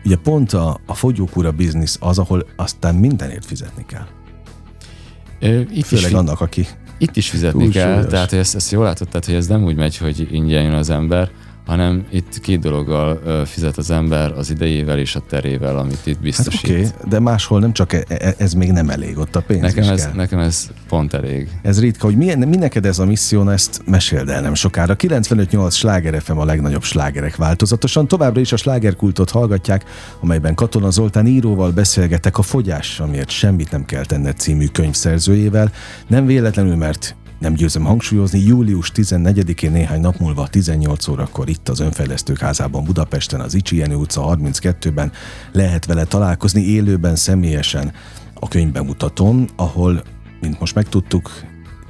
ugye 0.05 0.17
pont 0.17 0.53
a, 0.53 0.81
a 0.87 0.95
fogyókúra 0.95 1.53
biznisz 1.53 1.97
az, 2.01 2.19
ahol 2.19 2.47
aztán 2.57 2.95
mindenért 2.95 3.45
fizetni 3.45 3.85
kell. 3.87 4.07
Ö, 5.41 5.61
Itt 5.61 5.85
Főleg 5.87 6.11
is, 6.11 6.17
annak, 6.17 6.41
aki... 6.41 6.67
itt 6.99 7.17
is 7.17 7.31
fizetni 7.31 7.63
Túl 7.63 7.73
kell, 7.73 7.95
súlyos. 7.95 8.11
tehát 8.11 8.31
hogy 8.31 8.39
ezt, 8.39 8.55
ezt 8.55 8.71
jól 8.71 8.85
látod, 8.85 9.09
tehát 9.09 9.27
hogy 9.27 9.35
ez 9.35 9.47
nem 9.47 9.65
úgy 9.65 9.77
megy, 9.77 9.97
hogy 9.97 10.29
ingyen 10.33 10.63
jön 10.63 10.73
az 10.75 10.91
ember, 10.91 11.31
hanem 11.71 12.07
itt 12.11 12.41
két 12.41 12.61
dologgal 12.61 13.21
fizet 13.47 13.77
az 13.77 13.91
ember, 13.91 14.33
az 14.33 14.51
idejével 14.51 14.99
és 14.99 15.15
a 15.15 15.21
terével, 15.29 15.79
amit 15.79 16.01
itt 16.05 16.15
Hát 16.15 16.23
biztosít. 16.23 16.65
oké, 16.65 16.73
okay, 16.79 16.91
de 17.09 17.19
máshol 17.19 17.61
nem 17.61 17.73
csak 17.73 17.93
e- 17.93 18.05
e- 18.09 18.35
ez 18.39 18.53
még 18.53 18.71
nem 18.71 18.91
elég, 18.91 19.19
ott 19.19 19.37
a 19.37 19.41
pénz 19.41 19.61
nekem, 19.61 19.89
ez, 19.89 20.05
kell. 20.05 20.13
nekem 20.15 20.39
ez 20.39 20.71
pont 20.89 21.15
elég. 21.15 21.49
Ez 21.63 21.81
ritka, 21.81 22.07
hogy 22.07 22.17
milyen, 22.17 22.39
mi 22.39 22.57
neked 22.57 22.87
ez 22.87 22.99
a 22.99 23.05
misszió, 23.05 23.43
na 23.43 23.53
ezt 23.53 23.83
meséld 23.87 24.29
el 24.29 24.41
nem 24.41 24.55
sokára. 24.55 24.97
95.8 24.97 25.73
Sláger 25.73 26.23
FM 26.23 26.39
a 26.39 26.45
legnagyobb 26.45 26.83
slágerek 26.83 27.37
változatosan. 27.37 28.09
Továbbra 28.09 28.41
is 28.41 28.53
a 28.53 28.57
slágerkultot 28.57 29.31
hallgatják, 29.31 29.85
amelyben 30.21 30.55
Katona 30.55 30.91
Zoltán 30.91 31.27
íróval 31.27 31.71
beszélgetek 31.71 32.39
a 32.39 32.43
Fogyás, 32.43 33.01
amiért 33.01 33.31
semmit 33.31 33.71
nem 33.71 33.85
kell 33.85 34.05
tenned 34.05 34.37
című 34.37 34.67
könyv 34.67 34.95
szerzőjével. 34.95 35.73
Nem 36.07 36.27
véletlenül, 36.27 36.77
mert 36.77 37.17
nem 37.41 37.55
győzöm 37.55 37.85
hangsúlyozni, 37.85 38.39
július 38.39 38.93
14-én 38.95 39.71
néhány 39.71 40.01
nap 40.01 40.19
múlva 40.19 40.49
18 40.49 41.09
órakor 41.09 41.49
itt 41.49 41.69
az 41.69 41.81
Önfejlesztők 41.81 42.39
házában 42.39 42.85
Budapesten, 42.85 43.41
az 43.41 43.55
Icsi 43.55 43.77
Jenő 43.77 43.95
utca 43.95 44.37
32-ben 44.37 45.13
lehet 45.53 45.87
vele 45.87 46.05
találkozni 46.05 46.63
élőben, 46.63 47.17
személyesen 47.17 47.93
a 48.35 48.49
könyvbemutatón, 48.49 49.49
ahol, 49.57 50.03
mint 50.41 50.61
most 50.61 50.75
megtudtuk, 50.75 51.31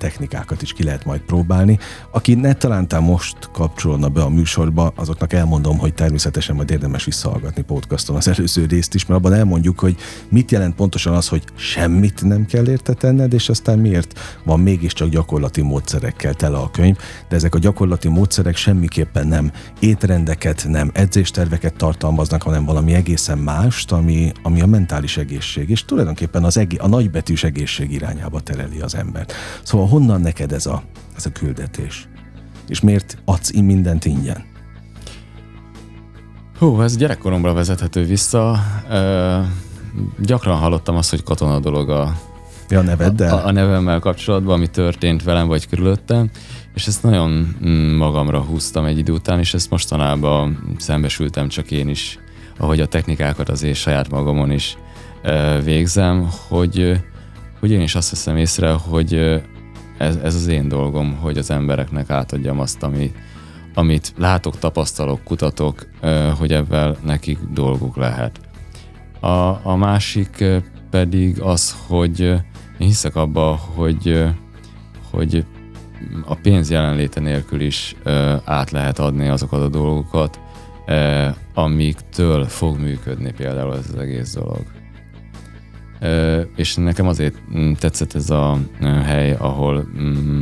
technikákat 0.01 0.63
is 0.63 0.73
ki 0.73 0.85
lehet 0.85 1.05
majd 1.05 1.21
próbálni. 1.21 1.79
Aki 2.11 2.35
ne 2.35 2.53
talántán 2.53 3.03
most 3.03 3.37
kapcsolna 3.53 4.09
be 4.09 4.23
a 4.23 4.29
műsorba, 4.29 4.93
azoknak 4.97 5.33
elmondom, 5.33 5.79
hogy 5.79 5.95
természetesen 5.95 6.57
majd 6.57 6.71
érdemes 6.71 7.05
visszahallgatni 7.05 7.63
podcaston 7.63 8.17
az 8.17 8.29
előző 8.29 8.67
részt 8.67 8.95
is, 8.95 9.07
mert 9.07 9.21
abban 9.21 9.39
elmondjuk, 9.39 9.79
hogy 9.81 9.97
mit 10.29 10.51
jelent 10.51 10.75
pontosan 10.75 11.15
az, 11.15 11.29
hogy 11.29 11.43
semmit 11.55 12.23
nem 12.23 12.47
kell 12.47 12.69
érte 12.69 12.93
tenned, 12.93 13.33
és 13.33 13.49
aztán 13.49 13.79
miért 13.79 14.19
van 14.45 14.61
mégiscsak 14.61 15.09
gyakorlati 15.09 15.63
módszerekkel 15.63 16.35
tele 16.35 16.57
a 16.57 16.71
könyv, 16.71 16.97
de 17.29 17.37
ezek 17.37 17.55
a 17.55 17.59
gyakorlati 17.59 18.09
módszerek 18.09 18.57
semmiképpen 18.57 19.27
nem 19.27 19.51
étrendeket, 19.81 20.65
nem 20.69 20.91
edzésterveket 20.95 21.75
tartalmaznak, 21.75 22.43
hanem 22.43 22.65
valami 22.65 22.95
egészen 22.95 23.39
mást, 23.39 23.93
ami, 23.93 24.33
ami 24.43 24.61
a 24.61 24.67
mentális 24.67 25.17
egészség, 25.17 25.71
és 25.71 25.85
tulajdonképpen 25.85 26.45
az 26.45 26.57
egé- 26.57 26.81
a 26.81 26.89
nagybetűs 26.89 27.45
egészség 27.45 27.93
irányába 27.93 28.41
tereli 28.41 28.81
az 28.81 28.95
embert. 28.95 29.33
Szóval 29.63 29.87
honnan 29.91 30.21
neked 30.21 30.53
ez 30.53 30.67
a, 30.67 30.83
ez 31.17 31.27
a 31.27 31.31
küldetés? 31.33 32.09
És 32.69 32.81
miért 32.81 33.19
adsz 33.25 33.51
i- 33.53 33.61
mindent 33.63 34.05
ingyen? 34.05 34.45
Hú, 36.59 36.81
ez 36.81 36.97
gyerekkoromra 36.97 37.53
vezethető 37.53 38.05
vissza. 38.05 38.59
Ö, 38.91 39.39
gyakran 40.19 40.57
hallottam 40.59 40.97
azt, 40.97 41.11
hogy 41.11 41.23
katona 41.23 41.61
dolog 41.61 41.91
a, 41.91 42.15
Ja, 42.69 42.81
neveddel? 42.81 43.35
a, 43.35 43.47
a 43.47 43.53
nevemmel 43.53 43.99
kapcsolatban, 43.99 44.55
ami 44.55 44.67
történt 44.67 45.23
velem 45.23 45.47
vagy 45.47 45.69
körülöttem, 45.69 46.31
és 46.75 46.87
ezt 46.87 47.03
nagyon 47.03 47.57
mm, 47.67 47.97
magamra 47.97 48.41
húztam 48.41 48.85
egy 48.85 48.99
idő 48.99 49.13
után, 49.13 49.39
és 49.39 49.55
ezt 49.55 49.71
mostanában 49.71 50.75
szembesültem 50.79 51.49
csak 51.49 51.71
én 51.71 51.89
is, 51.89 52.19
ahogy 52.59 52.81
a 52.81 52.87
technikákat 52.87 53.49
azért 53.49 53.77
saját 53.77 54.11
magamon 54.11 54.51
is 54.51 54.77
végzem, 55.65 56.29
hogy, 56.49 57.01
hogy 57.61 57.71
én 57.71 57.81
is 57.81 57.95
azt 57.95 58.11
veszem 58.11 58.37
észre, 58.37 58.71
hogy 58.73 59.41
ez, 60.01 60.17
ez 60.17 60.35
az 60.35 60.47
én 60.47 60.69
dolgom, 60.69 61.17
hogy 61.17 61.39
az 61.39 61.51
embereknek 61.51 62.11
átadjam 62.11 62.61
azt, 62.61 62.83
ami, 62.83 63.13
amit 63.75 64.13
látok, 64.17 64.59
tapasztalok, 64.59 65.25
kutatok, 65.25 65.87
hogy 66.39 66.53
ebben 66.53 66.97
nekik 67.05 67.39
dolguk 67.53 67.97
lehet. 67.97 68.41
A, 69.21 69.69
a 69.69 69.77
másik 69.77 70.45
pedig 70.91 71.41
az, 71.41 71.77
hogy 71.87 72.21
én 72.21 72.43
hiszek 72.87 73.17
abba, 73.17 73.61
hogy, 73.75 74.25
hogy 75.11 75.45
a 76.25 76.35
pénz 76.35 76.71
jelenléte 76.71 77.21
nélkül 77.21 77.61
is 77.61 77.97
át 78.45 78.71
lehet 78.71 78.99
adni 78.99 79.29
azokat 79.29 79.61
a 79.61 79.69
dolgokat, 79.69 80.41
amiktől 81.55 82.45
fog 82.45 82.79
működni 82.79 83.33
például 83.33 83.77
ez 83.77 83.91
az 83.93 83.99
egész 83.99 84.35
dolog. 84.35 84.63
És 86.57 86.75
nekem 86.75 87.07
azért 87.07 87.35
mm, 87.57 87.73
tetszett 87.73 88.15
ez 88.15 88.31
a 88.31 88.59
hely, 88.81 89.33
ahol 89.39 89.89
mm, 89.99 90.41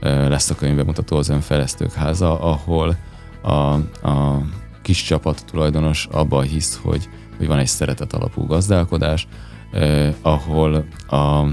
lesz 0.00 0.50
a 0.50 0.54
könyvemutató 0.54 1.16
az 1.16 1.28
önfejlesztők 1.28 1.92
háza, 1.92 2.40
ahol 2.40 2.96
a, 3.42 3.72
a 4.08 4.42
kis 4.82 5.02
csapat 5.02 5.44
tulajdonos 5.50 6.08
abban 6.10 6.44
hisz, 6.44 6.80
hogy, 6.82 7.08
hogy 7.36 7.46
van 7.46 7.58
egy 7.58 7.66
szeretet 7.66 8.12
alapú 8.12 8.46
gazdálkodás, 8.46 9.26
eh, 9.72 10.14
ahol 10.22 10.84
a 11.08 11.44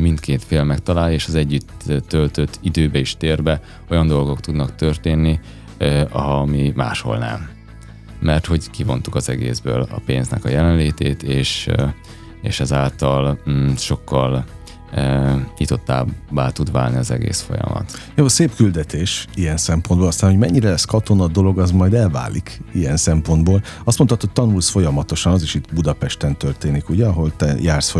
mindkét 0.00 0.44
fél 0.44 0.64
megtalálja, 0.64 1.14
és 1.14 1.26
az 1.26 1.34
együtt 1.34 1.92
töltött 2.08 2.58
időbe 2.62 2.98
és 2.98 3.16
térbe 3.16 3.60
olyan 3.90 4.06
dolgok 4.06 4.40
tudnak 4.40 4.74
történni, 4.74 5.40
ami 6.10 6.72
máshol 6.76 7.18
nem. 7.18 7.48
Mert 8.20 8.46
hogy 8.46 8.70
kivontuk 8.70 9.14
az 9.14 9.28
egészből 9.28 9.86
a 9.90 10.00
pénznek 10.06 10.44
a 10.44 10.48
jelenlétét, 10.48 11.22
és, 11.22 11.68
és 12.44 12.60
ezáltal 12.60 13.38
mm, 13.50 13.74
sokkal 13.74 14.44
nyitottábbá 15.58 16.50
tud 16.50 16.72
válni 16.72 16.96
az 16.96 17.10
egész 17.10 17.40
folyamat. 17.40 17.92
Jó, 18.14 18.28
szép 18.28 18.54
küldetés 18.54 19.26
ilyen 19.34 19.56
szempontból, 19.56 20.08
aztán, 20.08 20.30
hogy 20.30 20.38
mennyire 20.38 20.68
lesz 20.68 20.84
katona 20.84 21.26
dolog, 21.26 21.58
az 21.58 21.70
majd 21.70 21.94
elválik 21.94 22.60
ilyen 22.72 22.96
szempontból. 22.96 23.62
Azt 23.84 23.98
mondtad, 23.98 24.20
hogy 24.20 24.30
tanulsz 24.30 24.70
folyamatosan, 24.70 25.32
az 25.32 25.42
is 25.42 25.54
itt 25.54 25.74
Budapesten 25.74 26.36
történik, 26.36 26.88
ugye, 26.88 27.06
ahol 27.06 27.36
te 27.36 27.54
jársz 27.60 27.94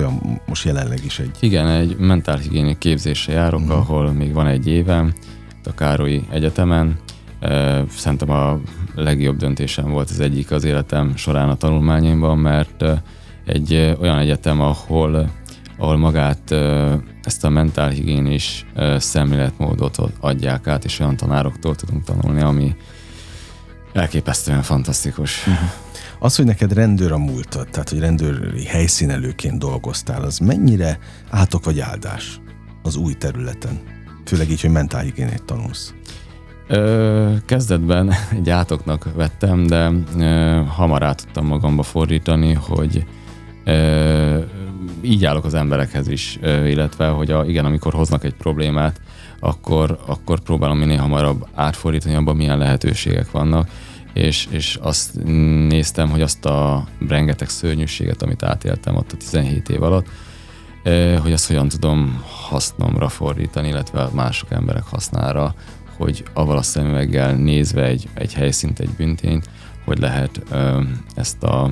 most 0.46 0.64
jelenleg 0.64 1.04
is 1.04 1.18
egy... 1.18 1.36
Igen, 1.40 1.68
egy 1.68 1.96
mentálhigiéni 1.98 2.78
képzésre 2.78 3.32
járok, 3.32 3.60
uh-huh. 3.60 3.76
ahol 3.76 4.12
még 4.12 4.32
van 4.32 4.46
egy 4.46 4.66
évem, 4.66 5.12
a 5.64 5.74
Károlyi 5.74 6.26
Egyetemen. 6.30 6.98
Szerintem 7.96 8.30
a 8.30 8.60
legjobb 8.94 9.36
döntésem 9.36 9.90
volt 9.90 10.10
az 10.10 10.20
egyik 10.20 10.50
az 10.50 10.64
életem 10.64 11.16
során 11.16 11.48
a 11.48 11.56
tanulmányaimban, 11.56 12.38
mert 12.38 12.84
egy 13.46 13.96
olyan 14.00 14.18
egyetem, 14.18 14.60
ahol 14.60 15.30
ahol 15.76 15.96
magát 15.96 16.50
ezt 17.22 17.44
a 17.44 17.48
mentálhigiénis 17.48 18.66
szemléletmódot 18.96 19.96
adják 20.20 20.66
át, 20.66 20.84
és 20.84 21.00
olyan 21.00 21.16
tanároktól 21.16 21.74
tudunk 21.74 22.04
tanulni, 22.04 22.40
ami 22.40 22.76
elképesztően 23.92 24.62
fantasztikus. 24.62 25.46
Uh-huh. 25.46 25.68
Az, 26.18 26.36
hogy 26.36 26.44
neked 26.44 26.72
rendőr 26.72 27.12
a 27.12 27.18
múltad, 27.18 27.68
tehát 27.68 27.88
hogy 27.88 27.98
rendőri 27.98 28.64
helyszínelőként 28.64 29.58
dolgoztál, 29.58 30.22
az 30.22 30.38
mennyire 30.38 30.98
átok 31.30 31.64
vagy 31.64 31.80
áldás 31.80 32.40
az 32.82 32.96
új 32.96 33.12
területen? 33.12 33.80
Főleg 34.24 34.50
így, 34.50 34.60
hogy 34.60 34.70
mentálhigiénét 34.70 35.44
tanulsz. 35.44 35.94
Ö, 36.68 37.32
kezdetben 37.46 38.12
egy 38.30 38.50
átoknak 38.50 39.14
vettem, 39.14 39.66
de 39.66 39.90
ö, 40.18 40.62
hamar 40.68 41.02
át 41.02 41.24
tudtam 41.24 41.46
magamba 41.46 41.82
fordítani, 41.82 42.52
hogy 42.52 43.06
így 45.02 45.24
állok 45.24 45.44
az 45.44 45.54
emberekhez 45.54 46.08
is, 46.08 46.38
illetve, 46.42 47.06
hogy 47.06 47.30
a, 47.30 47.44
igen, 47.44 47.64
amikor 47.64 47.92
hoznak 47.92 48.24
egy 48.24 48.34
problémát, 48.34 49.00
akkor, 49.40 49.98
akkor 50.06 50.40
próbálom 50.40 50.78
minél 50.78 50.98
hamarabb 50.98 51.46
átfordítani 51.54 52.14
abban, 52.14 52.36
milyen 52.36 52.58
lehetőségek 52.58 53.30
vannak, 53.30 53.68
és, 54.12 54.46
és 54.50 54.78
azt 54.82 55.24
néztem, 55.68 56.08
hogy 56.08 56.22
azt 56.22 56.44
a 56.44 56.84
rengeteg 57.08 57.48
szörnyűséget, 57.48 58.22
amit 58.22 58.42
átéltem 58.42 58.96
ott 58.96 59.12
a 59.12 59.16
17 59.16 59.68
év 59.68 59.82
alatt, 59.82 60.06
hogy 61.22 61.32
azt 61.32 61.46
hogyan 61.46 61.68
tudom 61.68 62.24
hasznomra 62.48 63.08
fordítani, 63.08 63.68
illetve 63.68 64.08
mások 64.12 64.50
emberek 64.50 64.82
hasznára, 64.82 65.54
hogy 65.96 66.24
avval 66.32 66.56
a 66.56 66.62
szemüveggel 66.62 67.34
nézve 67.34 67.84
egy, 67.84 68.08
egy 68.14 68.34
helyszínt, 68.34 68.80
egy 68.80 68.90
büntényt, 68.96 69.48
hogy 69.84 69.98
lehet 69.98 70.42
ezt 71.14 71.42
a 71.42 71.70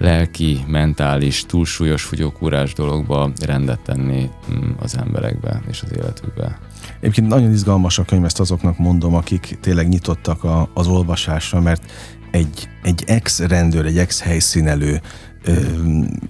lelki, 0.00 0.64
mentális, 0.66 1.44
túlsúlyos 1.46 2.02
fogyókúrás 2.02 2.72
dologba 2.72 3.32
rendet 3.40 3.80
tenni 3.80 4.30
mm, 4.52 4.70
az 4.78 4.96
emberekbe 4.96 5.62
és 5.68 5.82
az 5.82 5.92
életükbe. 5.96 6.58
Egyébként 7.00 7.28
nagyon 7.28 7.50
izgalmas 7.50 7.98
a 7.98 8.04
könyv, 8.04 8.24
ezt 8.24 8.40
azoknak 8.40 8.78
mondom, 8.78 9.14
akik 9.14 9.58
tényleg 9.60 9.88
nyitottak 9.88 10.44
a, 10.44 10.70
az 10.74 10.86
olvasásra, 10.86 11.60
mert 11.60 11.92
egy, 12.30 12.68
egy 12.82 13.04
ex-rendőr, 13.06 13.86
egy 13.86 13.98
ex-helyszínelő 13.98 15.00
ö, 15.44 15.52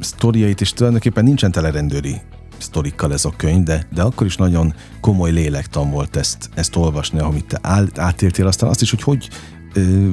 sztoriait, 0.00 0.60
és 0.60 0.72
tulajdonképpen 0.72 1.24
nincsen 1.24 1.52
tele 1.52 1.70
rendőri 1.70 2.20
sztorikkal 2.58 3.12
ez 3.12 3.24
a 3.24 3.32
könyv, 3.36 3.64
de, 3.64 3.86
de 3.94 4.02
akkor 4.02 4.26
is 4.26 4.36
nagyon 4.36 4.74
komoly 5.00 5.30
lélektan 5.30 5.90
volt 5.90 6.16
ezt, 6.16 6.50
ezt 6.54 6.76
olvasni, 6.76 7.18
amit 7.18 7.46
te 7.46 7.58
átéltél, 7.94 8.46
aztán 8.46 8.70
azt 8.70 8.82
is, 8.82 8.90
hogy 8.90 9.02
hogy 9.02 9.28
ö, 9.74 10.10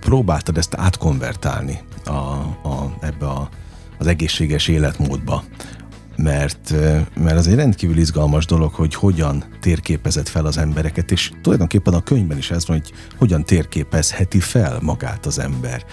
próbáltad 0.00 0.56
ezt 0.56 0.74
átkonvertálni 0.74 1.80
a, 2.04 2.10
a, 2.10 2.96
ebbe 3.00 3.26
a, 3.26 3.48
az 3.98 4.06
egészséges 4.06 4.68
életmódba, 4.68 5.44
mert, 6.16 6.74
mert 7.14 7.36
az 7.36 7.46
egy 7.46 7.54
rendkívül 7.54 7.98
izgalmas 7.98 8.46
dolog, 8.46 8.74
hogy 8.74 8.94
hogyan 8.94 9.44
térképezett 9.60 10.28
fel 10.28 10.46
az 10.46 10.58
embereket, 10.58 11.10
és 11.10 11.32
tulajdonképpen 11.42 11.94
a 11.94 12.02
könyvben 12.02 12.38
is 12.38 12.50
ez 12.50 12.66
van, 12.66 12.76
hogy 12.76 12.92
hogyan 13.18 13.44
térképezheti 13.44 14.40
fel 14.40 14.78
magát 14.82 15.26
az 15.26 15.38
ember. 15.38 15.84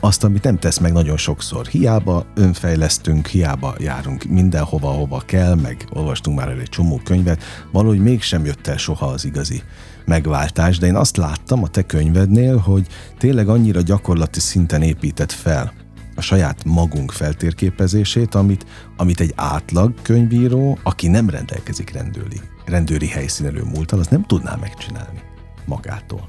Azt, 0.00 0.24
amit 0.24 0.42
nem 0.42 0.58
tesz 0.58 0.78
meg 0.78 0.92
nagyon 0.92 1.16
sokszor. 1.16 1.66
Hiába 1.66 2.26
önfejlesztünk, 2.34 3.26
hiába 3.26 3.74
járunk 3.78 4.24
mindenhova, 4.24 4.88
hova 4.88 5.22
kell, 5.26 5.54
meg 5.54 5.86
olvastunk 5.92 6.38
már 6.38 6.48
egy 6.48 6.68
csomó 6.68 7.00
könyvet, 7.04 7.42
valahogy 7.72 7.98
mégsem 7.98 8.44
jött 8.44 8.66
el 8.66 8.76
soha 8.76 9.06
az 9.06 9.24
igazi 9.24 9.62
megváltás, 10.04 10.78
de 10.78 10.86
én 10.86 10.96
azt 10.96 11.16
láttam 11.16 11.62
a 11.62 11.68
te 11.68 11.82
könyvednél, 11.82 12.56
hogy 12.56 12.86
tényleg 13.18 13.48
annyira 13.48 13.80
gyakorlati 13.80 14.40
szinten 14.40 14.82
épített 14.82 15.32
fel 15.32 15.72
a 16.16 16.20
saját 16.20 16.64
magunk 16.64 17.10
feltérképezését, 17.10 18.34
amit, 18.34 18.66
amit 18.96 19.20
egy 19.20 19.32
átlag 19.36 19.94
könyvíró, 20.02 20.78
aki 20.82 21.08
nem 21.08 21.30
rendelkezik 21.30 21.90
rendőri, 21.90 22.40
rendőri 22.64 23.08
helyszínelő 23.08 23.62
múltal, 23.62 23.98
az 23.98 24.06
nem 24.06 24.22
tudná 24.22 24.54
megcsinálni 24.54 25.20
magától. 25.64 26.28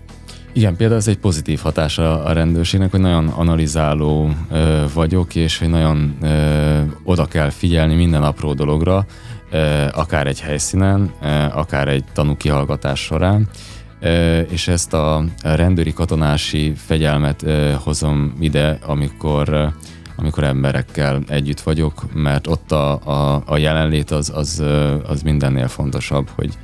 Igen, 0.58 0.76
például 0.76 1.00
ez 1.00 1.08
egy 1.08 1.18
pozitív 1.18 1.60
hatása 1.60 2.24
a 2.24 2.32
rendőrségnek, 2.32 2.92
hogy 2.92 3.00
nagyon 3.00 3.28
analizáló 3.28 4.32
ö, 4.52 4.84
vagyok, 4.94 5.36
és 5.36 5.58
hogy 5.58 5.70
nagyon 5.70 6.18
ö, 6.22 6.82
oda 7.04 7.26
kell 7.26 7.50
figyelni 7.50 7.96
minden 7.96 8.24
apró 8.24 8.54
dologra, 8.54 9.06
akár 9.92 10.28
egy 10.28 10.42
helyszínen, 10.42 11.12
akár 11.54 11.88
egy 11.88 12.04
tanú 12.14 12.38
kihallgatás 12.38 13.00
során, 13.00 13.48
és 14.50 14.68
ezt 14.68 14.94
a 14.94 15.24
rendőri 15.42 15.94
katonási 15.94 16.74
fegyelmet 16.76 17.46
hozom 17.84 18.34
ide, 18.40 18.80
amikor 18.86 19.74
amikor 20.16 20.44
emberekkel 20.44 21.22
együtt 21.28 21.60
vagyok, 21.60 22.14
mert 22.14 22.48
ott 22.48 22.72
a, 22.72 22.92
a, 23.04 23.44
a 23.46 23.58
jelenlét 23.58 24.12
az, 24.12 24.32
az, 24.36 24.64
az 25.08 25.22
mindennél 25.22 25.68
fontosabb, 25.68 26.30
hogy 26.36 26.58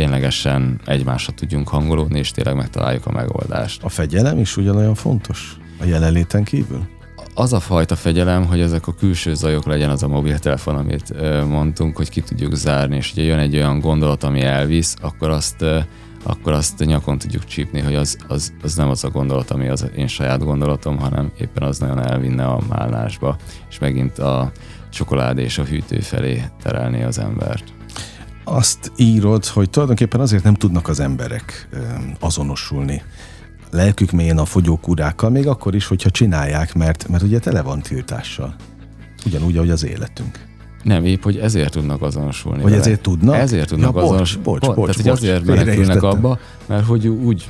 ténylegesen 0.00 0.80
egymásra 0.84 1.32
tudjunk 1.32 1.68
hangolódni, 1.68 2.18
és 2.18 2.30
tényleg 2.30 2.56
megtaláljuk 2.56 3.06
a 3.06 3.12
megoldást. 3.12 3.82
A 3.82 3.88
fegyelem 3.88 4.38
is 4.38 4.56
ugyanolyan 4.56 4.94
fontos 4.94 5.56
a 5.80 5.84
jelenléten 5.84 6.44
kívül? 6.44 6.88
az 7.34 7.52
a 7.52 7.60
fajta 7.60 7.96
fegyelem, 7.96 8.46
hogy 8.46 8.60
ezek 8.60 8.86
a 8.86 8.94
külső 8.94 9.34
zajok 9.34 9.66
legyen 9.66 9.90
az 9.90 10.02
a 10.02 10.08
mobiltelefon, 10.08 10.76
amit 10.76 11.14
mondtunk, 11.48 11.96
hogy 11.96 12.08
ki 12.08 12.20
tudjuk 12.20 12.54
zárni, 12.54 12.96
és 12.96 13.12
hogyha 13.14 13.30
jön 13.30 13.38
egy 13.38 13.56
olyan 13.56 13.80
gondolat, 13.80 14.24
ami 14.24 14.40
elvisz, 14.40 14.96
akkor 15.00 15.30
azt 15.30 15.64
akkor 16.22 16.52
azt 16.52 16.84
nyakon 16.84 17.18
tudjuk 17.18 17.44
csípni, 17.44 17.80
hogy 17.80 17.94
az, 17.94 18.16
az, 18.28 18.52
az 18.62 18.74
nem 18.74 18.88
az 18.88 19.04
a 19.04 19.10
gondolat, 19.10 19.50
ami 19.50 19.68
az 19.68 19.90
én 19.96 20.06
saját 20.06 20.44
gondolatom, 20.44 20.98
hanem 20.98 21.32
éppen 21.40 21.62
az 21.62 21.78
nagyon 21.78 22.06
elvinne 22.06 22.44
a 22.44 22.60
málnásba, 22.68 23.36
és 23.70 23.78
megint 23.78 24.18
a 24.18 24.52
csokolád 24.90 25.38
és 25.38 25.58
a 25.58 25.64
hűtő 25.64 26.00
felé 26.00 26.42
terelni 26.62 27.02
az 27.02 27.18
embert. 27.18 27.79
Azt 28.52 28.92
írod, 28.96 29.46
hogy 29.46 29.70
tulajdonképpen 29.70 30.20
azért 30.20 30.42
nem 30.42 30.54
tudnak 30.54 30.88
az 30.88 31.00
emberek 31.00 31.68
azonosulni 32.20 33.02
lelkük 33.70 34.10
mélyen 34.10 34.38
a 34.38 34.44
fogyókúrákkal, 34.44 35.30
még 35.30 35.46
akkor 35.46 35.74
is, 35.74 35.86
hogyha 35.86 36.10
csinálják, 36.10 36.74
mert, 36.74 37.08
mert 37.08 37.22
ugye 37.22 37.38
tele 37.38 37.62
van 37.62 37.80
tiltással. 37.80 38.54
Ugyanúgy, 39.26 39.56
ahogy 39.56 39.70
az 39.70 39.84
életünk. 39.84 40.38
Nem, 40.82 41.04
épp, 41.04 41.22
hogy 41.22 41.36
ezért 41.36 41.72
tudnak 41.72 42.02
azonosulni. 42.02 42.62
Vagy 42.62 42.72
ezért 42.72 43.00
tudnak? 43.00 43.34
Ezért 43.34 43.68
tudnak 43.68 43.94
ja, 43.94 44.02
azonosulni. 44.02 44.44
Bocs, 44.44 44.60
bocs, 44.60 44.74
bocs, 44.74 44.90
Tehát, 44.90 45.06
bocs, 45.06 45.18
azért 45.18 45.44
menekülnek 45.44 46.02
abba, 46.02 46.38
mert 46.66 46.86
hogy 46.86 47.08
úgy, 47.08 47.48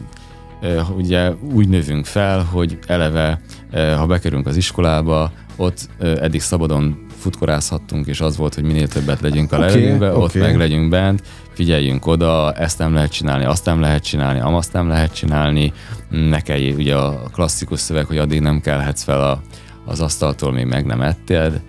ugye 0.96 1.32
úgy 1.52 1.68
növünk 1.68 2.04
fel, 2.04 2.42
hogy 2.42 2.78
eleve, 2.86 3.40
ha 3.72 4.06
bekerülünk 4.06 4.46
az 4.46 4.56
iskolába, 4.56 5.32
ott 5.56 5.88
eddig 5.98 6.40
szabadon 6.40 7.06
futkorázhattunk, 7.20 8.06
és 8.06 8.20
az 8.20 8.36
volt, 8.36 8.54
hogy 8.54 8.64
minél 8.64 8.88
többet 8.88 9.20
legyünk 9.20 9.52
a 9.52 9.56
okay, 9.56 9.68
levegőbe, 9.68 10.10
okay. 10.10 10.22
ott 10.22 10.34
meg 10.34 10.56
legyünk 10.56 10.88
bent, 10.88 11.22
figyeljünk 11.52 12.06
oda, 12.06 12.52
ezt 12.52 12.78
nem 12.78 12.94
lehet 12.94 13.12
csinálni, 13.12 13.44
azt 13.44 13.64
nem 13.64 13.80
lehet 13.80 14.02
csinálni, 14.02 14.40
amazt 14.40 14.72
nem 14.72 14.88
lehet 14.88 15.14
csinálni, 15.14 15.72
ne 16.10 16.40
kell, 16.40 16.58
ugye 16.60 16.96
a 16.96 17.22
klasszikus 17.32 17.80
szöveg, 17.80 18.06
hogy 18.06 18.18
addig 18.18 18.40
nem 18.40 18.60
kelhetsz 18.60 19.02
fel 19.02 19.20
a, 19.20 19.42
az 19.84 20.00
asztaltól, 20.00 20.52
még 20.52 20.66
meg 20.66 20.86
nem 20.86 21.00
ettél, 21.00 21.60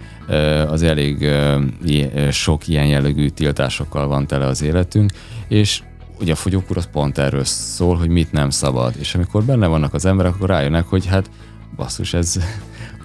az 0.67 0.83
elég 0.83 1.29
sok 2.31 2.67
ilyen 2.67 2.85
jellegű 2.85 3.27
tiltásokkal 3.27 4.07
van 4.07 4.27
tele 4.27 4.45
az 4.45 4.61
életünk, 4.61 5.11
és 5.47 5.81
ugye 6.19 6.31
a 6.31 6.35
fogyókúr 6.35 6.77
az 6.77 6.89
pont 6.91 7.17
erről 7.17 7.43
szól, 7.43 7.95
hogy 7.95 8.09
mit 8.09 8.31
nem 8.31 8.49
szabad, 8.49 8.93
és 8.99 9.15
amikor 9.15 9.43
benne 9.43 9.67
vannak 9.67 9.93
az 9.93 10.05
emberek, 10.05 10.35
akkor 10.35 10.49
rájönnek, 10.49 10.85
hogy 10.85 11.05
hát 11.05 11.29
basszus, 11.75 12.13
ez 12.13 12.39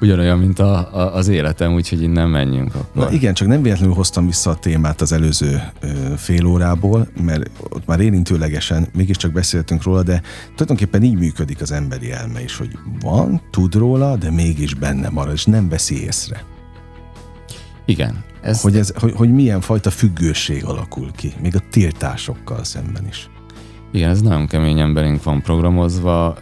ugyanolyan, 0.01 0.38
mint 0.38 0.59
a, 0.59 0.94
a, 0.94 1.14
az 1.14 1.28
életem, 1.28 1.74
úgyhogy 1.74 2.03
innen 2.03 2.28
menjünk 2.28 2.74
akkor. 2.74 3.05
Na 3.05 3.12
igen, 3.12 3.34
csak 3.34 3.49
nem 3.49 3.62
véletlenül 3.62 3.94
hoztam 3.94 4.26
vissza 4.26 4.51
a 4.51 4.55
témát 4.55 5.01
az 5.01 5.12
előző 5.12 5.62
ö, 5.80 5.88
fél 6.16 6.47
órából, 6.47 7.09
mert 7.22 7.51
ott 7.68 7.86
már 7.86 8.01
érintőlegesen 8.01 8.88
mégiscsak 8.94 9.32
beszéltünk 9.32 9.82
róla, 9.82 10.03
de 10.03 10.22
tulajdonképpen 10.55 11.03
így 11.03 11.18
működik 11.18 11.61
az 11.61 11.72
emberi 11.72 12.12
elme 12.12 12.42
is, 12.42 12.57
hogy 12.57 12.78
van, 13.01 13.40
tud 13.51 13.74
róla, 13.74 14.16
de 14.16 14.30
mégis 14.30 14.74
benne 14.74 15.09
marad, 15.09 15.32
és 15.32 15.44
nem 15.44 15.68
veszi 15.68 16.05
észre. 16.05 16.44
Igen. 17.84 18.24
Ez... 18.42 18.61
Hogy, 18.61 18.76
ez, 18.76 18.92
hogy, 18.97 19.12
hogy 19.12 19.32
milyen 19.32 19.61
fajta 19.61 19.90
függőség 19.90 20.64
alakul 20.64 21.11
ki, 21.16 21.32
még 21.42 21.57
a 21.57 21.61
tiltásokkal 21.70 22.64
szemben 22.64 23.07
is. 23.09 23.28
Igen, 23.97 24.11
ez 24.11 24.20
nagyon 24.20 24.47
keményen 24.47 24.94
belénk 24.94 25.22
van 25.22 25.42
programozva, 25.42 26.32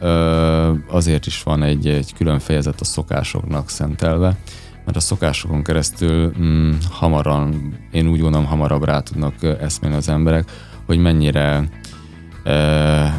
azért 0.88 1.26
is 1.26 1.42
van 1.42 1.62
egy, 1.62 1.88
egy 1.88 2.14
külön 2.14 2.38
fejezet 2.38 2.80
a 2.80 2.84
szokásoknak 2.84 3.70
szentelve, 3.70 4.36
mert 4.84 4.96
a 4.96 5.00
szokásokon 5.00 5.62
keresztül 5.62 6.32
mm, 6.38 6.72
hamaran, 6.90 7.74
én 7.92 8.08
úgy 8.08 8.20
gondolom, 8.20 8.46
hamarabb 8.46 8.84
rá 8.84 9.00
tudnak 9.00 9.34
eszmélni 9.60 9.96
az 9.96 10.08
emberek, 10.08 10.50
hogy 10.86 10.98
mennyire, 10.98 11.68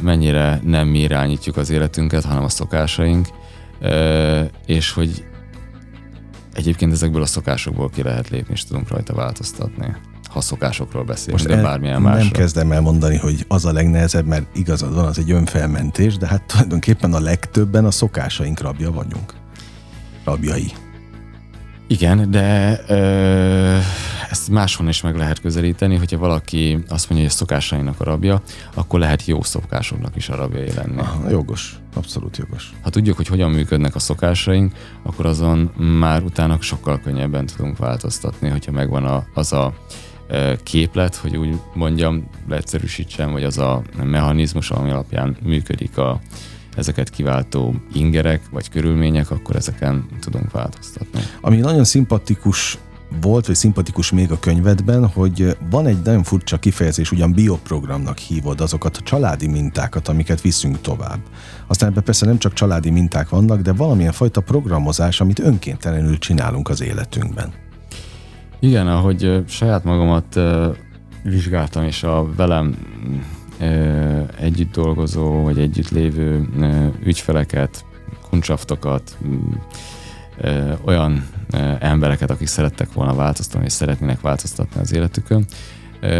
mennyire 0.02 0.60
nem 0.64 0.88
mi 0.88 1.00
irányítjuk 1.00 1.58
az 1.58 1.70
életünket, 1.70 2.24
hanem 2.24 2.44
a 2.44 2.50
szokásaink, 2.50 3.28
és 4.66 4.92
hogy 4.92 5.26
egyébként 6.54 6.92
ezekből 6.92 7.22
a 7.22 7.26
szokásokból 7.26 7.90
ki 7.90 8.04
lehet 8.04 8.30
lépni, 8.30 8.54
és 8.54 8.66
tudunk 8.66 8.90
rajta 8.90 9.14
változtatni 9.14 9.96
ha 10.36 10.42
szokásokról 10.42 11.04
beszélünk, 11.04 11.40
Most 11.40 11.56
de 11.56 11.62
bármilyen 11.62 12.02
másról. 12.02 12.24
Nem 12.24 12.32
kezdem 12.32 12.72
el 12.72 12.82
mondani, 12.82 13.18
hogy 13.18 13.46
az 13.48 13.66
a 13.66 13.72
legnehezebb, 13.72 14.26
mert 14.26 14.46
igazad 14.54 14.94
van, 14.94 15.06
az 15.06 15.18
egy 15.18 15.32
önfelmentés, 15.32 16.18
de 16.18 16.28
hát 16.28 16.44
tulajdonképpen 16.44 17.14
a 17.14 17.20
legtöbben 17.20 17.86
a 17.86 17.92
szokásaink 17.92 18.60
rabja 18.60 18.92
vagyunk. 18.92 19.34
Rabjai. 20.24 20.72
Igen, 21.88 22.32
de 22.32 22.80
ö, 22.88 23.78
ezt 24.30 24.50
máshol 24.50 24.88
is 24.88 25.02
meg 25.02 25.16
lehet 25.16 25.42
közelíteni, 25.42 25.96
hogyha 25.96 26.18
valaki 26.18 26.84
azt 26.88 27.10
mondja, 27.10 27.28
hogy 27.28 27.36
a 27.36 27.38
szokásainak 27.38 28.00
a 28.00 28.04
rabja, 28.04 28.42
akkor 28.74 29.00
lehet 29.00 29.26
jó 29.26 29.42
szokásoknak 29.42 30.16
is 30.16 30.30
a 30.30 30.36
rabjai 30.36 30.74
lenni. 30.74 31.00
Aha, 31.00 31.30
jogos, 31.30 31.80
abszolút 31.94 32.38
jogos. 32.38 32.74
Ha 32.82 32.90
tudjuk, 32.90 33.16
hogy 33.16 33.28
hogyan 33.28 33.52
működnek 33.52 33.96
a 33.96 34.00
szokásaink, 34.00 34.74
akkor 35.04 35.26
azon 35.26 35.60
már 36.00 36.24
utána 36.24 36.58
sokkal 36.62 37.00
könnyebben 37.00 37.46
tudunk 37.46 37.78
változtatni, 37.78 38.50
hogyha 38.50 38.72
megvan 38.72 39.06
a, 39.06 39.26
az 39.34 39.54
a 39.54 39.74
képlet, 40.64 41.16
hogy 41.16 41.38
úgy 41.38 41.60
mondjam, 41.74 42.30
leegyszerűsítsem, 42.48 43.32
vagy 43.32 43.44
az 43.44 43.58
a 43.58 43.82
mechanizmus, 44.04 44.72
ami 44.72 44.90
alapján 44.90 45.38
működik 45.44 45.98
a, 45.98 46.20
ezeket 46.76 47.10
kiváltó 47.10 47.76
ingerek 47.94 48.42
vagy 48.52 48.70
körülmények, 48.70 49.32
akkor 49.32 49.56
ezeken 49.56 50.06
tudunk 50.20 50.52
változtatni. 50.52 51.20
Ami 51.42 51.58
nagyon 51.58 51.84
szimpatikus 51.84 52.78
volt, 53.22 53.46
vagy 53.46 53.56
szimpatikus 53.56 54.12
még 54.12 54.32
a 54.32 54.40
könyvedben, 54.40 55.08
hogy 55.08 55.58
van 55.70 55.88
egy 55.88 56.02
nagyon 56.04 56.24
furcsa 56.24 56.58
kifejezés, 56.58 57.12
ugyan 57.12 57.34
bioprogramnak 57.34 58.18
hívod 58.18 58.62
azokat 58.62 58.98
a 58.98 59.02
családi 59.02 59.48
mintákat, 59.48 60.08
amiket 60.08 60.42
viszünk 60.42 60.82
tovább. 60.82 61.20
Aztán 61.68 61.90
ebben 61.90 62.04
persze 62.04 62.26
nem 62.26 62.38
csak 62.38 62.54
családi 62.54 62.90
minták 62.90 63.30
vannak, 63.30 63.62
de 63.62 63.74
valamilyen 63.74 64.12
fajta 64.12 64.42
programozás, 64.42 65.22
amit 65.22 65.40
önkéntelenül 65.40 66.18
csinálunk 66.18 66.70
az 66.70 66.82
életünkben. 66.82 67.54
Igen, 68.60 68.88
ahogy 68.88 69.44
saját 69.48 69.84
magamat 69.84 70.40
vizsgáltam, 71.24 71.84
és 71.84 72.04
a 72.04 72.28
velem 72.36 72.76
együtt 74.40 74.72
dolgozó, 74.72 75.44
vagy 75.44 75.60
együtt 75.60 75.90
lévő 75.90 76.50
ügyfeleket, 77.04 77.86
kuncsaftokat, 78.30 79.18
olyan 80.86 81.28
embereket, 81.80 82.32
akik 82.32 82.48
szerettek 82.48 82.94
volna 82.94 83.16
változtatni, 83.16 83.66
és 83.66 83.74
szeretnének 83.74 84.22
változtatni 84.22 84.82
az 84.82 84.94
életükön, 84.94 85.46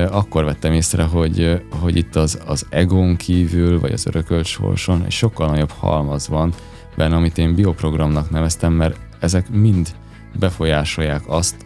akkor 0.10 0.44
vettem 0.44 0.74
észre, 0.74 1.04
hogy, 1.04 1.62
hogy 1.70 1.98
itt 1.98 2.16
az, 2.16 2.40
az 2.46 2.66
egón 2.70 3.16
kívül, 3.16 3.80
vagy 3.80 3.92
az 3.92 4.08
örökölt 4.08 4.46
sorson 4.46 5.04
egy 5.06 5.12
sokkal 5.12 5.50
nagyobb 5.50 5.72
halmaz 5.72 6.28
van 6.28 6.54
benne, 6.96 7.16
amit 7.16 7.38
én 7.38 7.56
bioprogramnak 7.56 8.30
neveztem, 8.30 8.74
mert 8.74 9.00
ezek 9.20 9.50
mind 9.50 9.96
befolyásolják 10.40 11.22
azt, 11.28 11.65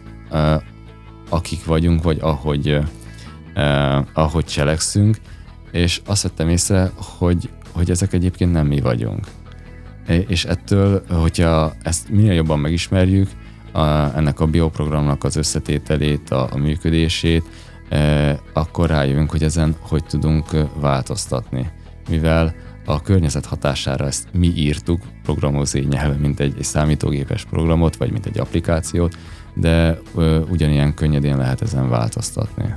akik 1.29 1.65
vagyunk, 1.65 2.03
vagy 2.03 2.17
ahogy, 2.21 2.77
ahogy 4.13 4.45
cselekszünk, 4.45 5.17
és 5.71 6.01
azt 6.05 6.23
vettem 6.23 6.49
észre, 6.49 6.91
hogy, 6.95 7.49
hogy 7.71 7.89
ezek 7.89 8.13
egyébként 8.13 8.51
nem 8.51 8.67
mi 8.67 8.79
vagyunk. 8.79 9.27
És 10.27 10.45
ettől, 10.45 11.03
hogyha 11.09 11.73
ezt 11.83 12.09
minél 12.09 12.33
jobban 12.33 12.59
megismerjük, 12.59 13.29
a, 13.71 13.81
ennek 14.15 14.39
a 14.39 14.45
bioprogramnak 14.45 15.23
az 15.23 15.35
összetételét, 15.35 16.29
a, 16.29 16.47
a 16.51 16.57
működését, 16.57 17.43
e, 17.89 18.39
akkor 18.53 18.89
rájövünk, 18.89 19.31
hogy 19.31 19.43
ezen 19.43 19.75
hogy 19.79 20.05
tudunk 20.05 20.45
változtatni. 20.79 21.69
Mivel 22.09 22.55
a 22.85 23.01
környezet 23.01 23.45
hatására 23.45 24.05
ezt 24.05 24.27
mi 24.33 24.47
írtuk 24.55 25.01
programozé 25.23 25.79
nyelven, 25.79 26.19
mint 26.19 26.39
egy, 26.39 26.53
egy 26.57 26.63
számítógépes 26.63 27.45
programot, 27.45 27.95
vagy 27.95 28.11
mint 28.11 28.25
egy 28.25 28.39
applikációt, 28.39 29.17
de 29.59 29.99
ö, 30.15 30.39
ugyanilyen 30.49 30.93
könnyedén 30.93 31.37
lehet 31.37 31.61
ezen 31.61 31.89
változtatni. 31.89 32.75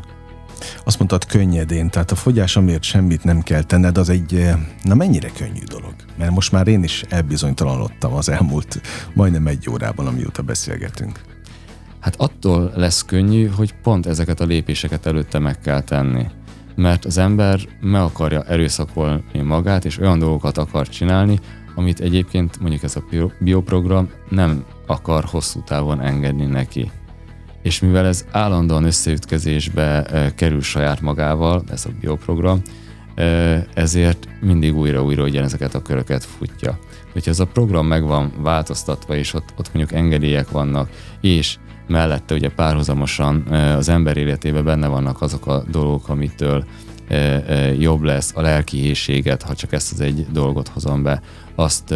Azt 0.84 0.98
mondtad 0.98 1.26
könnyedén, 1.26 1.90
tehát 1.90 2.10
a 2.10 2.14
fogyás, 2.14 2.56
amiért 2.56 2.82
semmit 2.82 3.24
nem 3.24 3.40
kell 3.40 3.62
tenned, 3.62 3.98
az 3.98 4.08
egy, 4.08 4.48
na 4.82 4.94
mennyire 4.94 5.28
könnyű 5.28 5.64
dolog? 5.64 5.94
Mert 6.18 6.30
most 6.30 6.52
már 6.52 6.68
én 6.68 6.82
is 6.82 7.04
elbizonytalanodtam 7.08 8.12
az 8.12 8.28
elmúlt 8.28 8.80
majdnem 9.14 9.46
egy 9.46 9.68
órában, 9.70 10.06
amióta 10.06 10.42
beszélgetünk. 10.42 11.20
Hát 12.00 12.14
attól 12.16 12.72
lesz 12.74 13.04
könnyű, 13.04 13.46
hogy 13.46 13.74
pont 13.82 14.06
ezeket 14.06 14.40
a 14.40 14.44
lépéseket 14.44 15.06
előtte 15.06 15.38
meg 15.38 15.58
kell 15.58 15.80
tenni. 15.80 16.26
Mert 16.74 17.04
az 17.04 17.18
ember 17.18 17.60
meg 17.80 18.00
akarja 18.00 18.42
erőszakolni 18.42 19.40
magát, 19.42 19.84
és 19.84 19.98
olyan 19.98 20.18
dolgokat 20.18 20.58
akar 20.58 20.88
csinálni, 20.88 21.38
amit 21.74 22.00
egyébként 22.00 22.60
mondjuk 22.60 22.82
ez 22.82 22.96
a 22.96 23.04
bioprogram 23.40 24.10
nem 24.28 24.64
akar 24.92 25.24
hosszú 25.24 25.62
távon 25.62 26.00
engedni 26.00 26.44
neki. 26.44 26.90
És 27.62 27.80
mivel 27.80 28.06
ez 28.06 28.24
állandóan 28.30 28.84
összeütkezésbe 28.84 30.06
kerül 30.34 30.62
saját 30.62 31.00
magával, 31.00 31.62
ez 31.70 31.86
a 31.86 31.90
bioprogram, 32.00 32.62
ezért 33.74 34.28
mindig 34.40 34.76
újra-újra 34.76 35.22
ugyanezeket 35.22 35.74
a 35.74 35.82
köröket 35.82 36.24
futja. 36.24 36.78
Hogyha 37.12 37.30
ez 37.30 37.40
a 37.40 37.46
program 37.46 37.86
meg 37.86 38.02
van 38.02 38.32
változtatva, 38.38 39.16
és 39.16 39.34
ott, 39.34 39.54
ott 39.58 39.74
mondjuk 39.74 39.98
engedélyek 39.98 40.50
vannak, 40.50 40.90
és 41.20 41.56
mellette 41.88 42.34
ugye 42.34 42.48
párhuzamosan 42.48 43.46
az 43.76 43.88
ember 43.88 44.16
életében 44.16 44.64
benne 44.64 44.86
vannak 44.86 45.20
azok 45.20 45.46
a 45.46 45.64
dolgok, 45.70 46.08
amitől 46.08 46.64
jobb 47.78 48.02
lesz 48.02 48.32
a 48.34 48.40
lelki 48.40 48.94
ha 49.44 49.54
csak 49.54 49.72
ezt 49.72 49.92
az 49.92 50.00
egy 50.00 50.26
dolgot 50.32 50.68
hozom 50.68 51.02
be, 51.02 51.20
azt 51.54 51.94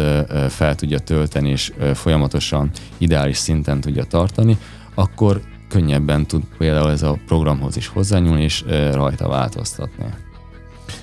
fel 0.49 0.75
tudja 0.75 0.99
tölteni, 0.99 1.49
és 1.49 1.73
folyamatosan 1.93 2.69
ideális 2.97 3.37
szinten 3.37 3.81
tudja 3.81 4.03
tartani, 4.03 4.57
akkor 4.95 5.41
könnyebben 5.69 6.25
tud 6.25 6.43
például 6.57 6.91
ez 6.91 7.03
a 7.03 7.19
programhoz 7.25 7.77
is 7.77 7.87
hozzányúlni, 7.87 8.43
és 8.43 8.63
rajta 8.91 9.27
változtatni. 9.27 10.05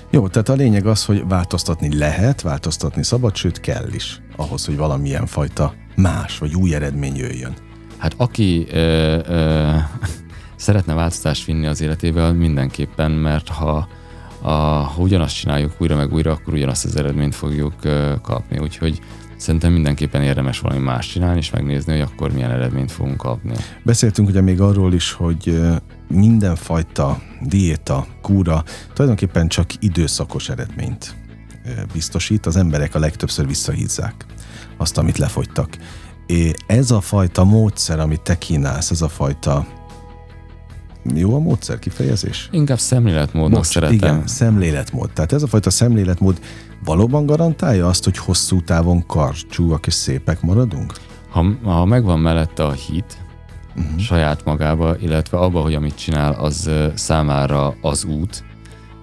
Jó, 0.09 0.27
tehát 0.27 0.49
a 0.49 0.53
lényeg 0.53 0.85
az, 0.85 1.05
hogy 1.05 1.27
változtatni 1.27 1.97
lehet, 1.97 2.41
változtatni 2.41 3.03
szabad, 3.03 3.35
sőt 3.35 3.59
kell 3.59 3.87
is, 3.93 4.21
ahhoz, 4.35 4.65
hogy 4.65 4.77
valamilyen 4.77 5.25
fajta 5.25 5.73
más 5.95 6.37
vagy 6.37 6.53
új 6.53 6.75
eredmény 6.75 7.15
jöjjön. 7.15 7.53
Hát 7.97 8.13
aki 8.17 8.67
ö, 8.71 9.19
ö, 9.27 9.75
szeretne 10.55 10.93
változtást 10.93 11.45
vinni 11.45 11.65
az 11.65 11.81
életével, 11.81 12.33
mindenképpen, 12.33 13.11
mert 13.11 13.47
ha 13.47 13.87
a, 14.45 14.51
ha 14.51 15.01
ugyanazt 15.01 15.35
csináljuk 15.35 15.75
újra 15.77 15.95
meg 15.95 16.13
újra, 16.13 16.31
akkor 16.31 16.53
ugyanazt 16.53 16.85
az 16.85 16.95
eredményt 16.95 17.35
fogjuk 17.35 17.73
kapni. 18.21 18.59
Úgyhogy 18.59 19.01
szerintem 19.37 19.71
mindenképpen 19.71 20.21
érdemes 20.21 20.59
valami 20.59 20.81
más 20.81 21.07
csinálni, 21.07 21.37
és 21.37 21.49
megnézni, 21.49 21.91
hogy 21.91 22.01
akkor 22.01 22.31
milyen 22.31 22.51
eredményt 22.51 22.91
fogunk 22.91 23.17
kapni. 23.17 23.53
Beszéltünk 23.83 24.27
ugye 24.27 24.41
még 24.41 24.61
arról 24.61 24.93
is, 24.93 25.11
hogy 25.11 25.61
mindenfajta 26.07 27.21
diéta, 27.41 28.05
kúra 28.21 28.63
tulajdonképpen 28.93 29.47
csak 29.47 29.69
időszakos 29.79 30.49
eredményt 30.49 31.15
biztosít, 31.93 32.45
az 32.45 32.55
emberek 32.55 32.95
a 32.95 32.99
legtöbbször 32.99 33.47
visszahízzák 33.47 34.25
azt, 34.77 34.97
amit 34.97 35.17
lefogytak. 35.17 35.77
Ez 36.67 36.91
a 36.91 37.01
fajta 37.01 37.43
módszer, 37.43 37.99
amit 37.99 38.21
te 38.21 38.37
kínálsz, 38.37 38.91
ez 38.91 39.01
a 39.01 39.09
fajta 39.09 39.65
jó 41.13 41.35
a 41.35 41.39
módszer 41.39 41.79
kifejezés? 41.79 42.49
Inkább 42.51 42.79
szemléletmódnak 42.79 43.57
Most, 43.57 43.71
szeretem. 43.71 43.95
Igen, 43.95 44.27
szemléletmód. 44.27 45.11
Tehát 45.11 45.33
ez 45.33 45.43
a 45.43 45.47
fajta 45.47 45.69
szemléletmód 45.69 46.39
valóban 46.83 47.25
garantálja 47.25 47.87
azt, 47.87 48.03
hogy 48.03 48.17
hosszú 48.17 48.61
távon 48.61 49.05
karcsúak 49.05 49.87
és 49.87 49.93
szépek 49.93 50.41
maradunk? 50.41 50.93
Ha, 51.29 51.45
ha 51.63 51.85
megvan 51.85 52.19
mellette 52.19 52.63
a 52.65 52.71
hit, 52.71 53.17
uh-huh. 53.75 53.99
saját 53.99 54.45
magába, 54.45 54.95
illetve 54.99 55.37
abba, 55.37 55.61
hogy 55.61 55.73
amit 55.73 55.95
csinál, 55.95 56.33
az 56.33 56.69
számára 56.93 57.75
az 57.81 58.03
út, 58.03 58.43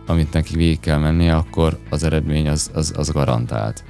amit 0.07 0.33
neki 0.33 0.57
végig 0.57 0.81
kell 0.81 0.99
mennie, 0.99 1.37
akkor 1.37 1.79
az 1.91 2.05
eredmény 2.05 2.49
az, 2.49 2.71
az, 2.75 2.93
az 2.97 3.11
garantált. 3.11 3.85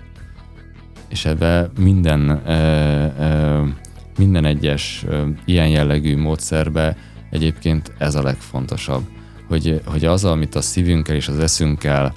és 1.08 1.24
ebbe 1.24 1.70
minden, 1.78 2.42
minden 4.18 4.44
egyes 4.44 5.04
ilyen 5.44 5.68
jellegű 5.68 6.16
módszerbe 6.16 6.96
egyébként 7.32 7.92
ez 7.98 8.14
a 8.14 8.22
legfontosabb, 8.22 9.02
hogy, 9.48 9.80
hogy 9.84 10.04
az, 10.04 10.24
amit 10.24 10.54
a 10.54 10.60
szívünkkel 10.60 11.16
és 11.16 11.28
az 11.28 11.38
eszünkkel 11.38 12.12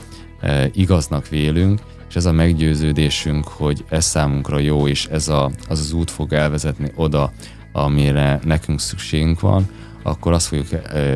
igaznak 0.74 1.28
vélünk, 1.28 1.80
és 2.09 2.16
ez 2.16 2.26
a 2.26 2.32
meggyőződésünk, 2.32 3.47
hogy 3.47 3.86
ez 3.89 4.05
számunkra 4.05 4.59
jó, 4.59 4.88
és 4.88 5.05
ez 5.05 5.28
a, 5.28 5.51
az 5.68 5.80
az 5.80 5.91
út 5.91 6.11
fog 6.11 6.34
elvezetni 6.34 6.91
oda, 6.95 7.32
amire 7.72 8.39
nekünk 8.43 8.80
szükségünk 8.80 9.39
van, 9.39 9.70
akkor 10.03 10.34
azt 10.34 10.47
fogjuk 10.47 10.68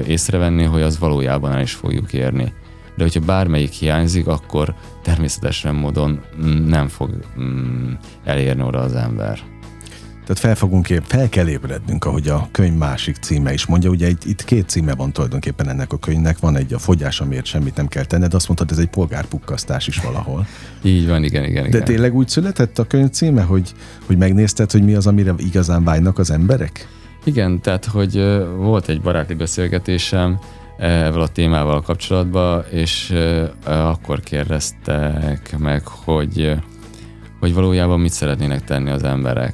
észrevenni, 0.08 0.64
hogy 0.64 0.82
az 0.82 1.00
valójában 1.00 1.52
el 1.52 1.62
is 1.62 1.74
fogjuk 1.74 2.14
érni. 2.14 2.54
De 2.96 3.04
hogyha 3.04 3.20
bármelyik 3.20 3.72
hiányzik, 3.72 4.28
akkor 4.28 4.76
természetesen 5.04 5.76
módon 5.76 6.22
nem 6.66 6.88
fog 6.88 7.10
mm, 7.40 7.92
elérni 8.24 8.62
oda 8.62 8.80
az 8.80 8.96
ember. 8.96 9.40
Tehát 10.30 10.44
fel 10.44 10.56
fogunk 10.56 10.90
épp, 10.90 11.04
fel 11.06 11.30
kell 11.30 11.48
ébrednünk, 11.48 12.06
ahogy 12.06 12.28
a 12.28 12.48
könyv 12.52 12.78
másik 12.78 13.16
címe 13.16 13.54
is 13.54 13.66
mondja. 13.66 13.90
Ugye 13.90 14.08
itt, 14.08 14.24
itt 14.24 14.44
két 14.44 14.70
címe 14.70 14.96
van 14.96 15.12
tulajdonképpen 15.12 15.70
ennek 15.70 15.94
a 15.94 15.98
könyvnek. 15.98 16.40
Van 16.40 16.56
egy 16.56 16.74
a 16.74 16.80
fogyás, 16.80 17.22
amiért 17.22 17.46
semmit 17.46 17.76
nem 17.76 17.88
kell 17.88 18.06
tenned, 18.06 18.34
azt 18.34 18.48
mondtad, 18.48 18.72
ez 18.72 18.78
egy 18.78 18.90
polgárpukkasztás 18.90 19.88
is 19.88 19.98
valahol. 19.98 20.48
Így 20.82 21.08
van, 21.08 21.24
igen, 21.24 21.44
igen. 21.44 21.64
De 21.64 21.68
igen. 21.70 21.84
tényleg 21.84 22.16
úgy 22.16 22.28
született 22.28 22.80
a 22.80 22.84
könyv 22.84 23.10
címe, 23.10 23.42
hogy, 23.42 23.74
hogy 24.06 24.18
megnézted, 24.18 24.72
hogy 24.72 24.84
mi 24.84 24.94
az, 24.94 25.08
amire 25.08 25.34
igazán 25.38 25.84
vágynak 25.84 26.20
az 26.20 26.32
emberek? 26.32 26.88
Igen, 27.24 27.62
tehát, 27.62 27.86
hogy 27.86 28.14
volt 28.58 28.90
egy 28.90 29.02
baráti 29.02 29.34
beszélgetésem 29.34 30.40
ezzel 30.78 31.22
a 31.22 31.28
témával 31.28 31.82
kapcsolatban, 31.82 32.64
és 32.72 33.14
akkor 33.66 34.20
kérdeztek 34.20 35.56
meg, 35.58 35.88
hogy, 35.88 36.56
hogy 37.40 37.54
valójában 37.54 38.00
mit 38.00 38.14
szeretnének 38.14 38.64
tenni 38.64 38.90
az 38.90 39.04
emberek. 39.04 39.54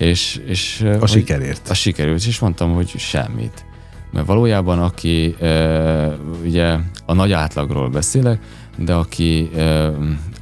És, 0.00 0.40
és, 0.46 0.86
a 1.00 1.06
sikerért. 1.06 1.68
A 1.68 1.74
sikerült, 1.74 2.24
és 2.26 2.38
mondtam, 2.38 2.74
hogy 2.74 2.88
semmit. 2.96 3.64
Mert 4.12 4.26
valójában 4.26 4.78
aki, 4.82 5.34
e, 5.40 6.16
ugye 6.44 6.76
a 7.06 7.12
nagy 7.12 7.32
átlagról 7.32 7.88
beszélek, 7.88 8.40
de 8.76 8.94
aki 8.94 9.50
e, 9.56 9.60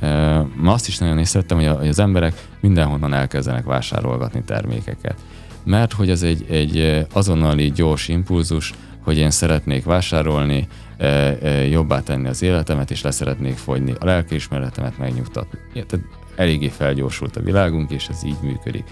e, 0.01 0.47
azt 0.65 0.89
is 0.89 0.99
nagyon 0.99 1.19
észrevettem, 1.19 1.59
hogy, 1.59 1.77
hogy 1.79 1.89
az 1.89 1.99
emberek 1.99 2.47
mindenhonnan 2.61 3.15
elkezdenek 3.15 3.65
vásárolgatni 3.65 4.43
termékeket. 4.43 5.17
Mert 5.65 5.93
hogy 5.93 6.11
ez 6.11 6.23
egy, 6.23 6.47
egy 6.51 7.07
azonnali 7.13 7.71
gyors 7.71 8.09
impulzus, 8.09 8.73
hogy 9.03 9.19
én 9.19 9.31
szeretnék 9.31 9.85
vásárolni, 9.85 10.69
jobbá 11.71 12.01
tenni 12.01 12.29
az 12.29 12.43
életemet, 12.43 12.91
és 12.91 13.03
leszeretnék 13.03 13.57
fogyni, 13.57 13.95
a 13.99 14.05
lelkiismeretemet 14.05 14.99
megnyugtatni. 14.99 15.59
Tehát 15.73 16.07
eléggé 16.37 16.69
felgyorsult 16.69 17.37
a 17.37 17.41
világunk, 17.41 17.91
és 17.91 18.07
ez 18.09 18.25
így 18.25 18.39
működik. 18.43 18.85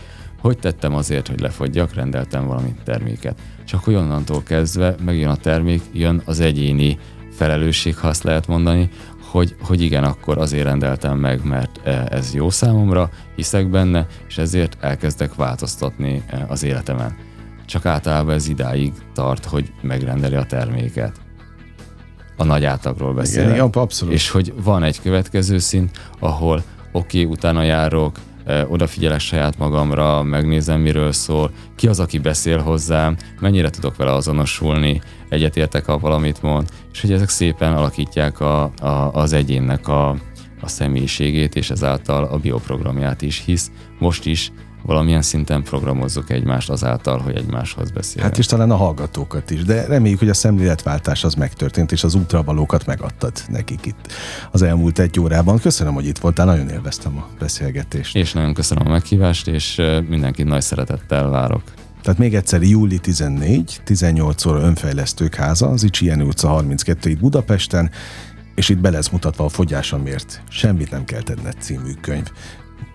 Hogy 0.47 0.59
tettem 0.59 0.95
azért, 0.95 1.29
hogy 1.29 1.41
lefogyjak, 1.41 1.95
rendeltem 1.95 2.47
valami 2.47 2.75
terméket. 2.85 3.39
Csak 3.65 3.85
hogy 3.85 3.95
onnantól 3.95 4.43
kezdve 4.43 4.95
megjön 5.05 5.31
a 5.31 5.37
termék, 5.37 5.83
jön 5.93 6.23
az 6.25 6.41
egyéni 6.41 6.99
felelősség, 7.31 7.97
ha 7.97 8.09
azt 8.09 8.23
lehet 8.23 8.47
mondani, 8.47 8.91
hogy, 9.31 9.57
hogy 9.61 9.81
igen, 9.81 10.05
akkor 10.05 10.39
azért 10.39 10.65
rendeltem 10.65 11.19
meg, 11.19 11.45
mert 11.45 11.81
e, 11.85 12.07
ez 12.11 12.35
jó 12.35 12.51
számomra, 12.51 13.11
hiszek 13.37 13.71
benne, 13.71 14.07
és 14.29 14.39
ezért 14.39 14.77
elkezdek 14.81 15.35
változtatni 15.35 16.23
e, 16.27 16.45
az 16.49 16.63
életemen. 16.63 17.17
Csak 17.65 17.87
általában 17.87 18.35
ez 18.35 18.49
idáig 18.49 18.93
tart, 19.15 19.45
hogy 19.45 19.73
megrendeli 19.83 20.35
a 20.35 20.45
terméket. 20.45 21.17
A 22.37 22.45
nagy 22.45 22.65
átlagról 22.65 23.15
beszélek. 23.15 23.55
Igen, 23.55 23.71
abszolút. 23.73 24.15
És 24.15 24.31
hogy 24.31 24.53
van 24.63 24.83
egy 24.83 25.01
következő 25.01 25.59
szint, 25.59 25.99
ahol 26.19 26.63
oké, 26.93 27.23
okay, 27.23 27.33
utána 27.33 27.63
járok, 27.63 28.19
odafigyelek 28.69 29.21
saját 29.21 29.59
magamra, 29.59 30.23
megnézem, 30.23 30.81
miről 30.81 31.13
szól, 31.13 31.51
ki 31.77 31.89
az, 31.89 32.01
aki 32.01 32.19
beszél 32.19 32.59
hozzám, 32.59 33.17
mennyire 33.41 33.71
tudok 33.71 33.97
vele 33.97 34.13
azonosulni, 34.13 35.01
egyetértek, 35.29 35.85
ha 35.85 35.99
valamit 35.99 36.43
mond, 36.43 36.69
és 36.93 37.01
hogy 37.01 37.13
ezek 37.13 37.29
szépen 37.29 37.73
alakítják 37.73 38.41
a, 38.41 38.63
a, 38.63 39.11
az 39.13 39.33
egyénnek 39.33 39.89
a, 39.89 40.09
a 40.61 40.69
személyiségét, 40.69 41.55
és 41.55 41.71
ezáltal 41.71 42.25
a 42.25 42.37
bioprogramját 42.37 43.23
is, 43.23 43.43
hisz. 43.45 43.71
Most 43.99 44.27
is 44.27 44.53
valamilyen 44.87 45.23
szinten 45.23 45.63
programozzuk 45.63 46.31
egymást 46.31 46.71
azáltal, 46.71 47.19
hogy 47.19 47.37
egymáshoz 47.37 47.91
beszélünk. 47.91 48.31
Hát 48.31 48.39
és 48.39 48.47
talán 48.47 48.71
a 48.71 48.77
hallgatókat 48.77 49.51
is, 49.51 49.65
de 49.65 49.87
reméljük, 49.87 50.19
hogy 50.19 50.29
a 50.29 50.35
szemléletváltás 50.35 51.25
az 51.25 51.35
megtörtént, 51.35 51.93
és 51.93 52.05
az 52.05 52.15
útravalókat 52.15 52.87
megadtad 52.87 53.33
nekik 53.49 53.87
itt 53.87 54.13
az 54.51 54.63
elmúlt 54.63 54.99
egy 54.99 55.21
órában. 55.21 55.59
Köszönöm, 55.59 55.95
hogy 55.95 56.07
itt 56.07 56.19
voltál, 56.19 56.47
nagyon 56.47 56.69
élveztem 56.69 57.17
a 57.17 57.27
beszélgetést. 57.39 58.17
És 58.17 58.33
nagyon 58.33 58.55
köszönöm 58.55 58.87
a 58.87 58.91
meghívást, 58.91 59.49
és 59.49 59.83
mindenkit 60.09 60.47
nagy 60.47 60.63
szeretettel 60.63 61.29
várok. 61.29 61.63
Tehát 62.03 62.19
még 62.19 62.35
egyszer 62.35 62.63
júli 62.63 62.99
14, 62.99 63.81
18 63.85 64.45
óra 64.45 64.61
önfejlesztők 64.61 65.35
háza, 65.35 65.69
az 65.69 65.83
Icsieni 65.83 66.23
utca 66.23 66.49
32 66.49 67.11
itt 67.11 67.21
Budapesten, 67.21 67.91
és 68.55 68.69
itt 68.69 68.79
be 68.79 68.91
lesz 68.91 69.09
mutatva 69.09 69.45
a 69.45 69.49
fogyásomért. 69.49 70.43
Semmit 70.49 70.91
nem 70.91 71.05
kell 71.05 71.23
tenned 71.23 71.55
című 71.59 71.93
könyv 72.01 72.31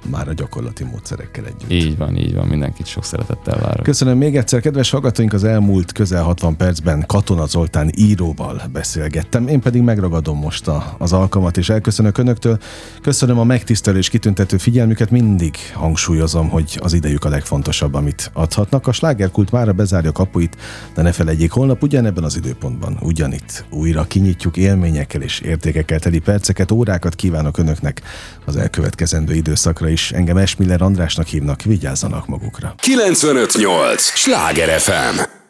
már 0.10 0.28
a 0.28 0.34
gyakorlati 0.34 0.84
módszerekkel 0.84 1.46
együtt. 1.46 1.72
Így 1.72 1.98
van, 1.98 2.18
így 2.18 2.36
van, 2.36 2.48
mindenkit 2.48 2.86
sok 2.86 3.04
szeretettel 3.04 3.60
várok. 3.60 3.84
Köszönöm 3.84 4.18
még 4.18 4.36
egyszer, 4.36 4.62
kedves 4.62 4.90
hallgatóink, 4.90 5.34
az 5.34 5.44
elmúlt 5.44 5.92
közel 5.92 6.24
60 6.24 6.56
percben 6.56 7.04
Katona 7.08 7.46
Zoltán 7.46 7.92
íróval 7.96 8.62
beszélgettem, 8.72 9.48
én 9.48 9.60
pedig 9.60 9.82
megragadom 9.82 10.38
most 10.38 10.68
a, 10.68 10.96
az 10.98 11.14
alkalmat, 11.14 11.58
és 11.58 11.70
elköszönök 11.70 12.18
önöktől. 12.18 12.58
Köszönöm 13.02 13.40
a 13.40 13.44
megtisztelő 13.44 13.98
és 13.98 14.10
kitüntető 14.10 14.58
figyelmüket, 14.58 15.10
mindig 15.12 15.56
hangsúlyozom, 15.74 16.50
hogy 16.50 16.80
az 16.82 16.94
idejük 16.94 17.24
a 17.24 17.30
legfontosabb, 17.30 17.94
amit 17.94 18.30
adhatnak. 18.34 18.88
A 18.88 18.92
slágerkult 18.92 19.52
már 19.52 19.76
bezárja 19.76 20.12
kapuit, 20.12 20.58
de 20.94 21.02
ne 21.02 21.12
felejtjék, 21.12 21.52
holnap 21.52 21.84
ugyanebben 21.84 22.24
az 22.24 22.36
időpontban, 22.36 22.98
ugyanitt 23.02 23.66
újra 23.70 24.04
kinyitjuk 24.04 24.58
élményekkel 24.58 25.22
és 25.22 25.40
értékekkel 25.40 26.00
teli 26.00 26.20
perceket, 26.20 26.72
órákat 26.72 27.16
kívánok 27.16 27.58
önöknek 27.58 28.02
az 28.46 28.56
elkövetkezendő 28.56 29.34
időszakra 29.34 29.90
is. 29.92 30.12
Engem 30.12 30.38
Esmiller 30.38 30.82
Andrásnak 30.82 31.28
hívnak, 31.28 31.62
vigyázzanak 31.62 32.28
magukra. 32.28 32.74
958! 32.82 34.02
Sláger 34.02 34.80
FM! 34.80 35.41